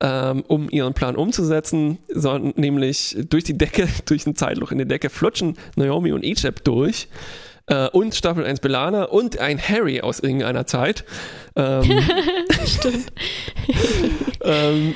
ähm, 0.00 0.42
um 0.48 0.68
ihren 0.68 0.94
Plan 0.94 1.16
umzusetzen, 1.16 1.98
sondern 2.08 2.54
nämlich 2.56 3.16
durch 3.30 3.44
die 3.44 3.56
Decke, 3.56 3.88
durch 4.04 4.26
ein 4.26 4.36
Zeitloch 4.36 4.72
in 4.72 4.78
die 4.78 4.86
Decke 4.86 5.10
flutschen 5.10 5.56
Naomi 5.76 6.12
und 6.12 6.24
Egypt 6.24 6.66
durch. 6.66 7.08
Äh, 7.66 7.88
und 7.90 8.14
Staffel 8.14 8.44
1 8.44 8.60
Belana 8.60 9.04
und 9.04 9.38
ein 9.38 9.60
Harry 9.60 10.00
aus 10.00 10.18
irgendeiner 10.18 10.66
Zeit. 10.66 11.04
Ähm, 11.54 11.84
Stimmt. 12.66 13.12
ähm, 14.42 14.94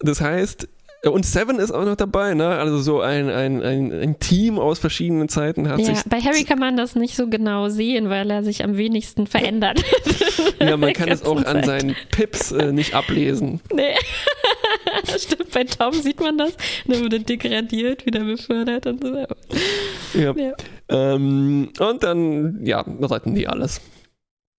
das 0.00 0.20
heißt, 0.20 0.68
und 1.06 1.24
Seven 1.24 1.58
ist 1.58 1.70
auch 1.70 1.84
noch 1.84 1.96
dabei, 1.96 2.34
ne? 2.34 2.48
Also 2.48 2.78
so 2.78 3.00
ein, 3.00 3.30
ein, 3.30 3.62
ein, 3.62 3.90
ein 3.92 4.18
Team 4.18 4.58
aus 4.58 4.78
verschiedenen 4.78 5.28
Zeiten 5.30 5.68
hat 5.68 5.78
Ja, 5.80 5.86
sich. 5.86 6.04
bei 6.04 6.20
Harry 6.20 6.44
kann 6.44 6.58
man 6.58 6.76
das 6.76 6.94
nicht 6.94 7.16
so 7.16 7.28
genau 7.28 7.68
sehen, 7.70 8.10
weil 8.10 8.30
er 8.30 8.42
sich 8.42 8.62
am 8.64 8.76
wenigsten 8.76 9.26
verändert. 9.26 9.82
Ja, 10.62 10.76
man 10.76 10.92
kann 10.92 11.08
es 11.08 11.22
auch 11.24 11.36
ganzen 11.36 11.46
an 11.46 11.64
Zeit. 11.64 11.80
seinen 11.80 11.96
Pips 12.10 12.52
äh, 12.52 12.70
nicht 12.70 12.94
ablesen. 12.94 13.60
Nee. 13.72 13.94
Stimmt, 15.18 15.50
bei 15.52 15.64
Tom 15.64 15.94
sieht 15.94 16.20
man 16.20 16.36
das. 16.36 16.54
Der 16.86 17.00
wurde 17.00 17.20
degradiert, 17.20 18.04
wieder 18.04 18.24
befördert 18.24 18.86
und 18.86 19.02
so. 19.02 19.16
Ja. 20.18 20.34
Ja. 20.36 20.52
Ähm, 20.90 21.70
und 21.78 22.02
dann, 22.02 22.60
ja, 22.62 22.80
retten 23.00 23.34
die 23.34 23.48
alles. 23.48 23.80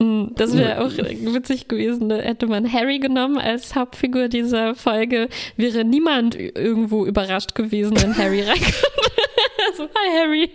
Mm, 0.01 0.33
Das 0.35 0.57
wäre 0.57 0.81
auch 0.81 0.91
witzig 0.97 1.67
gewesen. 1.67 2.09
Da 2.09 2.17
hätte 2.17 2.47
man 2.47 2.71
Harry 2.71 2.99
genommen 2.99 3.37
als 3.37 3.75
Hauptfigur 3.75 4.27
dieser 4.29 4.75
Folge, 4.75 5.27
wäre 5.57 5.83
niemand 5.83 6.35
irgendwo 6.35 7.05
überrascht 7.05 7.55
gewesen, 7.55 7.99
wenn 8.01 8.15
Harry 8.17 8.41
reinkommt. 8.47 8.73
so, 9.77 9.83
hi 9.83 10.19
Harry. 10.19 10.49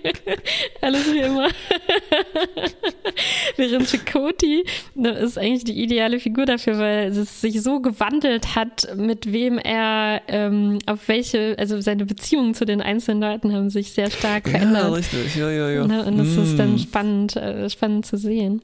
Alles 0.80 1.12
wie 1.12 1.20
immer. 1.20 1.48
Während 3.56 3.88
Chakoti 3.88 4.64
ne, 4.94 5.10
ist 5.10 5.38
eigentlich 5.38 5.64
die 5.64 5.82
ideale 5.82 6.20
Figur 6.20 6.44
dafür, 6.46 6.78
weil 6.78 7.08
es 7.08 7.40
sich 7.40 7.62
so 7.62 7.80
gewandelt 7.80 8.54
hat, 8.54 8.88
mit 8.96 9.32
wem 9.32 9.58
er 9.58 10.22
ähm, 10.28 10.78
auf 10.86 11.08
welche, 11.08 11.56
also 11.58 11.80
seine 11.80 12.04
Beziehungen 12.06 12.54
zu 12.54 12.64
den 12.64 12.80
einzelnen 12.82 13.20
Leuten 13.22 13.52
haben 13.54 13.70
sich 13.70 13.92
sehr 13.92 14.10
stark 14.10 14.46
Ja, 14.46 14.52
verändert. 14.58 14.94
richtig. 14.96 15.36
Ja, 15.36 15.50
ja, 15.50 15.70
ja. 15.70 15.86
Ne? 15.86 16.04
Und 16.04 16.18
das 16.18 16.28
ist 16.36 16.58
dann 16.58 16.74
Mm. 16.74 16.78
spannend, 16.78 17.36
äh, 17.36 17.70
spannend 17.70 18.06
zu 18.06 18.16
sehen. 18.16 18.60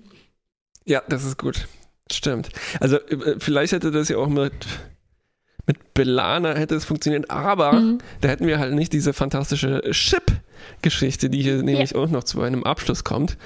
Ja, 0.84 1.02
das 1.08 1.24
ist 1.24 1.38
gut. 1.38 1.66
Stimmt. 2.10 2.48
Also 2.80 2.96
äh, 2.96 3.36
vielleicht 3.38 3.72
hätte 3.72 3.90
das 3.90 4.08
ja 4.08 4.16
auch 4.18 4.28
mit, 4.28 4.52
mit 5.66 5.94
Belana 5.94 6.54
hätte 6.54 6.74
es 6.74 6.84
funktioniert, 6.84 7.30
aber 7.30 7.72
Mhm. 7.72 7.98
da 8.20 8.28
hätten 8.28 8.46
wir 8.46 8.58
halt 8.58 8.74
nicht 8.74 8.92
diese 8.92 9.12
fantastische 9.12 9.80
Chip-Geschichte, 9.92 11.30
die 11.30 11.42
hier 11.42 11.62
nämlich 11.62 11.94
auch 11.94 12.08
noch 12.08 12.24
zu 12.24 12.42
einem 12.42 12.64
Abschluss 12.64 13.04
kommt. 13.04 13.36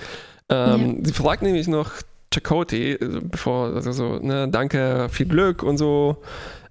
Ähm, 0.49 1.05
Sie 1.05 1.12
fragt 1.12 1.43
nämlich 1.43 1.68
noch 1.68 1.93
Chakoti, 2.32 2.93
äh, 2.93 3.20
bevor, 3.22 3.74
also 3.74 3.93
so, 3.93 4.18
ne, 4.18 4.49
danke, 4.49 5.09
viel 5.11 5.26
Glück 5.26 5.62
und 5.62 5.76
so. 5.78 6.22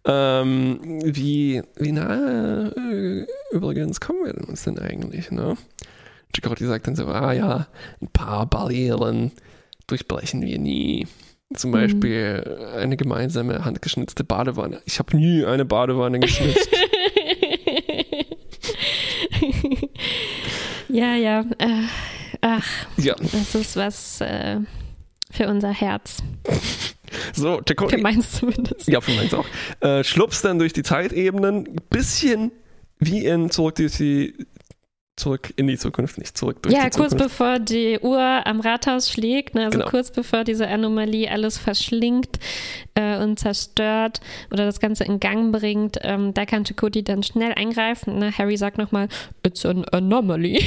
Ähm, 0.08 1.00
wie, 1.04 1.64
wie 1.78 1.92
nah 1.92 2.70
äh, 2.76 3.26
übrigens 3.52 4.00
kommen 4.00 4.26
wir 4.26 4.34
denn 4.34 4.44
uns 4.46 4.64
denn 4.64 4.78
eigentlich, 4.78 5.32
ne? 5.32 5.58
Chakoti 6.36 6.66
sagt 6.66 6.86
dann 6.88 6.96
so, 6.96 7.08
ah 7.08 7.34
ja, 7.34 7.68
ein 8.02 8.08
paar 8.10 8.46
Barrieren 8.46 9.32
durchbrechen 9.88 10.42
wir 10.42 10.58
nie. 10.60 11.08
Zum 11.54 11.70
Mhm. 11.70 11.74
Beispiel 11.74 12.58
eine 12.76 12.98
gemeinsame 12.98 13.64
handgeschnitzte 13.66 14.24
Badewanne. 14.24 14.82
Ich 14.86 14.98
habe 15.00 15.16
nie 15.16 15.46
eine 15.46 15.64
Badewanne 15.66 16.20
geschnitzt. 16.20 16.70
ja, 20.90 21.16
ja. 21.16 21.42
Äh, 21.60 21.84
ach, 22.42 22.66
ja, 22.98 23.16
das 23.16 23.56
ist 23.56 23.76
was 23.76 24.22
äh, 24.22 24.58
für 25.32 25.48
unser 25.48 25.72
Herz. 25.74 26.18
so, 27.34 27.58
Für 27.58 27.64
Chakoti. 27.68 27.98
meins 27.98 28.32
zumindest. 28.34 28.88
Ja, 28.88 29.02
für 29.02 29.12
meins 29.14 29.34
auch. 29.34 29.46
Äh, 29.82 30.04
schlupst 30.04 30.44
dann 30.46 30.60
durch 30.60 30.74
die 30.74 30.84
Zeitebenen, 30.84 31.66
bisschen 31.90 32.52
wie 33.00 33.26
in 33.26 33.50
Zurück 33.52 33.76
durch 33.76 33.98
die 33.98 34.34
Zurück 35.18 35.54
in 35.56 35.68
die 35.68 35.78
Zukunft, 35.78 36.18
nicht 36.18 36.38
zurück 36.38 36.62
durch 36.62 36.76
Ja, 36.76 36.84
die 36.90 36.90
kurz 36.98 37.12
Zukunft. 37.12 37.30
bevor 37.38 37.60
die 37.60 38.00
Uhr 38.02 38.20
am 38.46 38.60
Rathaus 38.60 39.10
schlägt, 39.10 39.56
ne, 39.56 39.64
also 39.66 39.78
Genau. 39.80 39.90
kurz 39.90 40.12
bevor 40.12 40.44
diese 40.44 40.68
Anomalie 40.68 41.32
alles 41.32 41.58
verschlingt 41.58 42.38
äh, 42.96 43.18
und 43.24 43.40
zerstört 43.40 44.20
oder 44.52 44.66
das 44.66 44.82
Ganze 44.82 45.06
in 45.06 45.22
Gang 45.22 45.54
bringt, 45.54 45.98
ähm, 46.02 46.34
da 46.34 46.46
kann 46.46 46.66
Chakoti 46.66 47.02
dann 47.02 47.24
schnell 47.24 47.54
eingreifen. 47.54 48.20
Ne? 48.20 48.38
Harry 48.38 48.58
sagt 48.58 48.78
nochmal, 48.78 49.08
it's 49.46 49.66
an 49.66 49.86
anomaly. 49.86 50.62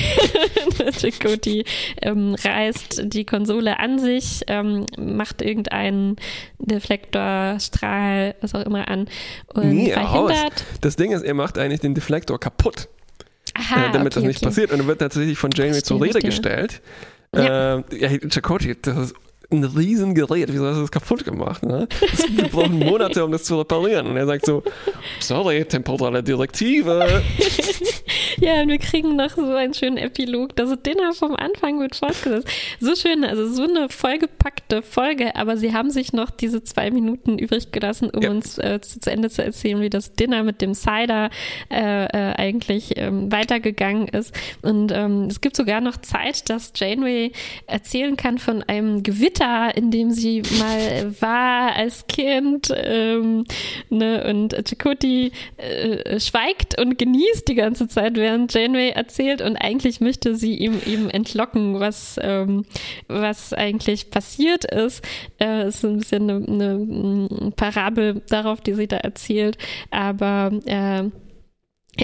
Chakoti 0.99 1.65
ähm, 2.01 2.35
reißt 2.43 3.03
die 3.05 3.25
Konsole 3.27 3.79
an 3.79 3.99
sich, 3.99 4.43
ähm, 4.47 4.87
macht 4.99 5.43
irgendeinen 5.43 6.17
Deflektor, 6.59 7.59
Strahl, 7.61 8.35
was 8.41 8.55
auch 8.55 8.65
immer 8.65 8.89
an 8.89 9.09
und 9.53 9.69
Nee, 9.75 9.93
verhindert. 9.93 10.65
Das 10.81 10.97
Ding 10.97 11.13
ist, 11.13 11.23
er 11.23 11.35
macht 11.35 11.59
eigentlich 11.59 11.81
den 11.81 11.95
Deflektor 11.95 12.41
kaputt, 12.41 12.89
Aha, 13.59 13.89
äh, 13.89 13.93
damit 13.93 14.13
okay, 14.13 14.15
das 14.15 14.25
nicht 14.25 14.37
okay. 14.39 14.47
passiert. 14.47 14.73
Und 14.73 14.81
er 14.81 14.87
wird 14.87 15.01
tatsächlich 15.01 15.39
von 15.39 15.51
Janeway 15.53 15.83
zur 15.83 16.01
Rede 16.01 16.21
verstehe. 16.21 16.31
gestellt. 16.31 16.83
Ja. 17.35 17.79
Äh, 17.79 17.83
ja, 17.99 18.09
hey, 18.09 18.21
Chakotay, 18.29 18.77
das 18.81 18.97
ist 18.97 19.15
ein 19.51 19.65
Riesengerät. 19.65 20.53
Wieso 20.53 20.67
hast 20.67 20.77
du 20.77 20.83
das 20.83 20.91
kaputt 20.91 21.25
gemacht? 21.25 21.63
Ne? 21.63 21.89
Das, 22.01 22.25
wir 22.31 22.49
brauchen 22.49 22.79
Monate, 22.79 23.25
um 23.25 23.33
das 23.33 23.45
zu 23.45 23.59
reparieren. 23.59 24.07
Und 24.07 24.17
er 24.17 24.27
sagt 24.27 24.47
so, 24.47 24.63
sorry, 25.21 25.65
temporale 25.65 26.23
Direktive. 26.23 27.23
Ja, 28.41 28.63
und 28.63 28.69
wir 28.69 28.79
kriegen 28.79 29.17
noch 29.17 29.31
so 29.31 29.55
einen 29.55 29.75
schönen 29.75 29.97
Epilog. 29.97 30.55
Das 30.57 30.71
Dinner 30.83 31.13
vom 31.13 31.35
Anfang 31.35 31.81
wird 31.81 31.97
fortgesetzt. 31.97 32.49
So 32.81 32.95
schön, 32.95 33.25
also 33.25 33.49
so 33.49 33.65
eine 33.65 33.89
vollgepackte 33.89 34.83
Folge, 34.83 35.35
aber 35.37 35.57
sie 35.57 35.73
haben 35.73 35.91
sich 35.91 36.13
noch 36.13 36.31
diese 36.31 36.63
zwei 36.63 36.91
Minuten 36.91 37.39
übrig 37.39 37.73
gelassen, 37.73 38.11
um 38.11 38.23
Ja. 38.23 38.31
uns 38.31 38.59
äh, 38.59 38.81
zu, 38.81 39.01
zu 39.01 39.11
Ende 39.11 39.31
zu 39.31 39.43
erzählen, 39.45 39.81
wie 39.81 39.91
das 39.91 40.13
Dinner 40.15 40.43
mit 40.43 40.61
dem 40.61 40.75
Cider 40.75 41.31
äh, 41.71 42.05
äh, 42.05 42.35
eigentlich 42.37 42.97
ähm, 42.97 43.31
weitergegangen 43.33 44.09
ist. 44.09 44.35
Und 44.63 44.93
ähm, 44.93 45.25
es 45.31 45.41
gibt 45.41 45.57
sogar 45.57 45.81
noch 45.81 45.97
Zeit, 45.99 46.49
dass 46.51 46.73
Janeway 46.77 47.33
erzählen 47.67 48.17
kann 48.17 48.39
von 48.39 48.63
einem 48.65 49.03
Gewitter, 49.03 49.77
in 49.77 49.91
dem 49.91 50.11
sie 50.11 50.43
mal 50.59 51.15
war 51.21 51.75
als 51.77 52.07
Kind. 52.07 52.73
Ähm, 52.77 53.45
ne? 53.91 54.25
Und 54.29 54.55
Chakoti 54.69 55.33
äh, 55.57 56.21
schweigt 56.21 56.81
und 56.81 56.99
genießt 56.99 57.49
die 57.49 57.55
ganze 57.55 57.89
Zeit, 57.89 58.17
während 58.19 58.53
Janeway 58.55 58.91
erzählt 58.91 59.43
und 59.43 59.57
eigentlich 59.57 60.01
möchte 60.01 60.37
sie 60.37 60.55
ihm 60.55 60.81
eben 60.87 61.11
entlocken, 61.11 61.81
was, 61.81 62.19
ähm, 62.23 62.65
was 63.09 63.53
eigentlich 63.53 64.11
passiert 64.11 64.65
ist. 64.65 65.05
Äh, 65.41 65.69
ist 65.69 65.85
ein 65.85 65.99
bisschen 65.99 66.31
eine, 66.31 67.29
eine 67.31 67.51
Parabel 67.53 68.23
darauf, 68.29 68.61
die 68.61 68.75
sie 68.75 68.89
da 68.89 68.97
erzählt, 68.97 69.59
aber 69.91 70.51
äh, 70.67 71.11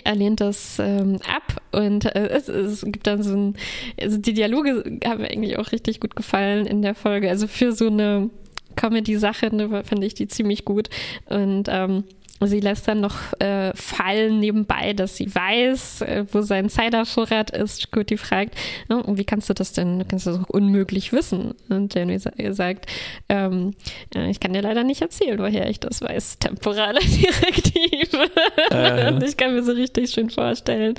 er 0.02 0.14
lehnt 0.16 0.40
das 0.40 0.78
ähm, 0.80 1.20
ab 1.26 1.62
und 1.72 2.04
äh, 2.04 2.28
es, 2.28 2.48
es 2.48 2.82
gibt 2.82 3.06
dann 3.06 3.22
so 3.22 3.36
ein, 3.36 3.56
also 4.00 4.18
die 4.18 4.34
Dialoge 4.34 4.98
haben 5.04 5.22
mir 5.22 5.30
eigentlich 5.30 5.58
auch 5.58 5.70
richtig 5.72 6.00
gut 6.00 6.16
gefallen 6.16 6.66
in 6.66 6.82
der 6.82 6.94
Folge. 6.94 7.30
Also 7.30 7.46
für 7.46 7.72
so 7.72 7.86
eine 7.86 8.30
Comedy-Sache 8.76 9.54
ne, 9.54 9.84
finde 9.84 10.06
ich 10.06 10.14
die 10.14 10.26
ziemlich 10.26 10.64
gut 10.64 10.88
und 11.26 11.68
ähm, 11.70 12.04
sie 12.46 12.60
lässt 12.60 12.86
dann 12.88 13.00
noch 13.00 13.16
äh, 13.40 13.72
fallen 13.74 14.40
nebenbei, 14.40 14.92
dass 14.92 15.16
sie 15.16 15.34
weiß, 15.34 16.02
äh, 16.02 16.24
wo 16.32 16.40
sein 16.42 16.68
Cider-Vorrat 16.68 17.50
ist. 17.50 17.90
Kuti 17.92 18.16
fragt, 18.16 18.54
"Ja, 18.88 18.96
und 18.96 19.18
wie 19.18 19.24
kannst 19.24 19.48
du 19.50 19.54
das 19.54 19.72
denn, 19.72 19.98
du 19.98 20.04
kannst 20.04 20.26
das 20.26 20.38
doch 20.38 20.48
unmöglich 20.50 21.12
wissen. 21.12 21.54
Und 21.68 21.94
Janeway 21.94 22.18
sa- 22.18 22.32
sagt, 22.50 22.86
ähm, 23.28 23.72
äh, 24.14 24.30
ich 24.30 24.40
kann 24.40 24.52
dir 24.52 24.62
leider 24.62 24.84
nicht 24.84 25.02
erzählen, 25.02 25.38
woher 25.38 25.68
ich 25.68 25.80
das 25.80 26.00
weiß. 26.02 26.38
Temporale 26.38 27.00
Direktive. 27.04 28.30
Äh. 28.70 29.12
Und 29.12 29.22
ich 29.28 29.36
kann 29.36 29.54
mir 29.54 29.62
so 29.62 29.72
richtig 29.72 30.10
schön 30.10 30.30
vorstellen, 30.30 30.94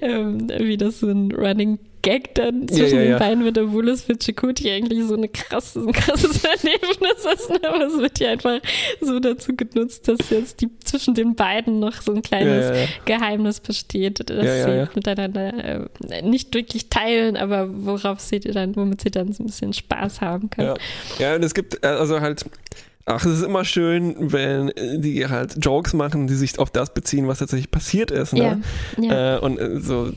ähm, 0.00 0.48
wie 0.58 0.76
das 0.76 1.00
so 1.00 1.08
ein 1.08 1.32
Running 1.32 1.78
Gag 2.02 2.34
dann 2.34 2.68
zwischen 2.68 2.96
ja, 2.96 3.02
den 3.02 3.10
ja. 3.12 3.18
beiden 3.18 3.44
wird, 3.44 3.58
obwohl 3.58 3.88
es 3.88 4.02
für 4.02 4.18
Chikuti 4.18 4.70
eigentlich 4.70 5.06
so 5.06 5.14
eine 5.14 5.28
krasse, 5.28 5.80
ein 5.80 5.92
krasses 5.92 6.44
Erlebnis 6.44 7.24
ist. 7.32 7.50
ne? 7.50 7.60
Aber 7.68 7.86
es 7.86 7.96
wird 7.96 8.18
ja 8.18 8.30
einfach 8.30 8.60
so 9.00 9.20
dazu 9.20 9.54
genutzt, 9.54 10.08
dass 10.08 10.30
jetzt 10.30 10.60
die, 10.60 10.68
zwischen 10.84 11.14
den 11.14 11.34
beiden 11.34 11.78
noch 11.80 12.02
so 12.02 12.12
ein 12.12 12.22
kleines. 12.22 12.88
Geheimnis 13.04 13.60
besteht, 13.60 14.28
das 14.28 14.64
sie 14.64 14.88
miteinander 14.94 15.88
äh, 16.10 16.22
nicht 16.22 16.54
wirklich 16.54 16.88
teilen, 16.88 17.36
aber 17.36 17.68
worauf 17.70 18.20
sie 18.20 18.40
dann, 18.40 18.76
womit 18.76 19.00
sie 19.02 19.10
dann 19.10 19.32
so 19.32 19.42
ein 19.42 19.46
bisschen 19.46 19.72
Spaß 19.72 20.20
haben 20.20 20.50
können. 20.50 20.74
Ja. 21.18 21.36
und 21.36 21.44
es 21.44 21.54
gibt 21.54 21.84
äh, 21.84 21.88
also 21.88 22.20
halt. 22.20 22.44
Ach, 23.04 23.24
es 23.24 23.38
ist 23.38 23.42
immer 23.42 23.64
schön, 23.64 24.14
wenn 24.32 24.68
äh, 24.68 25.00
die 25.00 25.26
halt 25.26 25.56
Jokes 25.58 25.92
machen, 25.92 26.28
die 26.28 26.34
sich 26.34 26.60
auf 26.60 26.70
das 26.70 26.94
beziehen, 26.94 27.26
was 27.26 27.40
tatsächlich 27.40 27.70
passiert 27.70 28.12
ist. 28.12 28.32
Ne? 28.32 28.62
Ja, 28.96 29.04
ja. 29.04 29.36
Äh, 29.36 29.40
und 29.40 29.58
äh, 29.58 29.80
so, 29.80 30.12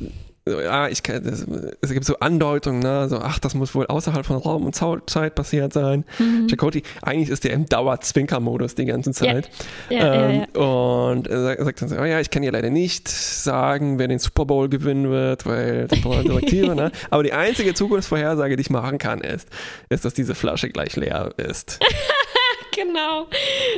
so, 0.48 0.62
ja, 0.62 0.88
ich 0.89 1.02
kann, 1.02 1.24
das, 1.24 1.43
es 1.82 1.91
gibt 1.91 2.06
so 2.06 2.20
Andeutungen, 2.20 2.80
ne? 2.80 3.10
so, 3.10 3.18
ach, 3.18 3.39
das 3.39 3.56
muss 3.56 3.74
wohl 3.74 3.88
außerhalb 3.88 4.24
von 4.24 4.38
Raum 4.38 4.68
und 4.68 4.76
Zeit 4.76 5.34
passiert 5.34 5.74
sein. 5.74 6.06
Mhm. 6.20 6.48
Chakoti, 6.48 6.84
eigentlich 7.02 7.30
ist 7.30 7.46
der 7.46 7.54
im 7.54 7.66
Dauer-Zwinker-Modus 7.66 8.76
die 8.76 8.86
ganze 8.86 9.12
Zeit. 9.12 9.50
Ja, 9.89 9.98
ja, 9.98 10.30
ähm, 10.30 10.43
Und 10.54 11.28
er 11.28 11.64
sagt, 11.64 11.82
dann 11.82 11.89
so, 11.89 11.96
oh 11.98 12.06
ja, 12.06 12.20
ich 12.20 12.30
kann 12.30 12.43
dir 12.43 12.52
leider 12.52 12.70
nicht 12.70 13.08
sagen, 13.08 13.98
wer 13.98 14.08
den 14.08 14.20
Super 14.20 14.46
Bowl 14.46 14.70
gewinnen 14.70 15.10
wird, 15.10 15.48
weil 15.48 15.88
temporale 15.88 16.24
Direktive, 16.24 16.76
ne? 16.76 16.91
Aber 17.10 17.24
die 17.24 17.34
einzige 17.34 17.74
Zukunftsvorhersage, 17.74 18.56
die 18.56 18.62
ich 18.62 18.70
machen 18.70 19.00
kann, 19.00 19.22
ist, 19.22 19.48
ist, 19.89 20.06
dass 20.06 20.14
diese 20.14 20.36
Flasche 20.36 20.70
gleich 20.70 20.96
leer 20.96 21.34
ist. 21.38 21.80
genau. 22.76 23.28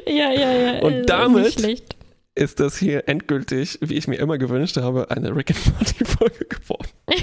Ja, 0.05 0.31
ja, 0.31 0.51
ja. 0.51 0.79
Und 0.81 1.09
damit 1.09 1.55
ist 2.37 2.59
das 2.59 2.77
hier 2.77 3.07
endgültig, 3.07 3.79
wie 3.81 3.95
ich 3.95 4.07
mir 4.07 4.17
immer 4.17 4.37
gewünscht 4.37 4.77
habe, 4.77 5.09
eine 5.09 5.35
Rick 5.35 5.51
and 5.51 5.73
Morty 5.73 6.05
Folge 6.05 6.45
geworden. 6.45 6.87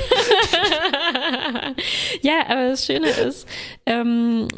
ja, 2.23 2.41
aber 2.49 2.69
das 2.71 2.87
Schöne 2.87 3.09
ist, 3.09 3.49
ähm, 3.87 4.49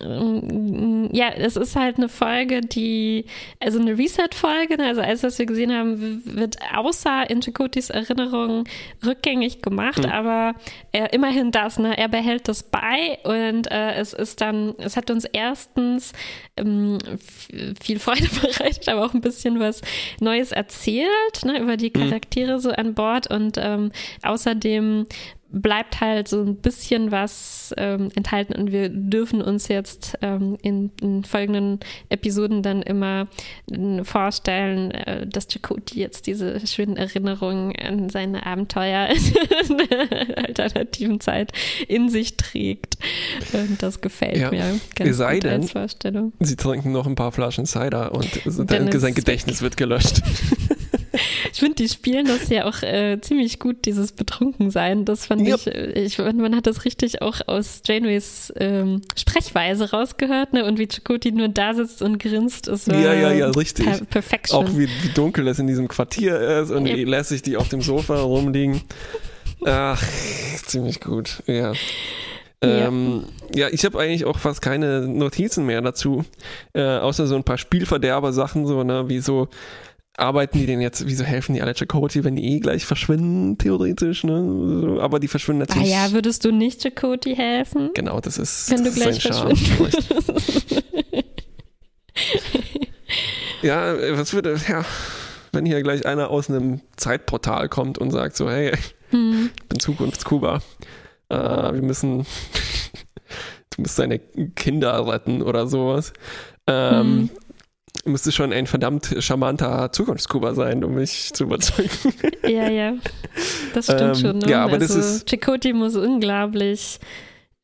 ja, 1.13 1.31
es 1.31 1.57
ist 1.57 1.77
halt 1.77 1.97
eine 1.97 2.09
Folge, 2.09 2.61
die, 2.61 3.27
also 3.61 3.79
eine 3.79 3.97
Reset-Folge, 3.97 4.77
ne? 4.77 4.87
also 4.87 5.01
alles, 5.01 5.23
was 5.23 5.39
wir 5.39 5.47
gesehen 5.47 5.73
haben, 5.73 6.23
wird 6.25 6.57
außer 6.75 7.29
in 7.29 7.43
Chakotys 7.43 7.91
Erinnerung 7.91 8.65
rückgängig 9.05 9.63
gemacht, 9.63 10.05
mhm. 10.05 10.11
aber 10.11 10.55
er, 10.93 11.13
immerhin 11.13 11.51
das, 11.51 11.79
ne? 11.79 11.97
er 11.97 12.09
behält 12.09 12.49
das 12.49 12.63
bei 12.63 13.19
und 13.25 13.71
äh, 13.71 13.95
es 13.95 14.13
ist 14.13 14.41
dann, 14.41 14.75
es 14.79 14.97
hat 14.97 15.11
uns 15.11 15.25
erstens 15.25 16.13
ähm, 16.57 16.99
viel 17.81 17.99
Freude 17.99 18.29
bereitet, 18.41 18.89
aber 18.89 19.05
auch 19.05 19.15
ein 19.15 19.21
bisschen 19.21 19.61
was 19.61 19.81
Neues 20.21 20.53
erzählt, 20.53 21.45
ne, 21.45 21.61
über 21.61 21.77
die 21.77 21.93
mhm. 21.95 22.01
Charaktere 22.01 22.55
mhm. 22.55 22.61
so 22.61 22.71
an 22.71 22.95
Bord 22.95 23.31
und 23.31 23.59
ähm, 23.59 23.93
außerdem 24.23 25.07
bleibt 25.57 26.01
halt 26.01 26.29
so 26.29 26.43
ein 26.43 26.57
bisschen 26.57 27.11
was 27.11 27.75
ähm, 27.79 28.11
enthalten 28.15 28.55
und 28.55 28.73
wir 28.73 28.91
dürfen 28.91 29.41
uns 29.41 29.69
jetzt 29.69 30.17
ähm, 30.21 30.59
in, 30.63 30.91
in, 31.01 31.25
folgenden 31.25 31.81
Episoden 32.11 32.63
dann 32.63 32.83
immer 32.83 33.27
äh, 33.71 34.05
vorstellen, 34.05 34.91
äh, 34.91 35.27
dass 35.27 35.49
Chakoti 35.49 36.01
jetzt 36.01 36.27
diese 36.27 36.67
schönen 36.67 36.97
Erinnerungen 36.97 37.75
an 37.77 38.11
seine 38.11 38.45
Abenteuer 38.45 39.09
in 39.69 39.79
der 39.79 40.39
alternativen 40.49 41.21
Zeit 41.21 41.53
in 41.89 42.11
sich 42.11 42.37
trägt. 42.37 42.99
Und 43.53 43.83
das 43.83 44.01
gefällt 44.01 44.37
ja. 44.37 44.51
mir 44.51 44.79
ganz 44.95 45.17
sei 45.17 45.35
gut 45.35 45.45
denn, 45.45 45.63
als 45.63 45.73
Vorstellung. 45.73 46.33
Sie 46.41 46.57
trinken 46.57 46.93
noch 46.93 47.07
ein 47.07 47.15
paar 47.15 47.33
Flaschen 47.33 47.65
Cider 47.65 48.15
und 48.15 48.29
sein 48.45 49.15
Gedächtnis 49.15 49.63
wird 49.63 49.77
gelöscht. 49.77 50.23
ich 51.53 51.59
finde, 51.59 51.77
die 51.77 51.89
spielen 51.89 52.27
das 52.27 52.49
ja 52.49 52.65
auch 52.65 52.83
äh, 52.83 53.19
ziemlich 53.21 53.59
gut, 53.59 53.85
dieses 53.85 54.13
Betrunkensein. 54.13 55.05
Das 55.05 55.27
fand 55.27 55.43
yep. 55.43 55.61
ich, 55.61 55.67
äh, 55.67 56.03
ich, 56.03 56.19
man 56.19 56.57
hat 56.57 56.67
das 56.67 56.85
richtig 56.85 57.23
auch 57.23 57.41
aus 57.47 57.83
Janeways 57.87 58.53
ähm, 58.57 59.03
Sprechweise 59.17 59.91
rausgehört, 59.91 60.53
ne? 60.53 60.65
Und 60.65 60.79
wie 60.79 60.89
Chakoti 60.89 61.33
nur 61.33 61.49
da 61.49 61.75
sitzt 61.75 62.03
und 62.03 62.19
grinst, 62.19 62.69
ist 62.69 62.87
Ja, 62.89 63.15
ja, 63.15 63.33
ja, 63.33 63.51
richtig. 63.51 63.87
Per 63.87 64.05
Perfection. 64.07 64.65
Auch 64.65 64.71
wie, 64.77 64.89
wie, 64.89 65.09
dunkel 65.15 65.49
es 65.49 65.59
in 65.59 65.67
diesem 65.67 65.89
Quartier 65.89 66.39
ist 66.41 66.71
und 66.71 66.87
yep. 66.87 66.97
wie 66.97 67.05
lässig 67.05 67.43
die 67.43 67.57
auf 67.57 67.69
dem 67.69 67.83
Sofa 67.83 68.21
rumliegen. 68.21 68.83
Ach, 69.65 70.03
ziemlich 70.67 71.01
gut, 71.01 71.43
ja. 71.47 71.73
Ähm, 72.63 73.25
ja. 73.55 73.67
ja. 73.67 73.69
ich 73.73 73.85
habe 73.85 73.99
eigentlich 73.99 74.25
auch 74.25 74.39
fast 74.39 74.63
keine 74.63 75.03
Notizen 75.03 75.67
mehr 75.67 75.83
dazu, 75.83 76.25
äh, 76.73 76.83
außer 76.83 77.27
so 77.27 77.37
ein 77.37 77.45
paar 77.45 77.59
Spielverderber-Sachen, 77.59 78.67
so, 78.67 78.83
ne, 78.83 79.09
wie 79.09 79.21
so 79.21 79.49
arbeiten 80.17 80.59
die 80.59 80.67
denn 80.67 80.81
jetzt, 80.81 81.07
wieso 81.07 81.25
helfen 81.25 81.55
die 81.55 81.63
alle 81.63 81.75
Chakoti, 81.75 82.25
wenn 82.25 82.37
die 82.37 82.55
eh 82.55 82.61
gleich 82.61 82.87
verschwinden, 82.87 83.59
theoretisch, 83.59 84.25
ne? 84.25 84.99
Aber 85.01 85.21
die 85.21 85.29
verschwinden 85.29 85.63
ah 85.63 85.67
natürlich. 85.69 85.95
Ah 85.95 86.07
ja, 86.07 86.13
würdest 86.13 86.45
du 86.45 86.53
nicht 86.53 86.83
Chakoti 86.83 87.35
helfen? 87.37 87.91
Genau, 87.95 88.21
das 88.21 88.39
ist. 88.39 88.71
Wenn 88.71 88.85
das 88.85 88.95
du 88.95 89.01
gleich 89.01 89.21
verschwindest. 89.21 90.83
ja, 93.63 93.95
was 94.17 94.33
würde, 94.33 94.59
ja, 94.69 94.85
wenn 95.53 95.67
hier 95.67 95.83
gleich 95.83 96.07
einer 96.07 96.31
aus 96.31 96.49
einem 96.49 96.81
Zeitportal 96.97 97.69
kommt 97.69 97.99
und 97.99 98.11
sagt 98.11 98.37
so, 98.37 98.51
hey, 98.51 98.73
hm. 99.11 99.51
ich 99.55 99.69
bin 99.69 99.81
Zukunftskuba. 99.81 100.63
Äh, 101.29 101.37
wir 101.37 101.83
müssen, 101.83 102.25
du 103.77 103.83
musst 103.83 103.99
deine 103.99 104.19
Kinder 104.19 105.07
retten 105.07 105.43
oder 105.43 105.67
sowas. 105.67 106.15
Ähm, 106.67 107.01
hm 107.01 107.31
müsste 108.07 108.33
schon 108.33 108.53
ein 108.53 108.67
verdammt 108.67 109.15
charmanter 109.19 109.93
Zukunftskuba 109.93 110.55
sein, 110.55 110.85
um 110.85 110.95
mich 110.95 111.33
zu 111.33 111.45
überzeugen. 111.45 111.91
Ja, 112.47 112.69
ja. 112.69 112.95
Das 113.75 113.87
stimmt 113.87 114.01
ähm, 114.01 114.15
schon. 114.15 114.39
Ne? 114.39 114.49
Ja, 114.49 114.63
aber 114.63 114.75
also, 114.75 114.95
das 114.95 115.17
ist. 115.17 115.29
Chakoti 115.29 115.73
muss 115.73 115.97
unglaublich 115.97 117.01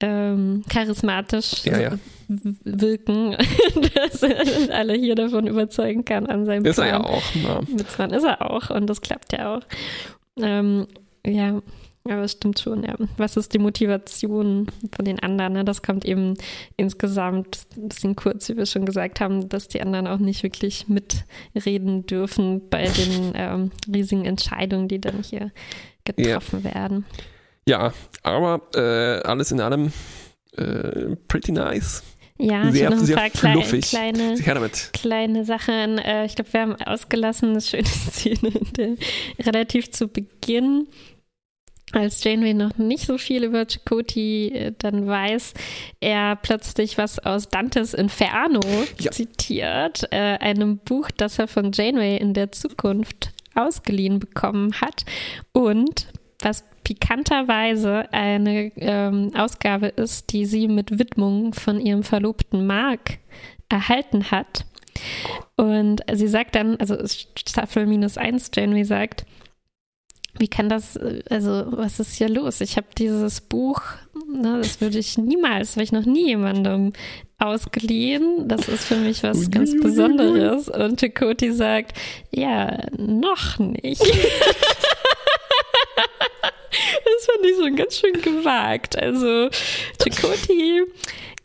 ähm, 0.01 0.65
charismatisch 0.69 1.65
ja, 1.65 1.79
ja. 1.79 1.99
wirken, 2.29 3.37
dass 3.95 4.23
er 4.25 4.75
alle 4.75 4.95
hier 4.95 5.15
davon 5.15 5.47
überzeugen 5.47 6.05
kann 6.05 6.27
an 6.27 6.45
seinem 6.45 6.65
Ist 6.65 6.77
Plan. 6.77 6.89
er 6.89 6.93
ja 6.95 7.05
auch. 7.05 7.23
Ja. 7.35 7.61
Mit 7.69 7.91
Zwan 7.91 8.11
ist 8.11 8.25
er 8.25 8.51
auch 8.51 8.71
und 8.71 8.89
das 8.89 9.01
klappt 9.01 9.33
ja 9.33 9.57
auch. 9.57 9.63
Ähm, 10.41 10.89
ja, 11.25 11.61
aber 12.05 12.23
es 12.23 12.33
stimmt 12.33 12.59
schon, 12.59 12.83
ja. 12.83 12.97
Was 13.17 13.37
ist 13.37 13.55
die 13.55 13.59
Motivation 13.59 14.67
von 14.95 15.05
den 15.05 15.21
anderen? 15.21 15.53
Ne? 15.53 15.65
Das 15.65 15.83
kommt 15.83 16.05
eben 16.05 16.35
insgesamt 16.77 17.67
ein 17.77 17.89
bisschen 17.89 18.17
kurz, 18.17 18.49
wie 18.49 18.57
wir 18.57 18.67
schon 18.67 18.85
gesagt 18.85 19.21
haben, 19.21 19.49
dass 19.49 19.69
die 19.69 19.81
anderen 19.81 20.09
auch 20.09 20.19
nicht 20.19 20.43
wirklich 20.43 20.87
mitreden 20.89 22.07
dürfen 22.07 22.69
bei 22.69 22.85
den 22.87 23.33
ähm, 23.35 23.71
riesigen 23.93 24.25
Entscheidungen, 24.25 24.89
die 24.89 25.01
dann 25.01 25.23
hier 25.23 25.53
getroffen 26.05 26.63
ja. 26.65 26.75
werden. 26.75 27.05
Ja, 27.69 27.93
aber 28.25 28.63
äh, 28.75 29.23
alles 29.27 29.53
in 29.53 29.61
allem 29.61 29.93
äh, 30.57 31.15
pretty 31.29 31.53
nice. 31.53 32.03
Ja, 32.39 32.73
sehr, 32.73 32.91
noch 32.91 32.99
ein 32.99 33.05
sehr 33.05 33.17
paar 33.17 33.31
fluffig. 33.31 33.89
kleine, 33.89 34.35
kleine 34.93 35.45
Sachen. 35.45 35.99
Äh, 35.99 36.25
ich 36.25 36.35
glaube, 36.35 36.53
wir 36.53 36.61
haben 36.61 36.75
ausgelassen 36.75 37.51
eine 37.51 37.61
schöne 37.61 37.85
Szene 37.87 38.97
relativ 39.39 39.93
zu 39.93 40.09
Beginn 40.09 40.89
als 41.93 42.25
Janeway 42.25 42.55
noch 42.55 42.77
nicht 42.79 43.07
so 43.07 43.19
viel 43.19 43.45
über 43.45 43.67
Chakoti 43.67 44.49
äh, 44.49 44.73
dann 44.79 45.07
weiß, 45.07 45.55
er 46.01 46.37
plötzlich 46.37 46.99
was 46.99 47.19
aus 47.19 47.49
Dantes 47.49 47.95
Inferno 47.95 48.61
ja. 48.99 49.11
zitiert, 49.11 50.05
äh, 50.11 50.39
einem 50.39 50.79
Buch, 50.79 51.11
das 51.17 51.39
er 51.39 51.49
von 51.49 51.73
Janeway 51.73 52.17
in 52.17 52.35
der 52.35 52.53
Zukunft 52.53 53.33
ausgeliehen 53.55 54.19
bekommen 54.19 54.73
hat 54.81 55.05
und 55.53 56.09
was 56.41 56.65
pikanterweise 56.85 58.13
eine 58.13 58.73
ähm, 58.77 59.31
Ausgabe 59.37 59.89
ist, 59.89 60.33
die 60.33 60.47
sie 60.47 60.69
mit 60.69 60.99
Widmung 60.99 61.55
von 61.55 61.81
ihrem 61.81 62.03
Verlobten 62.03 62.67
Mark 62.67 63.19
erhalten 63.69 64.31
hat. 64.31 64.65
Und 65.57 66.03
sie 66.13 66.29
sagt 66.29 66.55
dann, 66.55 66.77
also 66.77 66.97
Staffel 67.07 67.87
minus 67.87 68.19
eins, 68.19 68.51
Janeway 68.55 68.85
sagt, 68.85 69.25
wie 70.39 70.49
kann 70.49 70.69
das, 70.69 70.99
also 71.29 71.65
was 71.69 72.01
ist 72.01 72.17
hier 72.17 72.29
los? 72.29 72.61
Ich 72.61 72.77
habe 72.77 72.87
dieses 72.97 73.41
Buch, 73.41 73.83
ne, 74.33 74.59
das 74.63 74.81
würde 74.81 74.99
ich 74.99 75.19
niemals, 75.19 75.73
habe 75.73 75.85
ich 75.85 75.93
noch 75.93 76.07
nie 76.07 76.29
jemandem 76.29 76.93
ausgeliehen. 77.39 78.49
Das 78.49 78.69
ist 78.69 78.85
für 78.85 78.97
mich 78.97 79.23
was 79.23 79.51
ganz 79.51 79.79
Besonderes. 79.81 80.69
Und 80.69 81.01
Chakoti 81.01 81.53
sagt, 81.53 81.99
ja, 82.31 82.79
noch 82.97 83.59
nicht. 83.59 84.01
das 84.01 84.11
fand 87.27 87.45
ich 87.45 87.57
schon 87.57 87.77
ganz 87.77 87.99
schön 87.99 88.21
gewagt. 88.23 88.97
Also 88.97 89.51
Chakoti 90.03 90.85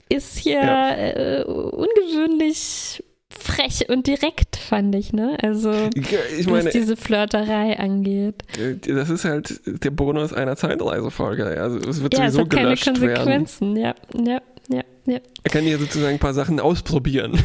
ist 0.10 0.38
hier 0.38 0.62
ja. 0.62 0.96
äh, 0.96 1.44
ungewöhnlich 1.44 3.04
frech 3.38 3.90
und 3.90 4.08
direkt, 4.08 4.56
fand 4.56 4.96
ich, 4.96 5.14
ne? 5.14 5.38
Also, 5.42 5.72
ich 5.96 6.48
meine, 6.48 6.66
was 6.66 6.74
diese 6.74 6.96
Flirterei 6.96 7.80
angeht. 7.80 8.44
Äh, 8.58 8.76
das 8.94 9.10
ist 9.10 9.26
halt 9.26 9.62
der 9.66 9.92
Bonus 9.92 10.34
einer 10.34 10.56
Zeitreisefolge. 10.56 11.46
Also, 11.46 11.78
es 11.78 12.02
wird 12.02 12.18
ja, 12.18 12.30
sowieso 12.30 12.42
es 12.42 12.46
hat 12.46 12.50
keine 12.50 12.76
Konsequenzen, 12.76 13.76
werden. 13.76 14.26
ja, 14.26 14.34
ja, 14.34 14.42
ja, 14.70 14.84
ja. 15.14 15.20
Er 15.44 15.52
kann 15.52 15.66
ja 15.66 15.78
sozusagen 15.78 16.16
ein 16.16 16.20
paar 16.20 16.34
Sachen 16.34 16.60
ausprobieren. 16.60 17.34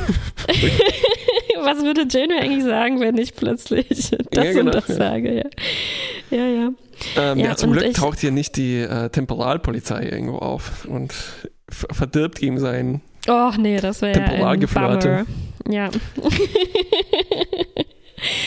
was 1.65 1.83
würde 1.85 2.07
Janeway 2.09 2.41
eigentlich 2.41 2.65
sagen, 2.65 3.01
wenn 3.01 3.17
ich 3.19 3.35
plötzlich 3.35 3.89
das 4.31 4.45
ja, 4.45 4.53
genau, 4.53 4.67
und 4.67 4.75
das 4.75 4.89
ja. 4.89 4.95
sage? 4.95 5.51
Ja, 6.31 6.37
ja. 6.37 6.47
ja. 6.47 6.73
Ähm, 7.17 7.39
ja, 7.39 7.57
zum 7.57 7.73
Glück 7.73 7.85
ich, 7.85 7.95
taucht 7.95 8.21
hier 8.21 8.31
nicht 8.31 8.57
die 8.57 8.79
äh, 8.79 9.09
Temporalpolizei 9.09 10.05
irgendwo 10.05 10.39
auf 10.39 10.85
und 10.85 11.13
verdirbt 11.69 12.43
ihm 12.43 12.59
sein 12.59 13.01
Och 13.29 13.57
nee, 13.57 13.81
das 13.81 14.03
wäre 14.03 14.19
ja 14.19 14.25
ein 14.27 14.61
Bummer. 14.61 15.25
Ja. 15.69 15.91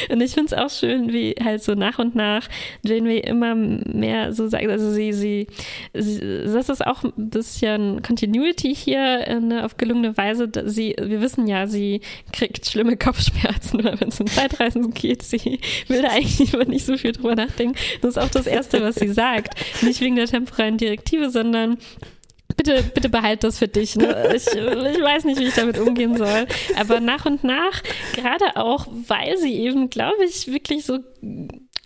Und 0.09 0.21
ich 0.21 0.31
finde 0.31 0.55
es 0.55 0.61
auch 0.61 0.69
schön, 0.69 1.11
wie 1.11 1.35
halt 1.43 1.63
so 1.63 1.73
nach 1.73 1.99
und 1.99 2.15
nach 2.15 2.47
Janeway 2.83 3.19
immer 3.19 3.55
mehr 3.55 4.33
so 4.33 4.47
sagt, 4.47 4.67
also 4.67 4.91
sie, 4.91 5.13
sie, 5.13 5.47
sie 5.93 6.43
das 6.45 6.69
ist 6.69 6.85
auch 6.85 7.03
ein 7.03 7.29
bisschen 7.29 8.01
Continuity 8.01 8.73
hier 8.73 9.27
äh, 9.27 9.39
ne, 9.39 9.65
auf 9.65 9.77
gelungene 9.77 10.15
Weise. 10.17 10.49
Sie, 10.65 10.95
wir 10.99 11.21
wissen 11.21 11.47
ja, 11.47 11.67
sie 11.67 12.01
kriegt 12.31 12.65
schlimme 12.65 12.97
Kopfschmerzen, 12.97 13.83
wenn 13.83 14.09
es 14.09 14.19
um 14.19 14.27
Zeitreisen 14.27 14.93
geht. 14.93 15.23
Sie 15.23 15.59
will 15.87 16.01
da 16.01 16.09
eigentlich 16.09 16.53
immer 16.53 16.65
nicht 16.65 16.85
so 16.85 16.97
viel 16.97 17.11
drüber 17.11 17.35
nachdenken. 17.35 17.75
Das 18.01 18.11
ist 18.11 18.17
auch 18.17 18.29
das 18.29 18.47
Erste, 18.47 18.81
was 18.81 18.95
sie 18.95 19.09
sagt. 19.09 19.55
Nicht 19.81 20.01
wegen 20.01 20.15
der 20.15 20.27
temporalen 20.27 20.77
Direktive, 20.77 21.29
sondern 21.29 21.77
bitte, 22.55 22.83
bitte 22.93 23.09
behalt 23.09 23.43
das 23.43 23.59
für 23.59 23.67
dich. 23.67 23.95
Ne? 23.95 24.33
Ich, 24.35 24.47
ich 24.47 24.55
weiß 24.55 25.25
nicht, 25.25 25.39
wie 25.39 25.45
ich 25.45 25.55
damit 25.55 25.77
umgehen 25.77 26.17
soll. 26.17 26.47
Aber 26.77 26.99
nach 26.99 27.25
und 27.25 27.43
nach, 27.43 27.81
gerade 28.13 28.55
auch, 28.55 28.87
weil 28.89 29.37
sie 29.37 29.53
eben, 29.55 29.89
glaube 29.89 30.23
ich, 30.25 30.51
wirklich 30.51 30.85
so 30.85 30.99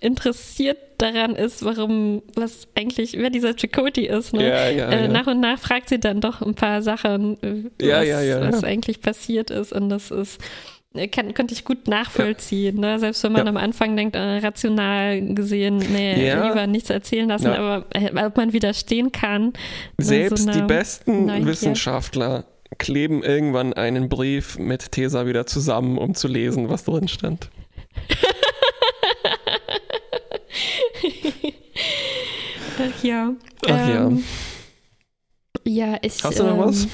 interessiert 0.02 0.78
daran 0.98 1.36
ist, 1.36 1.64
warum, 1.64 2.22
was 2.36 2.68
eigentlich, 2.76 3.14
wer 3.18 3.30
dieser 3.30 3.54
Chakoti 3.58 4.06
ist. 4.06 4.34
Ne? 4.34 4.48
Ja, 4.48 4.70
ja, 4.70 4.90
äh, 4.90 5.02
ja. 5.04 5.08
Nach 5.08 5.28
und 5.28 5.40
nach 5.40 5.60
fragt 5.60 5.90
sie 5.90 6.00
dann 6.00 6.22
doch 6.22 6.42
ein 6.42 6.56
paar 6.56 6.82
Sachen, 6.82 7.38
was, 7.80 8.52
was 8.54 8.64
eigentlich 8.64 9.02
passiert 9.02 9.50
ist. 9.50 9.74
Und 9.74 9.90
das 9.90 10.12
ist, 10.12 10.40
kann, 11.12 11.34
konnte 11.36 11.54
ich 11.54 11.64
gut 11.66 11.88
nachvollziehen. 11.88 12.78
Ne? 12.80 12.98
Selbst 13.00 13.24
wenn 13.24 13.32
man 13.32 13.46
Ja. 13.46 13.50
am 13.50 13.58
Anfang 13.58 13.96
denkt, 13.96 14.16
äh, 14.16 14.20
rational 14.40 15.22
gesehen, 15.36 15.78
nee, 15.78 16.26
Ja. 16.28 16.48
lieber 16.48 16.66
nichts 16.68 16.90
erzählen 16.90 17.28
lassen, 17.30 17.46
Ja. 17.48 17.56
aber 17.58 17.86
äh, 17.94 18.10
ob 18.26 18.38
man 18.38 18.54
widerstehen 18.54 19.12
kann. 19.12 19.46
ne, 19.46 19.54
Selbst 20.00 20.46
so 20.46 20.52
die 20.52 20.62
besten 20.62 21.28
Neugier. 21.28 21.46
Wissenschaftler 21.46 22.46
kleben 22.80 23.24
irgendwann 23.24 23.74
einen 23.74 24.10
Brief 24.10 24.58
mit 24.58 24.92
Tesa 24.92 25.26
wieder 25.28 25.46
zusammen, 25.46 25.98
um 25.98 26.16
zu 26.16 26.28
lesen, 26.28 26.70
was 26.70 26.86
drin 26.86 27.08
stand. 27.08 27.50
Ach 32.80 33.04
ja. 33.04 33.34
Ach 33.66 33.70
ja. 33.90 34.08
Ähm, 34.08 34.24
Ja, 35.66 35.98
ich. 36.02 36.24
Hast 36.24 36.40
du 36.40 36.44
noch 36.44 36.54
ähm, 36.54 36.60
was? 36.60 36.88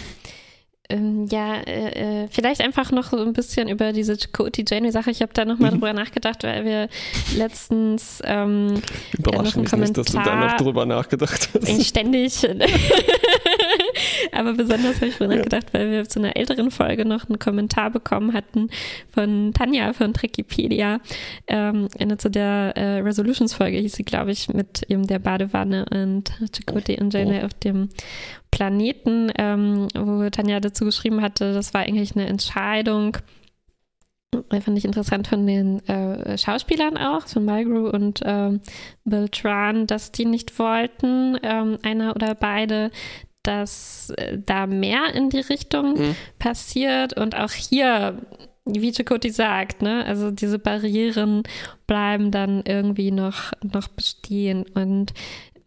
Ähm, 0.90 1.26
ja, 1.32 1.56
äh, 1.56 2.24
äh, 2.24 2.28
vielleicht 2.30 2.62
einfach 2.62 2.92
noch 2.92 3.10
so 3.10 3.18
ein 3.18 3.34
bisschen 3.34 3.70
über 3.70 3.92
diese 3.92 4.18
Chakoti 4.18 4.64
Janeway-Sache. 4.68 5.10
Ich 5.10 5.22
habe 5.22 5.34
da 5.34 5.44
nochmal 5.46 5.72
Mhm. 5.72 5.76
drüber 5.76 5.94
nachgedacht, 5.94 6.44
weil 6.44 6.64
wir 6.64 6.90
letztens 7.36 8.22
ähm, 8.24 8.82
Überrascht 9.18 9.56
ein 9.56 9.62
mich 9.64 9.72
nicht, 9.72 9.98
dass 9.98 10.08
du 10.08 10.20
da 10.20 10.36
noch 10.36 10.58
drüber 10.58 10.86
nachgedacht 10.86 11.50
hast. 11.54 11.68
eigentlich 11.68 11.88
ständig, 11.88 12.48
aber 14.32 14.54
besonders 14.54 14.96
habe 14.98 15.08
ich 15.08 15.16
drüber 15.18 15.36
nachgedacht, 15.36 15.74
weil 15.74 15.92
wir 15.92 16.08
zu 16.08 16.20
einer 16.20 16.36
älteren 16.36 16.70
Folge 16.72 17.06
noch 17.06 17.28
einen 17.30 17.40
Kommentar 17.40 17.90
bekommen 17.90 18.34
hatten 18.34 18.70
von 19.14 19.54
Tanja 19.54 19.94
von 19.94 20.14
Trekipedia. 20.14 21.00
Ähm, 21.48 21.88
zu 22.18 22.30
der 22.30 22.74
äh, 22.76 23.00
Resolutions-Folge 23.00 23.78
hieß 23.78 23.94
sie, 23.94 24.04
glaube 24.04 24.32
ich, 24.32 24.50
mit 24.50 24.84
eben 24.90 25.08
der 25.08 25.20
Badewanne 25.20 25.86
und 25.92 26.32
Chakoti 26.56 27.00
und 27.00 27.14
Janeway 27.14 27.44
auf 27.44 27.54
dem 27.56 27.90
Planeten, 28.56 29.34
ähm, 29.38 29.90
wo 29.94 30.30
Tanja 30.30 30.62
dazu 30.62 30.86
geschrieben 30.86 31.22
hatte, 31.22 31.54
das 31.54 31.74
war 31.74 31.82
eigentlich 31.82 32.16
eine 32.16 32.26
Entscheidung, 32.26 33.18
äh, 34.50 34.62
fand 34.62 34.78
ich 34.78 34.86
interessant 34.86 35.28
von 35.28 35.46
den 35.46 35.86
äh, 35.90 36.38
Schauspielern 36.38 36.98
auch, 36.98 37.28
von 37.28 37.44
Mulgrew 37.44 37.90
und 37.90 38.22
ähm, 38.24 38.62
Beltran, 39.04 39.88
dass 39.88 40.14
die 40.14 40.24
nicht 40.24 40.58
wollten, 40.58 41.38
ähm, 41.44 41.80
einer 41.84 42.16
oder 42.16 42.34
beide, 42.34 42.92
dass 43.44 44.12
äh, 44.12 44.38
da 44.38 44.68
mehr 44.68 45.14
in 45.14 45.30
die 45.30 45.42
Richtung 45.42 45.96
Mhm. 45.96 46.16
passiert. 46.40 47.18
Und 47.18 47.36
auch 47.36 47.52
hier, 47.52 48.22
wie 48.64 48.94
Chakoti 48.94 49.32
sagt, 49.32 49.82
ne, 49.82 50.06
also 50.06 50.32
diese 50.32 50.60
Barrieren 50.60 51.44
bleiben 51.88 52.32
dann 52.32 52.64
irgendwie 52.66 53.12
noch, 53.12 53.52
noch 53.62 53.90
bestehen. 53.90 54.64
Und 54.76 55.14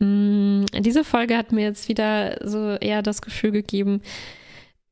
diese 0.00 1.04
Folge 1.04 1.36
hat 1.36 1.52
mir 1.52 1.62
jetzt 1.62 1.88
wieder 1.88 2.38
so 2.46 2.74
eher 2.74 3.02
das 3.02 3.22
Gefühl 3.22 3.50
gegeben, 3.52 4.00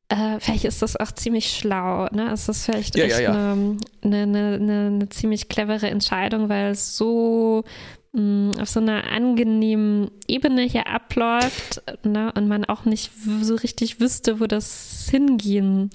äh, 0.08 0.38
vielleicht 0.38 0.64
ist 0.64 0.82
das 0.82 0.96
auch 0.96 1.12
ziemlich 1.12 1.50
schlau. 1.56 2.06
Ne? 2.12 2.30
Es 2.32 2.48
ist 2.48 2.64
vielleicht 2.64 2.96
Ja, 2.96 3.04
echt 3.04 3.20
ja, 3.20 3.20
ja. 3.20 3.52
Eine, 3.52 3.76
eine, 4.02 4.54
eine, 4.54 4.86
eine 4.86 5.08
ziemlich 5.08 5.48
clevere 5.48 5.90
Entscheidung, 5.90 6.48
weil 6.48 6.70
es 6.70 6.96
so 6.96 7.64
mh, 8.12 8.60
auf 8.60 8.68
so 8.68 8.80
einer 8.80 9.10
angenehmen 9.10 10.10
Ebene 10.28 10.62
hier 10.62 10.86
abläuft 10.86 11.82
ne? 12.04 12.32
und 12.36 12.46
man 12.46 12.64
auch 12.64 12.84
nicht 12.84 13.10
so 13.42 13.56
richtig 13.56 14.00
wüsste, 14.00 14.38
wo 14.40 14.46
das 14.46 15.08
hingehen 15.10 15.90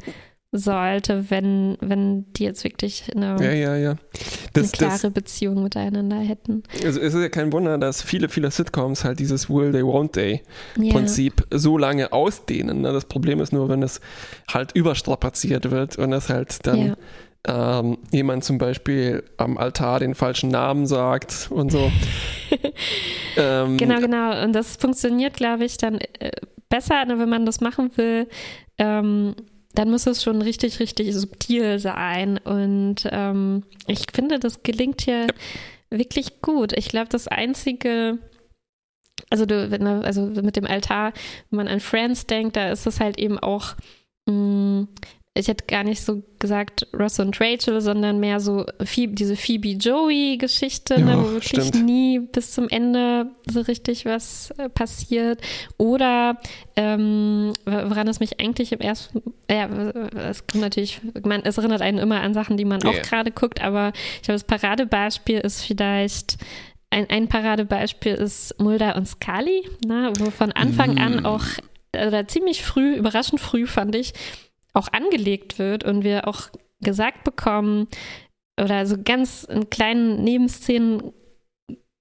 sollte, 0.53 1.29
wenn, 1.29 1.77
wenn 1.79 2.31
die 2.33 2.43
jetzt 2.43 2.63
wirklich 2.65 3.05
eine, 3.15 3.37
Ja, 3.41 3.51
ja, 3.53 3.75
ja. 3.77 3.91
eine 3.91 3.99
Das, 4.53 4.71
klare 4.73 4.99
das, 5.01 5.11
Beziehung 5.13 5.63
miteinander 5.63 6.17
hätten. 6.17 6.63
also 6.83 6.99
es 6.99 7.13
ist 7.13 7.21
ja 7.21 7.29
kein 7.29 7.53
Wunder, 7.53 7.77
dass 7.77 8.01
viele, 8.01 8.27
viele 8.27 8.51
Sitcoms 8.51 9.05
halt 9.05 9.19
dieses 9.19 9.49
Will 9.49 9.71
They, 9.71 9.81
Won't 9.81 10.11
They. 10.11 10.41
Prinzip 10.91 11.47
so 11.51 11.77
lange 11.77 12.11
ausdehnen. 12.11 12.81
Ne? 12.81 12.91
Das 12.91 13.05
Problem 13.05 13.39
ist 13.39 13.53
nur, 13.53 13.69
wenn 13.69 13.81
es 13.81 14.01
halt 14.51 14.73
überstrapaziert 14.73 15.71
wird 15.71 15.97
und 15.97 16.11
es 16.11 16.27
halt 16.27 16.67
dann 16.67 16.95
ähm, 17.47 17.97
jemand 18.11 18.43
zum 18.43 18.57
Beispiel 18.57 19.23
am 19.37 19.57
Altar 19.57 19.99
den 19.99 20.15
falschen 20.15 20.49
Namen 20.49 20.85
sagt 20.85 21.47
und 21.49 21.71
so. 21.71 21.91
ähm, 23.37 23.77
Genau, 23.77 23.99
genau. 23.99 24.43
Und 24.43 24.53
das 24.53 24.75
funktioniert, 24.75 25.35
glaube 25.35 25.63
ich, 25.65 25.77
dann 25.77 25.95
äh, 26.19 26.31
besser, 26.69 27.05
ne, 27.05 27.17
wenn 27.19 27.29
man 27.29 27.45
das 27.45 27.61
machen 27.61 27.91
will. 27.95 28.27
Ähm, 28.77 29.35
dann 29.73 29.89
muss 29.89 30.07
es 30.07 30.23
schon 30.23 30.41
richtig, 30.41 30.79
richtig 30.79 31.13
subtil 31.13 31.79
sein. 31.79 32.37
Und 32.37 33.07
ähm, 33.11 33.63
ich 33.87 34.05
finde, 34.13 34.39
das 34.39 34.63
gelingt 34.63 35.01
hier 35.01 35.27
wirklich 35.89 36.41
gut. 36.41 36.73
Ich 36.73 36.89
glaube, 36.89 37.09
das 37.09 37.27
einzige, 37.27 38.19
also, 39.29 39.45
du, 39.45 39.71
wenn, 39.71 39.85
also 39.85 40.23
mit 40.23 40.55
dem 40.55 40.65
Altar, 40.65 41.13
wenn 41.49 41.57
man 41.57 41.67
an 41.67 41.79
Friends 41.79 42.27
denkt, 42.27 42.55
da 42.55 42.71
ist 42.71 42.87
es 42.87 42.99
halt 42.99 43.19
eben 43.19 43.39
auch, 43.39 43.75
mh, 44.27 44.87
ich 45.33 45.47
hätte 45.47 45.65
gar 45.65 45.83
nicht 45.85 46.01
so 46.01 46.23
gesagt 46.39 46.87
Ross 46.97 47.17
und 47.19 47.39
Rachel, 47.39 47.79
sondern 47.79 48.19
mehr 48.19 48.39
so 48.41 48.65
Phoebe, 48.83 49.13
diese 49.15 49.37
Phoebe-Joey-Geschichte, 49.37 50.95
Ja, 50.95 51.05
ne, 51.05 51.17
wo 51.19 51.31
wirklich 51.31 51.67
stimmt. 51.67 51.85
nie 51.85 52.19
bis 52.19 52.51
zum 52.51 52.67
Ende 52.69 53.27
so 53.49 53.61
richtig 53.61 54.05
was 54.05 54.51
äh, 54.57 54.67
passiert. 54.69 55.39
Oder 55.77 56.37
ähm, 56.75 57.53
woran 57.65 58.07
es 58.07 58.19
mich 58.19 58.39
eigentlich 58.39 58.71
im 58.73 58.79
ersten, 58.79 59.21
ja, 59.49 59.67
es 60.29 60.45
kommt 60.47 60.61
natürlich, 60.61 60.99
man, 61.23 61.41
es 61.43 61.57
erinnert 61.57 61.81
einen 61.81 61.97
immer 61.99 62.21
an 62.21 62.33
Sachen, 62.33 62.57
die 62.57 62.65
man 62.65 62.83
auch 62.83 62.93
Ja. 62.93 63.01
gerade 63.01 63.31
guckt, 63.31 63.61
aber 63.61 63.93
ich 64.17 64.23
glaube, 64.23 64.39
das 64.39 64.43
Paradebeispiel 64.43 65.39
ist 65.39 65.63
vielleicht 65.63 66.37
ein, 66.89 67.09
ein 67.09 67.29
Paradebeispiel 67.29 68.15
ist 68.15 68.59
Mulder 68.59 68.97
und 68.97 69.07
Scully, 69.07 69.65
ne, 69.85 70.11
wo 70.19 70.29
von 70.29 70.51
Anfang 70.51 70.97
an 70.97 71.21
Mm. 71.21 71.25
auch, 71.25 71.45
oder 71.95 72.27
ziemlich 72.27 72.63
früh, 72.63 72.95
überraschend 72.95 73.39
früh 73.39 73.65
fand 73.65 73.95
ich, 73.95 74.11
auch 74.73 74.87
angelegt 74.91 75.59
wird 75.59 75.83
und 75.83 76.03
wir 76.03 76.27
auch 76.27 76.49
gesagt 76.81 77.23
bekommen 77.23 77.87
oder 78.59 78.85
so 78.85 78.95
ganz 79.03 79.43
in 79.43 79.69
kleinen 79.69 80.23
Nebenszenen 80.23 81.13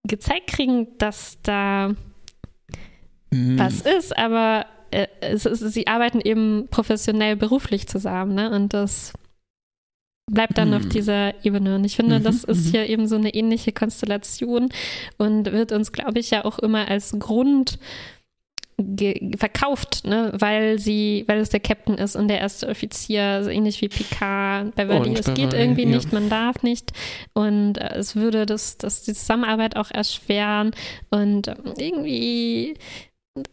gezeigt 0.06 0.48
kriegen, 0.48 0.98
dass 0.98 1.40
da 1.42 1.94
mm, 3.30 3.58
was 3.58 3.82
ist, 3.82 4.16
aber 4.16 4.66
äh, 4.90 5.06
es 5.20 5.46
ist, 5.46 5.60
sie 5.72 5.86
arbeiten 5.86 6.20
eben 6.20 6.68
professionell 6.70 7.36
beruflich 7.36 7.86
zusammen, 7.86 8.34
ne? 8.34 8.50
Und 8.50 8.74
das 8.74 9.12
bleibt 10.30 10.58
dann 10.58 10.74
auf 10.74 10.84
Hm. 10.84 10.90
dieser 10.90 11.44
Ebene. 11.44 11.74
Und 11.74 11.84
ich 11.84 11.96
finde, 11.96 12.20
Mhm, 12.20 12.24
das 12.24 12.44
ist 12.44 12.66
mhm. 12.66 12.70
hier 12.70 12.88
eben 12.88 13.08
so 13.08 13.16
eine 13.16 13.34
ähnliche 13.34 13.72
Konstellation 13.72 14.68
und 15.18 15.50
wird 15.50 15.72
uns, 15.72 15.92
glaube 15.92 16.20
ich, 16.20 16.30
ja 16.30 16.44
auch 16.44 16.58
immer 16.60 16.88
als 16.88 17.16
Grund 17.18 17.78
verkauft, 19.36 20.04
ne? 20.04 20.32
weil 20.38 20.78
sie, 20.78 21.24
weil 21.26 21.38
es 21.38 21.50
der 21.50 21.60
Captain 21.60 21.96
ist 21.96 22.16
und 22.16 22.28
der 22.28 22.40
erste 22.40 22.68
Offizier, 22.68 23.42
so 23.44 23.50
ähnlich 23.50 23.80
wie 23.80 23.88
Picard, 23.88 24.74
Beverly. 24.74 25.10
Und 25.10 25.18
es 25.18 25.32
geht 25.34 25.52
irgendwie 25.52 25.84
ja. 25.84 25.88
nicht, 25.88 26.12
man 26.12 26.28
darf 26.28 26.62
nicht 26.62 26.92
und 27.32 27.78
äh, 27.78 27.96
es 27.96 28.16
würde 28.16 28.46
das, 28.46 28.78
das 28.78 29.02
die 29.02 29.14
Zusammenarbeit 29.14 29.76
auch 29.76 29.90
erschweren 29.90 30.72
und 31.10 31.48
ähm, 31.48 31.74
irgendwie 31.78 32.74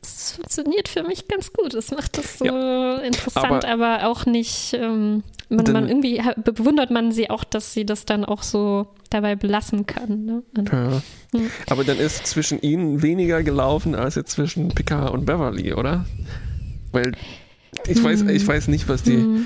das 0.01 0.33
funktioniert 0.33 0.87
für 0.87 1.03
mich 1.03 1.27
ganz 1.27 1.53
gut. 1.53 1.73
Es 1.73 1.91
macht 1.91 2.17
das 2.17 2.39
so 2.39 2.95
interessant, 2.95 3.63
aber, 3.63 4.07
auch 4.07 4.25
nicht. 4.25 4.73
Ähm, 4.73 5.23
man, 5.49 5.71
man 5.71 5.87
irgendwie 5.87 6.21
bewundert 6.43 6.91
man 6.91 7.11
sie 7.11 7.29
auch, 7.29 7.43
dass 7.43 7.73
sie 7.73 7.85
das 7.85 8.05
dann 8.05 8.25
auch 8.25 8.43
so 8.43 8.87
dabei 9.09 9.35
belassen 9.35 9.85
können. 9.85 10.25
Ne? 10.25 10.43
Und, 10.57 10.71
Ja. 10.71 11.01
Hm. 11.33 11.49
Aber 11.69 11.83
dann 11.83 11.97
ist 11.97 12.25
zwischen 12.27 12.61
ihnen 12.61 13.01
weniger 13.01 13.43
gelaufen 13.43 13.95
als 13.95 14.15
jetzt 14.15 14.31
zwischen 14.31 14.69
Picard 14.69 15.11
und 15.11 15.25
Beverly, 15.25 15.73
oder? 15.73 16.05
Weil 16.91 17.11
ich 17.87 18.01
weiß, 18.03 18.21
Hm. 18.21 18.29
ich 18.29 18.47
weiß 18.47 18.67
nicht, 18.69 18.87
was 18.87 19.03
die 19.03 19.17
Hm. 19.17 19.45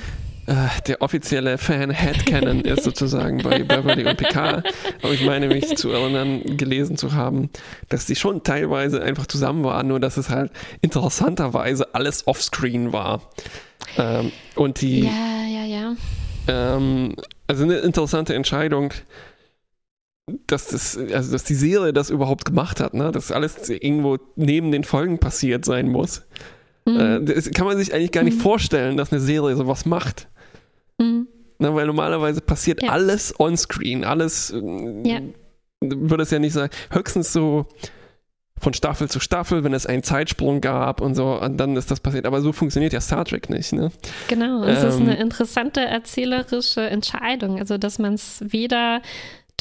der 0.88 1.02
offizielle 1.02 1.58
Fan-Headcanon 1.58 2.62
ist 2.66 2.84
sozusagen 2.84 3.38
bei 3.40 3.64
Beverly 3.64 4.06
und 4.08 4.18
Picard. 4.18 4.66
Aber 5.02 5.14
ich 5.14 5.24
meine 5.26 5.48
mich 5.48 5.76
zu 5.78 5.90
erinnern, 5.92 6.42
gelesen 6.58 6.98
zu 6.98 7.14
haben, 7.14 7.50
dass 7.90 8.06
die 8.06 8.16
schon 8.16 8.44
teilweise 8.44 9.02
einfach 9.02 9.28
zusammen 9.28 9.64
waren, 9.64 9.88
nur 9.88 10.00
dass 10.00 10.18
es 10.18 10.30
halt 10.30 10.52
interessanterweise 10.82 11.94
alles 11.96 12.28
offscreen 12.28 12.92
war. 12.94 13.22
Ähm, 13.98 14.32
und 14.56 14.82
die, 14.82 15.02
Ja, 15.02 15.46
ja, 15.48 15.66
ja. 15.66 15.96
ähm, 16.48 17.16
also 17.48 17.64
eine 17.64 17.78
interessante 17.78 18.34
Entscheidung, 18.36 18.94
dass 20.48 20.68
das, 20.68 20.98
also 20.98 21.32
dass 21.32 21.44
die 21.44 21.56
Serie 21.56 21.94
das 21.94 22.10
überhaupt 22.10 22.46
gemacht 22.46 22.80
hat, 22.80 22.94
ne? 22.94 23.12
Dass 23.12 23.32
alles 23.32 23.70
irgendwo 23.70 24.18
neben 24.36 24.72
den 24.72 24.84
Folgen 24.84 25.18
passiert 25.20 25.66
sein 25.66 25.88
muss. 25.90 26.24
Hm. 26.88 27.00
Äh, 27.00 27.34
das 27.36 27.50
kann 27.52 27.66
man 27.68 27.78
sich 27.78 27.94
eigentlich 27.94 28.12
gar 28.12 28.24
nicht 28.24 28.38
Mhm. 28.38 28.42
vorstellen, 28.42 28.98
dass 28.98 29.12
eine 29.12 29.22
Serie 29.22 29.56
sowas 29.56 29.86
macht. 29.86 30.28
Hm. 31.00 31.28
Ne, 31.60 31.76
weil 31.76 31.86
normalerweise 31.86 32.42
passiert 32.42 32.82
Ja. 32.82 32.90
alles 32.90 33.40
onscreen, 33.40 34.04
alles 34.04 34.50
äh, 34.52 35.08
Ja. 35.08 35.20
würde 35.82 36.24
es 36.24 36.32
ja 36.32 36.40
nicht 36.40 36.54
sein. 36.54 36.70
Höchstens 36.90 37.32
so 37.34 37.68
von 38.60 38.74
Staffel 38.76 39.10
zu 39.10 39.20
Staffel, 39.20 39.64
wenn 39.64 39.74
es 39.74 39.88
einen 39.88 40.04
Zeitsprung 40.04 40.62
gab 40.62 41.02
und 41.02 41.16
so, 41.16 41.40
und 41.42 41.58
dann 41.58 41.76
ist 41.78 41.90
das 41.90 42.00
passiert. 42.00 42.28
Aber 42.28 42.42
so 42.42 42.52
funktioniert 42.52 42.94
ja 42.94 43.02
Star 43.02 43.26
Trek 43.26 43.50
nicht, 43.50 43.74
ne? 43.74 43.92
Genau, 44.28 44.64
es 44.64 44.84
ist 44.84 44.98
Ähm, 44.98 45.04
eine 45.10 45.18
interessante 45.20 45.82
erzählerische 45.82 46.82
Entscheidung, 46.82 47.58
also 47.58 47.80
dass 47.80 47.98
man 47.98 48.14
es 48.14 48.44
weder 48.48 49.02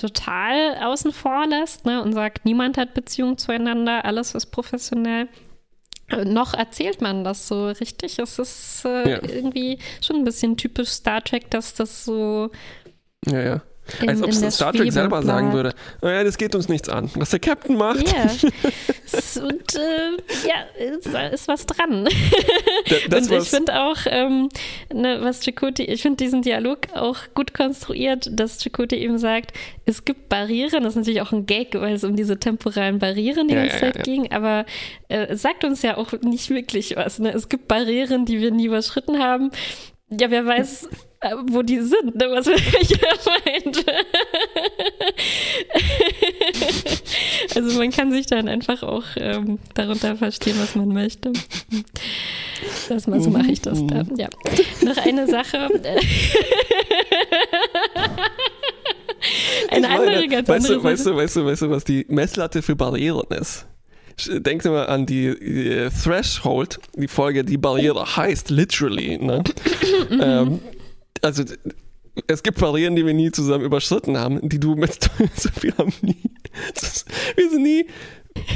total 0.01 0.77
außen 0.83 1.13
vor 1.13 1.47
lässt 1.47 1.85
ne, 1.87 2.03
und 2.03 2.13
sagt, 2.13 2.45
niemand 2.45 2.79
hat 2.79 2.95
Beziehung 2.95 3.39
zueinander, 3.39 4.05
alles 4.05 4.35
ist 4.35 4.47
professionell. 4.47 5.29
Noch 6.25 6.55
erzählt 6.55 7.01
man 7.01 7.23
das 7.23 7.47
so 7.47 7.69
richtig. 7.69 8.19
Es 8.19 8.39
ist 8.41 8.85
äh, 8.85 9.11
ja. 9.11 9.23
irgendwie 9.23 9.79
schon 10.01 10.17
ein 10.17 10.25
bisschen 10.25 10.57
typisch 10.57 10.89
Star 10.89 11.23
Trek, 11.23 11.51
dass 11.51 11.75
das 11.75 12.05
so. 12.05 12.51
Ja, 13.27 13.41
ja. 13.41 13.63
In, 14.01 14.09
Als 14.09 14.23
ob 14.23 14.31
es 14.31 14.55
Star 14.55 14.73
Trek 14.73 14.93
selber 14.93 15.23
sagen 15.23 15.53
würde, 15.53 15.75
naja, 16.03 16.25
das 16.25 16.39
geht 16.39 16.55
uns 16.55 16.69
nichts 16.69 16.89
an. 16.89 17.11
Was 17.15 17.31
der 17.31 17.41
Captain 17.41 17.77
macht. 17.77 18.07
Ja, 18.07 18.23
und 19.43 19.75
äh, 19.75 20.49
ja, 20.49 20.87
ist, 20.97 21.07
ist, 21.33 21.49
was 21.49 21.67
dran. 21.67 22.09
Das, 23.09 23.29
und 23.31 23.43
ich 23.43 23.49
finde 23.49 23.81
auch, 23.81 23.99
ähm, 24.07 24.49
ne, 24.93 25.19
was 25.23 25.45
Chakoti, 25.45 25.85
ich 25.85 26.03
finde 26.03 26.17
diesen 26.17 26.43
Dialog 26.43 26.79
auch 26.95 27.19
gut 27.35 27.55
konstruiert, 27.55 28.29
dass 28.33 28.63
Chakoti 28.63 28.97
eben 28.97 29.19
sagt, 29.19 29.53
es 29.85 30.05
gibt 30.05 30.29
Barrieren, 30.29 30.85
das 30.85 30.93
ist 30.93 30.97
natürlich 30.97 31.23
auch 31.23 31.33
ein 31.33 31.47
Gag, 31.47 31.75
weil 31.75 31.95
es 31.95 32.05
um 32.05 32.17
diese 32.17 32.39
temporalen 32.39 32.99
Barrieren 32.99 33.49
die 33.49 33.55
ja, 33.55 33.63
ganze 33.63 33.81
Zeit 33.81 33.95
ja, 33.95 33.99
ja. 33.99 34.03
ging, 34.03 34.33
aber 34.33 34.65
äh, 35.09 35.27
es 35.27 35.43
sagt 35.43 35.65
uns 35.65 35.83
ja 35.83 35.97
auch 35.97 36.13
nicht 36.23 36.51
wirklich 36.51 36.97
was. 36.97 37.19
Ne? 37.19 37.33
Es 37.33 37.49
gibt 37.49 37.69
Barrieren, 37.69 38.25
die 38.25 38.41
wir 38.41 38.51
nie 38.51 38.67
überschritten 38.67 39.19
haben. 39.19 39.51
Ja, 40.09 40.31
wer 40.31 40.47
weiß, 40.47 40.89
wo 41.49 41.63
die 41.63 41.81
sind, 41.81 42.15
ne, 42.17 42.29
was 42.31 42.47
ich 42.81 42.99
meint. 43.45 43.85
also 47.55 47.79
man 47.79 47.91
kann 47.91 48.11
sich 48.11 48.27
dann 48.27 48.49
einfach 48.49 48.83
auch 48.83 49.05
ähm, 49.17 49.59
darunter 49.75 50.17
verstehen, 50.17 50.57
was 50.59 50.75
man 50.75 50.89
möchte. 50.89 51.33
Das 52.89 53.07
mal, 53.07 53.21
so 53.21 53.29
mache 53.31 53.53
ich 53.53 53.61
das 53.61 53.87
dann. 53.87 54.17
Ja. 54.17 54.29
Noch 54.83 54.97
eine 54.97 55.27
Sache. 55.27 55.59
eine 59.71 59.89
meine, 59.89 59.89
andere, 59.89 60.29
ganz 60.29 60.49
weißt 60.49 60.71
andere 60.71 60.81
du, 60.81 60.85
weißt 60.85 61.07
du, 61.07 61.17
weißt 61.17 61.37
du, 61.37 61.45
weißt 61.45 61.63
du, 61.63 61.71
was 61.71 61.85
die 61.85 62.07
Messlatte 62.09 62.63
für 62.63 62.77
Barrieren 62.77 63.27
ist? 63.39 63.67
Denk 64.29 64.65
mal 64.65 64.87
an 64.87 65.07
die, 65.07 65.35
die, 65.39 65.89
Threshold, 66.03 66.79
die 66.95 67.09
Folge, 67.09 67.45
die 67.45 67.57
Barriere 67.59 68.17
heißt, 68.17 68.51
literally. 68.51 69.19
Ne? 69.19 69.43
ähm, 70.11 70.61
also 71.23 71.45
es 72.27 72.43
gibt 72.43 72.59
Barrieren, 72.59 72.97
die 72.97 73.07
wir 73.07 73.15
nie 73.15 73.31
zusammen 73.31 73.65
überschritten 73.65 74.19
haben, 74.19 74.41
die 74.49 74.59
du 74.59 74.75
mit 74.75 75.11
wir 75.61 75.77
haben 75.77 75.93
nie, 76.03 76.31
wir 77.37 77.51
sind 77.51 77.63
nie 77.63 77.87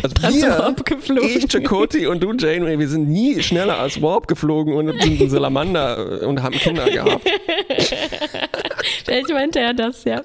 also 0.03 0.15
wir, 0.23 1.37
ich, 1.37 1.49
Chakoti 1.49 2.07
und 2.07 2.23
du, 2.23 2.33
Jane, 2.33 2.79
wir 2.79 2.89
sind 2.89 3.09
nie 3.09 3.43
schneller 3.43 3.79
als 3.79 4.01
Warp 4.01 4.29
geflogen 4.29 4.75
und 4.75 5.03
sind 5.03 5.21
ein 5.21 5.29
Salamander 5.29 6.27
und 6.27 6.43
haben 6.43 6.55
Kinder 6.55 6.89
gehabt. 6.89 7.29
Vielleicht 9.05 9.31
meinte 9.31 9.61
er 9.61 9.75
das, 9.75 10.05
ja. 10.05 10.23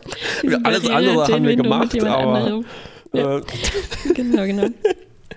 Alles 0.63 0.87
andere 0.87 1.27
haben 1.27 1.45
wir 1.45 1.55
gemacht, 1.55 2.03
aber... 2.03 2.61
Ja. 3.13 3.37
Äh, 3.37 3.41
genau, 4.13 4.45
genau. 4.45 4.67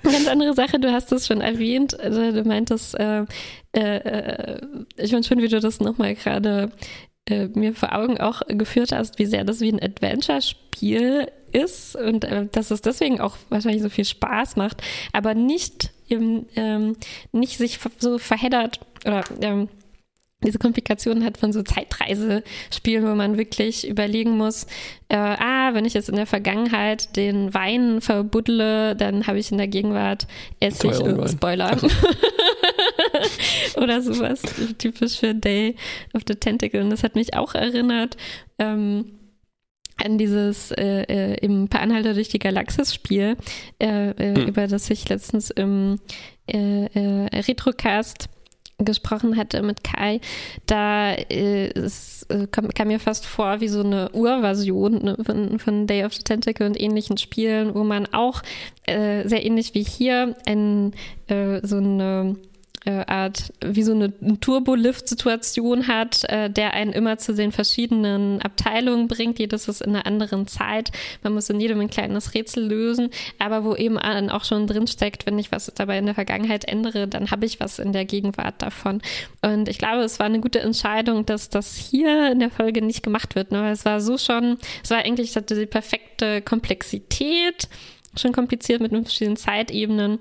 Ganz 0.11 0.27
andere 0.27 0.55
Sache, 0.55 0.79
du 0.81 0.93
hast 0.93 1.13
es 1.13 1.27
schon 1.27 1.41
erwähnt, 1.41 1.99
also 1.99 2.33
du 2.33 2.43
meintest, 2.45 2.99
äh, 2.99 3.25
äh, 3.73 4.61
ich 4.97 5.11
finde 5.11 5.27
schön, 5.27 5.43
wie 5.43 5.49
du 5.49 5.61
das 5.61 5.81
nochmal 5.81 6.15
gerade 6.15 6.73
äh, 7.29 7.47
mir 7.49 7.75
vor 7.75 7.95
Augen 7.95 8.19
auch 8.19 8.43
geführt 8.49 8.93
hast, 8.93 9.19
wie 9.19 9.27
sehr 9.27 9.45
das 9.45 9.61
wie 9.61 9.73
ein 9.73 9.83
Adventure-Spiel 9.83 11.29
ist 11.53 11.95
und 11.97 12.25
äh, 12.25 12.47
dass 12.51 12.71
es 12.71 12.83
deswegen 12.83 13.21
auch 13.21 13.37
wahrscheinlich 13.49 13.83
so 13.83 13.91
viel 13.91 14.05
Spaß 14.05 14.57
macht, 14.57 14.83
aber 15.13 15.35
nicht, 15.35 15.91
eben, 16.09 16.47
ähm, 16.57 16.97
nicht 17.31 17.59
sich 17.59 17.79
so 17.99 18.19
verheddert 18.19 18.81
oder 19.05 19.23
ähm, 19.41 19.69
diese 20.45 20.59
Komplikationen 20.59 21.25
hat 21.25 21.39
von 21.39 21.53
so 21.53 21.63
Zeitreisespielen, 21.63 23.05
wo 23.07 23.15
man 23.15 23.39
wirklich 23.39 23.89
überlegen 23.89 24.37
muss, 24.37 24.67
äh, 25.09 25.17
ah, 25.17 25.75
wenn 25.75 25.85
ich 25.85 25.95
jetzt 25.95 26.09
in 26.09 26.17
der 26.17 26.27
Vergangenheit 26.27 27.17
den 27.17 27.53
Wein 27.55 28.01
verbuddle, 28.01 28.97
dann 28.97 29.27
habe 29.27 29.39
ich 29.39 29.53
in 29.53 29.59
der 29.59 29.69
Gegenwart 29.69 30.27
Essig 30.61 30.99
und 31.01 31.29
Spoiler. 31.29 31.77
Oder 33.77 34.03
sowas, 34.03 34.43
typisch 34.79 35.19
für 35.19 35.35
Day 35.35 35.77
of 36.15 36.23
the 36.27 36.35
Tentacle. 36.35 36.81
Und 36.81 36.91
das 36.91 37.03
hat 37.03 37.15
mich 37.15 37.35
auch 37.35 37.55
erinnert, 37.55 38.17
ähm, 38.59 39.19
an 40.03 40.19
dieses 40.19 40.73
äh, 40.73 41.03
äh, 41.03 41.35
im 41.45 41.69
Per 41.69 41.81
Anhalter 41.81 42.15
durch 42.15 42.29
die 42.29 42.39
Galaxis 42.39 42.95
Spiel, 42.95 43.37
äh, 43.79 44.11
äh, 44.11 44.35
hm. 44.35 44.47
über 44.47 44.67
das 44.67 44.91
ich 44.91 45.09
letztens 45.09 45.51
im 45.51 46.01
äh, 46.47 46.87
äh, 46.87 47.41
Retrocast 47.41 48.29
gesprochen 48.85 49.37
hatte 49.37 49.63
mit 49.63 49.85
Kai, 49.85 50.21
da 50.67 51.13
äh, 51.13 51.69
äh, 51.69 52.47
kam, 52.51 52.69
kam, 52.69 52.89
mir 52.89 53.01
fast 53.01 53.27
vor 53.27 53.61
wie 53.61 53.69
so 53.69 53.81
eine 53.81 54.11
Urversion 54.13 55.03
ne, 55.03 55.17
von, 55.25 55.59
von, 55.59 55.87
Day 55.87 56.05
of 56.05 56.15
the 56.15 56.23
Tentacle 56.23 56.67
und 56.67 56.81
ähnlichen 56.81 57.17
Spielen, 57.19 57.75
wo 57.75 57.85
man 57.85 58.07
auch 58.13 58.43
äh, 58.87 59.27
sehr 59.29 59.45
ähnlich 59.45 59.75
wie 59.75 59.83
hier 59.83 60.37
ein, 60.47 60.93
äh, 61.29 61.61
so 61.63 61.77
eine 61.77 62.37
äh, 62.85 63.05
Art, 63.07 63.53
wie 63.65 63.83
so 63.83 63.93
eine 63.93 64.13
Turbolift-Situation 64.41 65.87
hat, 65.87 66.25
äh, 66.25 66.51
der 66.51 66.75
einen 66.75 66.93
immer 66.93 67.19
zu 67.19 67.35
den 67.35 67.53
verschiedenen 67.53 68.43
Abteilungen 68.43 69.09
bringt. 69.09 69.39
Jedes 69.39 69.69
ist 69.69 69.83
in 69.83 69.91
einer 69.91 70.07
anderen 70.07 70.47
Zeit. 70.47 70.91
Man 71.23 71.35
muss 71.35 71.49
in 71.51 71.61
jedem 71.61 71.81
ein 71.81 71.91
kleines 71.91 72.35
Rätsel 72.35 72.65
lösen, 72.65 73.11
aber 73.39 73.65
wo 73.65 73.75
eben 73.75 73.99
auch 73.99 74.45
schon 74.45 74.67
drin 74.67 74.87
steckt, 74.87 75.27
wenn 75.27 75.39
ich 75.39 75.53
was 75.53 75.73
dabei 75.75 75.99
in 75.99 76.07
der 76.07 76.15
Vergangenheit 76.15 76.65
ändere, 76.65 77.07
dann 77.07 77.31
habe 77.31 77.47
ich 77.47 77.61
was 77.61 77.79
in 77.79 77.93
der 77.93 78.05
Gegenwart 78.05 78.61
davon. 78.61 79.01
Und 79.43 79.69
ich 79.69 79.79
glaube, 79.79 80.03
es 80.03 80.19
war 80.19 80.27
eine 80.27 80.41
gute 80.41 80.61
Entscheidung, 80.61 81.27
dass 81.27 81.51
das 81.51 81.77
hier 81.77 82.33
in 82.33 82.41
der 82.41 82.51
Folge 82.51 82.83
nicht 82.83 83.03
gemacht 83.03 83.35
wird. 83.35 83.53
Ne? 83.53 83.71
Es 83.71 83.85
war 83.85 84.01
so 84.01 84.19
schon, 84.19 84.59
es 84.83 84.91
war 84.91 84.99
eigentlich 84.99 85.33
die 85.33 85.67
perfekte 85.67 86.43
Komplexität, 86.43 87.69
schon 88.17 88.33
kompliziert 88.33 88.81
mit 88.81 88.91
verschiedenen 88.91 89.37
Zeitebenen 89.37 90.19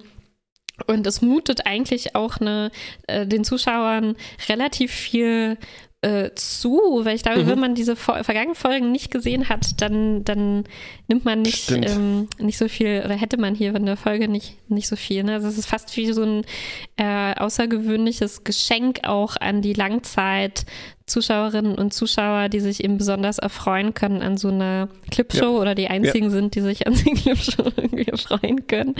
und 0.87 1.05
es 1.07 1.21
mutet 1.21 1.65
eigentlich 1.65 2.15
auch 2.15 2.37
eine, 2.37 2.71
äh, 3.07 3.25
den 3.25 3.43
Zuschauern 3.43 4.15
relativ 4.49 4.91
viel 4.91 5.57
äh, 6.01 6.31
zu, 6.33 7.01
weil 7.03 7.15
ich 7.15 7.21
glaube, 7.21 7.43
mhm. 7.43 7.47
wenn 7.47 7.59
man 7.59 7.75
diese 7.75 7.95
vergangenen 7.95 8.55
Folgen 8.55 8.91
nicht 8.91 9.11
gesehen 9.11 9.49
hat, 9.49 9.81
dann, 9.81 10.23
dann 10.23 10.63
nimmt 11.07 11.25
man 11.25 11.43
nicht, 11.43 11.69
ähm, 11.69 12.27
nicht 12.39 12.57
so 12.57 12.67
viel, 12.67 13.03
oder 13.05 13.15
hätte 13.15 13.37
man 13.37 13.53
hier 13.53 13.75
in 13.75 13.85
der 13.85 13.97
Folge 13.97 14.27
nicht, 14.27 14.57
nicht 14.67 14.87
so 14.87 14.95
viel. 14.95 15.23
Ne? 15.23 15.33
Also 15.33 15.47
es 15.47 15.59
ist 15.59 15.67
fast 15.67 15.95
wie 15.97 16.11
so 16.11 16.23
ein 16.23 16.45
äh, 16.97 17.35
außergewöhnliches 17.35 18.43
Geschenk 18.43 19.01
auch 19.03 19.35
an 19.37 19.61
die 19.61 19.73
Langzeit 19.73 20.65
Zuschauerinnen 21.11 21.75
und 21.75 21.93
Zuschauer, 21.93 22.49
die 22.49 22.59
sich 22.59 22.83
eben 22.83 22.97
besonders 22.97 23.37
erfreuen 23.37 23.93
können 23.93 24.21
an 24.21 24.37
so 24.37 24.47
einer 24.47 24.87
Clipshow 25.11 25.55
ja. 25.55 25.61
oder 25.61 25.75
die 25.75 25.87
einzigen 25.87 26.25
ja. 26.25 26.31
sind, 26.31 26.55
die 26.55 26.61
sich 26.61 26.87
an 26.87 26.93
den 27.05 27.15
Clipshow 27.15 27.63
irgendwie 27.75 28.07
erfreuen 28.07 28.65
können. 28.67 28.95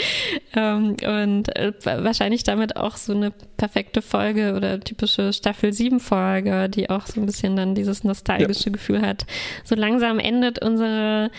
Ähm, 0.55 0.95
und 1.03 1.55
äh, 1.55 1.73
wahrscheinlich 1.83 2.43
damit 2.43 2.75
auch 2.75 2.97
so 2.97 3.13
eine 3.13 3.31
perfekte 3.57 4.01
Folge 4.01 4.53
oder 4.55 4.79
typische 4.79 5.33
Staffel 5.33 5.73
7 5.73 5.99
Folge, 5.99 6.69
die 6.69 6.89
auch 6.89 7.07
so 7.07 7.21
ein 7.21 7.25
bisschen 7.25 7.55
dann 7.55 7.75
dieses 7.75 8.03
nostalgische 8.03 8.65
ja. 8.65 8.71
Gefühl 8.71 9.01
hat. 9.01 9.25
So 9.63 9.75
langsam 9.75 10.19
endet 10.19 10.63
unsere 10.63 11.31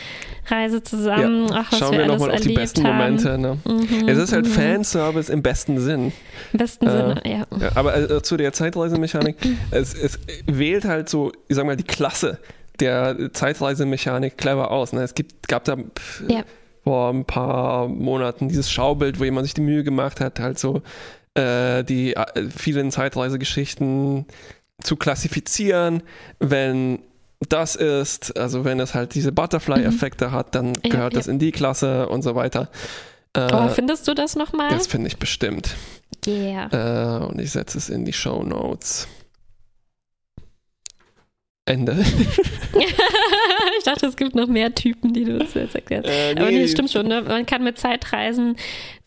Reise 0.47 0.83
zusammen. 0.83 1.51
Ach, 1.53 1.71
was 1.71 1.79
Schauen 1.79 1.93
wir, 1.93 1.99
wir 2.01 2.07
nochmal 2.07 2.33
auf 2.33 2.41
die 2.41 2.55
besten 2.55 2.87
haben. 2.87 2.97
Momente. 2.97 3.39
Ne? 3.39 3.59
Mhm, 3.65 4.09
es 4.09 4.19
ist 4.19 4.33
halt 4.33 4.47
mhm. 4.47 4.51
Fanservice 4.51 5.29
im 5.29 5.43
besten 5.43 5.79
Sinn. 5.79 6.13
Im 6.53 6.59
besten 6.59 6.87
äh, 6.87 6.91
Sinne, 6.91 7.23
ja. 7.25 7.47
Aber 7.75 7.97
äh, 7.97 8.23
zu 8.23 8.37
der 8.37 8.53
Zeitreisemechanik, 8.53 9.37
es, 9.71 9.95
es 9.95 10.19
wählt 10.63 10.85
halt 10.85 11.09
so, 11.09 11.33
ich 11.49 11.57
sag 11.57 11.67
mal, 11.67 11.77
die 11.77 11.83
Klasse 11.83 12.39
der 12.79 13.33
Zeitreisemechanik 13.33 14.39
clever 14.39 14.71
aus. 14.71 14.93
Ne? 14.93 15.03
Es 15.03 15.15
gibt, 15.15 15.49
gab 15.49 15.65
da 15.65 15.77
ja. 16.29 16.45
vor 16.85 17.11
ein 17.11 17.25
paar 17.25 17.89
Monaten 17.89 18.49
dieses 18.49 18.71
Schaubild, 18.71 19.19
wo 19.19 19.25
jemand 19.25 19.47
sich 19.47 19.55
die 19.55 19.61
Mühe 19.61 19.83
gemacht 19.83 20.21
hat, 20.21 20.39
halt 20.39 20.61
so 20.61 20.83
äh, 21.35 21.83
die 21.83 22.15
äh, 22.15 22.49
vielen 22.49 22.93
Zeitreisegeschichten 22.93 24.27
zu 24.81 24.97
klassifizieren, 24.97 26.05
wenn 26.39 27.01
das 27.49 27.75
ist, 27.75 28.39
also 28.39 28.65
wenn 28.65 28.79
es 28.79 28.95
halt 28.95 29.17
diese 29.17 29.33
Butterfly-Effekte 29.33 30.29
mhm. 30.29 30.33
hat, 30.33 30.55
dann 30.55 30.75
gehört 30.75 31.13
ja, 31.13 31.19
das 31.19 31.27
in 31.27 31.41
die 31.41 31.51
Klasse 31.51 32.09
und 32.09 32.23
so 32.23 32.37
weiter. 32.37 32.71
Äh, 33.35 33.49
oh, 33.53 33.69
findest 33.69 34.07
du 34.07 34.15
das 34.15 34.37
nochmal? 34.37 34.71
Das 34.71 34.87
finde 34.87 35.09
ich 35.09 35.17
bestimmt. 35.17 35.75
Yeah. 36.25 37.21
Äh, 37.21 37.25
und 37.25 37.41
ich 37.41 37.51
setze 37.51 37.79
es 37.79 37.89
in 37.89 38.05
die 38.05 38.13
Show 38.13 38.45
Notes. 38.45 39.09
Ende. 41.65 41.93
ich 43.79 43.85
dachte, 43.85 44.07
es 44.07 44.17
gibt 44.17 44.35
noch 44.35 44.49
mehr 44.49 44.75
Typen, 44.75 45.13
die 45.13 45.25
du 45.25 45.39
uns 45.39 45.55
jetzt 45.55 45.77
erklärst. 45.77 46.09
Äh, 46.09 46.35
nee. 46.35 46.41
Aber 46.41 46.51
nee, 46.51 46.67
stimmt 46.67 46.91
schon. 46.91 47.07
Ne? 47.07 47.23
Man 47.23 47.47
kann 47.47 47.63
mit 47.63 47.79
Zeitreisen 47.79 48.57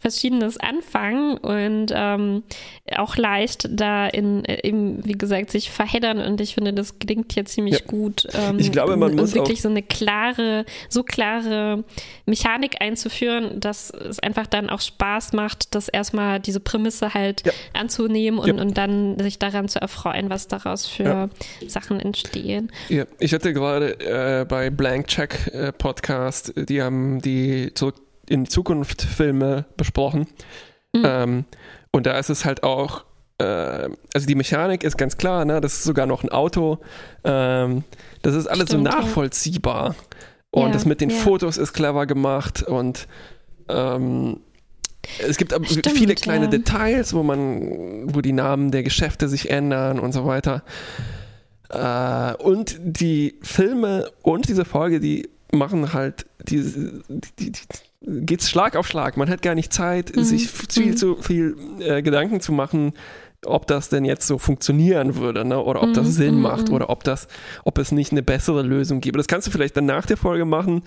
Verschiedenes 0.06 0.58
anfangen 0.58 1.36
und 1.40 1.88
ähm, 1.92 2.44
auch 2.96 3.18
leicht 3.18 3.68
da 3.72 4.06
in, 4.06 4.44
eben, 4.46 5.04
wie 5.04 5.14
gesagt, 5.14 5.50
sich 5.50 5.72
verheddern 5.72 6.20
und 6.20 6.40
ich 6.42 6.54
finde, 6.54 6.74
das 6.74 7.00
gelingt 7.00 7.34
hier 7.34 7.46
ziemlich 7.46 7.80
ja. 7.80 7.86
gut. 7.88 8.28
Ähm, 8.36 8.60
ich 8.60 8.72
glaube, 8.72 8.98
man 8.98 9.16
muss 9.16 9.34
wirklich 9.34 9.64
so 9.64 9.70
eine 9.70 9.82
klare, 9.82 10.66
so 10.90 11.02
klare 11.02 11.86
Mechanik 12.28 12.82
einzuführen, 12.82 13.60
dass 13.60 13.90
es 13.90 14.20
einfach 14.20 14.46
dann 14.46 14.70
auch 14.70 14.80
Spaß 14.80 15.34
macht, 15.34 15.74
das 15.74 15.88
erstmal 15.88 16.40
diese 16.40 16.60
Prämisse 16.60 17.16
halt 17.16 17.44
ja. 17.44 17.52
anzunehmen 17.74 18.40
und, 18.40 18.58
ja. 18.58 18.62
und 18.62 18.78
dann 18.78 19.18
sich 19.18 19.40
daran 19.40 19.70
zu 19.70 19.82
erfreuen, 19.82 20.30
was 20.30 20.48
daraus 20.48 20.86
für 20.86 21.32
Sachen 21.66 22.00
entstehen. 22.00 22.72
Ja, 22.90 23.06
ich 23.18 23.34
hatte 23.34 23.54
gerade 23.54 24.00
äh, 24.02 24.46
bei 24.46 24.70
Blank 24.70 25.08
Check 25.08 25.48
äh, 25.52 25.72
Podcast, 25.72 26.54
die 26.56 26.84
haben 26.84 27.24
die 27.24 27.74
zurück 27.74 27.96
in 28.30 28.48
Zukunft 28.48 29.02
Filme 29.02 29.66
besprochen. 29.78 30.28
Mhm. 30.94 31.04
Ähm, 31.06 31.46
und 31.92 32.06
da 32.06 32.18
ist 32.18 32.30
es 32.30 32.46
halt 32.46 32.64
auch, 32.64 33.06
äh, 33.38 33.90
also 34.14 34.28
die 34.28 34.36
Mechanik 34.36 34.84
ist 34.84 34.98
ganz 34.98 35.18
klar, 35.18 35.46
ne? 35.46 35.62
das 35.62 35.74
ist 35.74 35.84
sogar 35.84 36.06
noch 36.06 36.24
ein 36.24 36.30
Auto. 36.30 36.80
Ähm, 37.24 37.84
das 38.22 38.36
ist 38.36 38.48
alles 38.48 38.70
Stimmt, 38.70 38.88
so 38.88 38.98
nachvollziehbar. 38.98 39.96
Und 40.52 40.68
ja, 40.68 40.74
das 40.74 40.86
mit 40.86 41.02
den 41.02 41.10
ja. 41.10 41.18
Fotos 41.18 41.58
ist 41.58 41.74
clever 41.74 42.06
gemacht 42.06 42.64
und 42.64 43.08
ähm, 43.68 44.40
es 45.20 45.38
gibt 45.38 45.54
Stimmt, 45.54 45.92
viele 45.92 46.16
kleine 46.16 46.46
ja. 46.46 46.52
Details, 46.52 47.14
wo 47.14 47.24
man, 47.24 48.14
wo 48.14 48.22
die 48.22 48.32
Namen 48.32 48.72
der 48.72 48.84
Geschäfte 48.84 49.28
sich 49.28 49.50
ändern 49.50 50.00
und 50.00 50.14
so 50.14 50.26
weiter. 50.26 50.64
Äh, 51.70 52.42
und 52.42 52.78
die 52.82 53.38
Filme 53.42 54.10
und 54.22 54.48
diese 54.48 54.66
Folge, 54.66 55.00
die 55.00 55.30
machen 55.52 55.94
halt 55.94 56.26
diese, 56.48 57.02
die, 57.10 57.52
die, 57.52 57.62
geht's 58.06 58.50
Schlag 58.50 58.76
auf 58.76 58.88
Schlag. 58.88 59.18
Man 59.18 59.30
hat 59.30 59.42
gar 59.42 59.56
nicht 59.56 59.74
Zeit, 59.74 60.16
mhm. 60.16 60.24
sich 60.24 60.50
viel 60.50 60.92
mhm. 60.92 60.98
zu 60.98 61.16
viel 61.18 61.56
äh, 61.80 62.02
Gedanken 62.02 62.40
zu 62.40 62.52
machen, 62.52 62.94
ob 63.46 63.68
das 63.68 63.90
denn 63.90 64.06
jetzt 64.06 64.28
so 64.28 64.38
funktionieren 64.38 65.16
würde, 65.16 65.46
ne? 65.46 65.62
oder 65.62 65.84
ob 65.84 65.94
das 65.94 66.08
mhm. 66.08 66.12
Sinn 66.12 66.36
mhm, 66.36 66.42
macht, 66.42 66.70
mhm. 66.70 66.76
oder 66.76 66.90
ob 66.90 67.04
das, 67.04 67.28
ob 67.64 67.78
es 67.78 67.92
nicht 67.92 68.12
eine 68.12 68.24
bessere 68.24 68.62
Lösung 68.62 69.02
gibt. 69.02 69.18
Das 69.18 69.28
kannst 69.28 69.48
du 69.48 69.52
vielleicht 69.52 69.78
dann 69.78 69.86
nach 69.86 70.06
der 70.06 70.18
Folge 70.18 70.46
machen. 70.46 70.84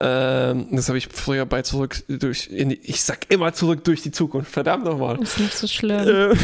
Ähm, 0.00 0.68
das 0.70 0.88
habe 0.88 0.98
ich 0.98 1.08
früher 1.08 1.44
bei 1.44 1.62
zurück 1.62 2.04
durch, 2.08 2.48
die, 2.50 2.78
ich 2.82 3.02
sag 3.02 3.30
immer 3.30 3.52
zurück 3.52 3.82
durch 3.84 4.02
die 4.02 4.12
Zukunft. 4.12 4.52
Verdammt 4.52 4.84
nochmal. 4.84 5.20
Ist 5.20 5.40
nicht 5.40 5.56
so 5.56 5.66
schlimm. 5.66 6.08
Äh, 6.08 6.28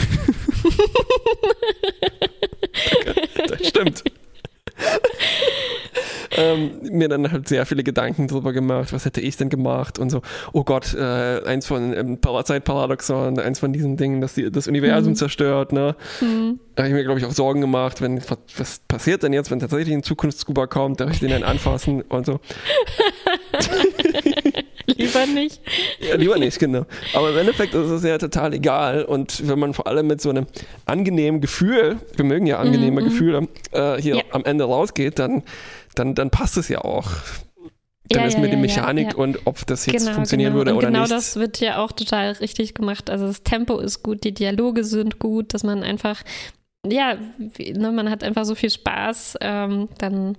das 3.48 3.68
stimmt 3.68 4.02
ähm, 6.36 6.80
mir 6.82 7.08
dann 7.08 7.30
halt 7.30 7.48
sehr 7.48 7.66
viele 7.66 7.82
Gedanken 7.82 8.28
darüber 8.28 8.52
gemacht, 8.52 8.92
was 8.92 9.04
hätte 9.04 9.20
ich 9.20 9.36
denn 9.36 9.48
gemacht 9.48 9.98
und 9.98 10.10
so, 10.10 10.22
oh 10.52 10.64
Gott, 10.64 10.94
äh, 10.94 11.42
eins 11.44 11.66
von 11.66 11.92
ähm, 11.92 12.18
Zeitparadoxon, 12.22 13.38
eins 13.38 13.58
von 13.58 13.72
diesen 13.72 13.96
Dingen, 13.96 14.20
dass 14.20 14.34
die, 14.34 14.50
das 14.50 14.66
Universum 14.66 15.12
mhm. 15.12 15.16
zerstört, 15.16 15.72
ne? 15.72 15.96
Mhm. 16.20 16.58
Da 16.74 16.82
habe 16.82 16.88
ich 16.88 16.94
mir, 16.94 17.04
glaube 17.04 17.20
ich, 17.20 17.26
auch 17.26 17.32
Sorgen 17.32 17.60
gemacht, 17.60 18.00
wenn, 18.00 18.18
was, 18.18 18.38
was 18.56 18.78
passiert 18.88 19.22
denn 19.22 19.32
jetzt, 19.32 19.50
wenn 19.50 19.60
tatsächlich 19.60 19.94
ein 19.94 20.02
Zukunftsscuba 20.02 20.66
kommt, 20.66 21.00
darf 21.00 21.12
ich 21.12 21.20
den 21.20 21.30
dann 21.30 21.44
anfassen 21.44 22.02
und 22.02 22.26
so. 22.26 22.40
lieber 24.98 25.26
nicht. 25.26 25.60
Ja, 26.00 26.16
lieber 26.16 26.38
nicht, 26.38 26.58
genau. 26.58 26.86
Aber 27.14 27.30
im 27.30 27.38
Endeffekt 27.38 27.74
ist 27.74 27.90
es 27.90 28.02
ja 28.02 28.18
total 28.18 28.54
egal. 28.54 29.04
Und 29.04 29.48
wenn 29.48 29.58
man 29.58 29.74
vor 29.74 29.86
allem 29.86 30.06
mit 30.06 30.20
so 30.20 30.30
einem 30.30 30.46
angenehmen 30.86 31.40
Gefühl, 31.40 31.98
wir 32.16 32.24
mögen 32.24 32.46
ja 32.46 32.58
angenehme 32.58 33.00
mm 33.00 33.04
-hmm. 33.04 33.08
Gefühle, 33.08 33.48
äh, 33.72 34.00
hier 34.00 34.16
ja. 34.16 34.22
am 34.30 34.44
Ende 34.44 34.64
rausgeht, 34.64 35.18
dann 35.18 35.42
dann, 35.94 36.14
dann 36.14 36.30
passt 36.30 36.56
es 36.56 36.68
ja 36.68 36.80
auch. 36.82 37.08
Dann 38.08 38.20
ja, 38.20 38.26
ist 38.26 38.34
ja, 38.34 38.40
mit 38.40 38.52
der 38.52 38.58
Mechanik 38.58 39.12
ja, 39.12 39.16
und 39.16 39.46
ob 39.46 39.66
das 39.66 39.86
jetzt 39.86 40.02
genau, 40.02 40.14
funktionieren 40.14 40.52
genau. 40.52 40.58
würde 40.58 40.72
und 40.72 40.78
oder 40.78 40.88
genau 40.88 41.00
nicht. 41.00 41.08
Genau 41.08 41.16
das 41.16 41.36
wird 41.36 41.60
ja 41.60 41.82
auch 41.82 41.92
total 41.92 42.32
richtig 42.32 42.74
gemacht. 42.74 43.08
Also 43.08 43.26
das 43.26 43.42
Tempo 43.44 43.78
ist 43.78 44.02
gut, 44.02 44.24
die 44.24 44.34
Dialoge 44.34 44.84
sind 44.84 45.18
gut, 45.18 45.54
dass 45.54 45.62
man 45.62 45.82
einfach, 45.82 46.22
ja, 46.86 47.16
ne, 47.58 47.92
man 47.92 48.10
hat 48.10 48.22
einfach 48.22 48.44
so 48.44 48.54
viel 48.54 48.68
Spaß, 48.68 49.38
ähm, 49.40 49.88
dann 49.96 50.36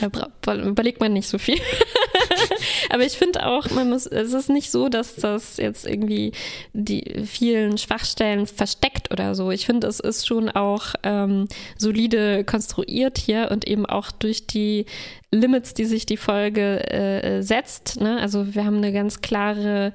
äh, 0.00 0.60
überlegt 0.62 1.00
man 1.00 1.12
nicht 1.12 1.26
so 1.26 1.38
viel. 1.38 1.58
Aber 2.90 3.04
ich 3.04 3.18
finde 3.18 3.46
auch, 3.46 3.70
man 3.70 3.90
muss, 3.90 4.06
es 4.06 4.32
ist 4.32 4.48
nicht 4.48 4.70
so, 4.70 4.88
dass 4.88 5.16
das 5.16 5.56
jetzt 5.56 5.86
irgendwie 5.86 6.32
die 6.72 7.24
vielen 7.24 7.78
Schwachstellen 7.78 8.46
versteckt 8.46 9.10
oder 9.10 9.34
so. 9.34 9.50
Ich 9.50 9.66
finde, 9.66 9.86
es 9.86 10.00
ist 10.00 10.26
schon 10.26 10.50
auch 10.50 10.94
ähm, 11.02 11.48
solide 11.78 12.44
konstruiert 12.44 13.18
hier 13.18 13.48
und 13.50 13.66
eben 13.66 13.86
auch 13.86 14.10
durch 14.10 14.46
die 14.46 14.86
Limits, 15.32 15.74
die 15.74 15.84
sich 15.84 16.06
die 16.06 16.16
Folge 16.16 16.90
äh, 16.90 17.42
setzt. 17.42 18.00
Ne? 18.00 18.18
Also 18.20 18.54
wir 18.54 18.64
haben 18.64 18.78
eine 18.78 18.92
ganz 18.92 19.20
klare 19.20 19.92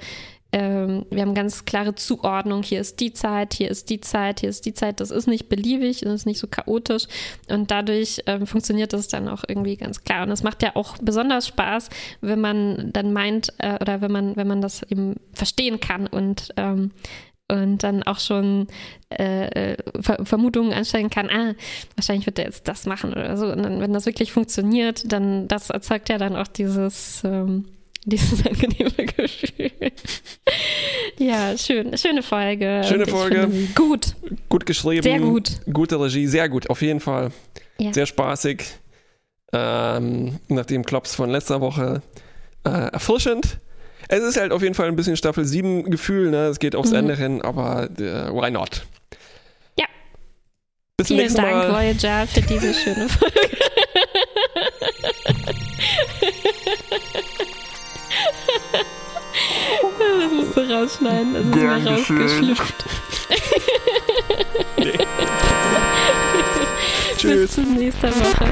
ähm, 0.56 1.06
wir 1.10 1.22
haben 1.22 1.34
ganz 1.34 1.66
klare 1.66 1.96
Zuordnung. 1.96 2.64
Hier 2.64 2.80
ist 2.80 3.02
die 3.02 3.12
Zeit, 3.12 3.54
hier 3.54 3.70
ist 3.70 3.90
die 3.90 4.00
Zeit, 4.00 4.40
hier 4.40 4.48
ist 4.48 4.66
die 4.66 4.74
Zeit. 4.74 5.02
Das 5.02 5.12
ist 5.12 5.28
nicht 5.28 5.50
beliebig, 5.50 6.00
das 6.00 6.14
ist 6.14 6.26
nicht 6.26 6.40
so 6.40 6.48
chaotisch. 6.48 7.08
Und 7.50 7.72
dadurch 7.72 8.22
ähm, 8.26 8.48
funktioniert 8.48 8.94
das 8.94 9.10
dann 9.10 9.28
auch 9.28 9.44
irgendwie 9.46 9.76
ganz 9.76 10.06
klar. 10.06 10.24
Und 10.24 10.32
es 10.32 10.44
macht 10.44 10.64
ja 10.64 10.78
auch 10.78 10.98
besonders 11.00 11.48
Spaß, 11.48 11.90
wenn 12.22 12.40
man 12.40 12.94
dann 12.94 13.12
meint, 13.12 13.50
äh, 13.58 13.76
oder 13.82 14.00
wenn 14.00 14.14
man, 14.14 14.38
wenn 14.38 14.48
man 14.48 14.62
das 14.62 14.82
eben 14.84 15.16
verstehen 15.34 15.82
kann 15.82 16.08
und 16.08 16.54
ähm, 16.56 16.92
und 17.48 17.84
dann 17.84 18.02
auch 18.02 18.18
schon 18.18 18.68
äh, 19.10 19.74
äh 19.74 19.78
Ver 20.00 20.26
Vermutungen 20.26 20.74
anstellen 20.74 21.12
kann, 21.12 21.30
ah, 21.30 21.54
wahrscheinlich 21.96 22.26
wird 22.26 22.40
er 22.40 22.46
jetzt 22.46 22.68
das 22.68 22.88
machen 22.88 23.12
oder 23.12 23.36
so. 23.38 23.52
Und 23.52 23.62
dann, 23.62 23.82
wenn 23.82 23.94
das 23.94 24.06
wirklich 24.08 24.32
funktioniert, 24.32 25.12
dann 25.12 25.48
das 25.48 25.70
erzeugt 25.70 26.10
ja 26.10 26.18
dann 26.18 26.36
auch 26.36 26.48
dieses 26.48 27.24
ähm, 27.24 27.66
dieses 28.06 28.46
angenehme 28.46 28.92
Gefühl. 28.92 29.72
ja, 31.18 31.58
schön, 31.58 31.98
schöne 31.98 32.24
Folge. 32.24 32.82
Schöne 32.88 33.06
Folge. 33.06 33.50
Gut. 33.76 34.16
Gut 34.50 34.66
geschrieben. 34.66 35.04
Sehr 35.04 35.20
gut. 35.20 35.60
Gute 35.72 36.00
Regie, 36.00 36.28
sehr 36.28 36.48
gut, 36.48 36.70
auf 36.70 36.82
jeden 36.82 37.00
Fall. 37.00 37.32
Ja. 37.80 37.94
Sehr 37.94 38.06
spaßig. 38.06 38.64
Ähm, 39.54 40.40
nach 40.48 40.66
dem 40.66 40.86
Klops 40.86 41.16
von 41.16 41.30
letzter 41.30 41.62
Woche 41.62 42.02
äh, 42.66 42.70
erfrischend. 42.70 43.60
Es 44.08 44.24
ist 44.24 44.38
halt 44.40 44.52
auf 44.52 44.62
jeden 44.62 44.76
Fall 44.76 44.88
ein 44.88 44.96
bisschen 44.96 45.18
Staffel 45.18 45.46
7 45.46 45.90
Gefühl, 45.90 46.30
ne? 46.30 46.48
Es 46.48 46.60
geht 46.60 46.76
aufs 46.76 46.92
mhm. 46.92 46.98
Ende 46.98 47.16
hin, 47.16 47.42
aber 47.42 47.90
äh, 47.98 48.32
why 48.32 48.52
not? 48.52 48.86
Ja. 49.80 49.86
Bis 50.98 51.08
zum 51.08 51.18
nächsten 51.18 51.42
Dank, 51.42 51.52
Mal. 51.52 51.74
Voyager, 51.74 52.28
für 52.28 52.42
diese 52.42 52.74
schöne 52.74 53.10
Folge. 53.10 53.40
Du 60.56 60.62
rausschneiden. 60.62 61.34
Das 61.34 61.44
ist 61.46 61.54
Gern 61.54 61.84
mal 61.84 61.94
rausgeschlüpft. 61.94 62.86
nee. 64.78 64.94
Tschüss. 67.18 67.42
Bis 67.42 67.52
zum 67.52 67.74
nächsten 67.74 68.04
Woche. 68.04 68.46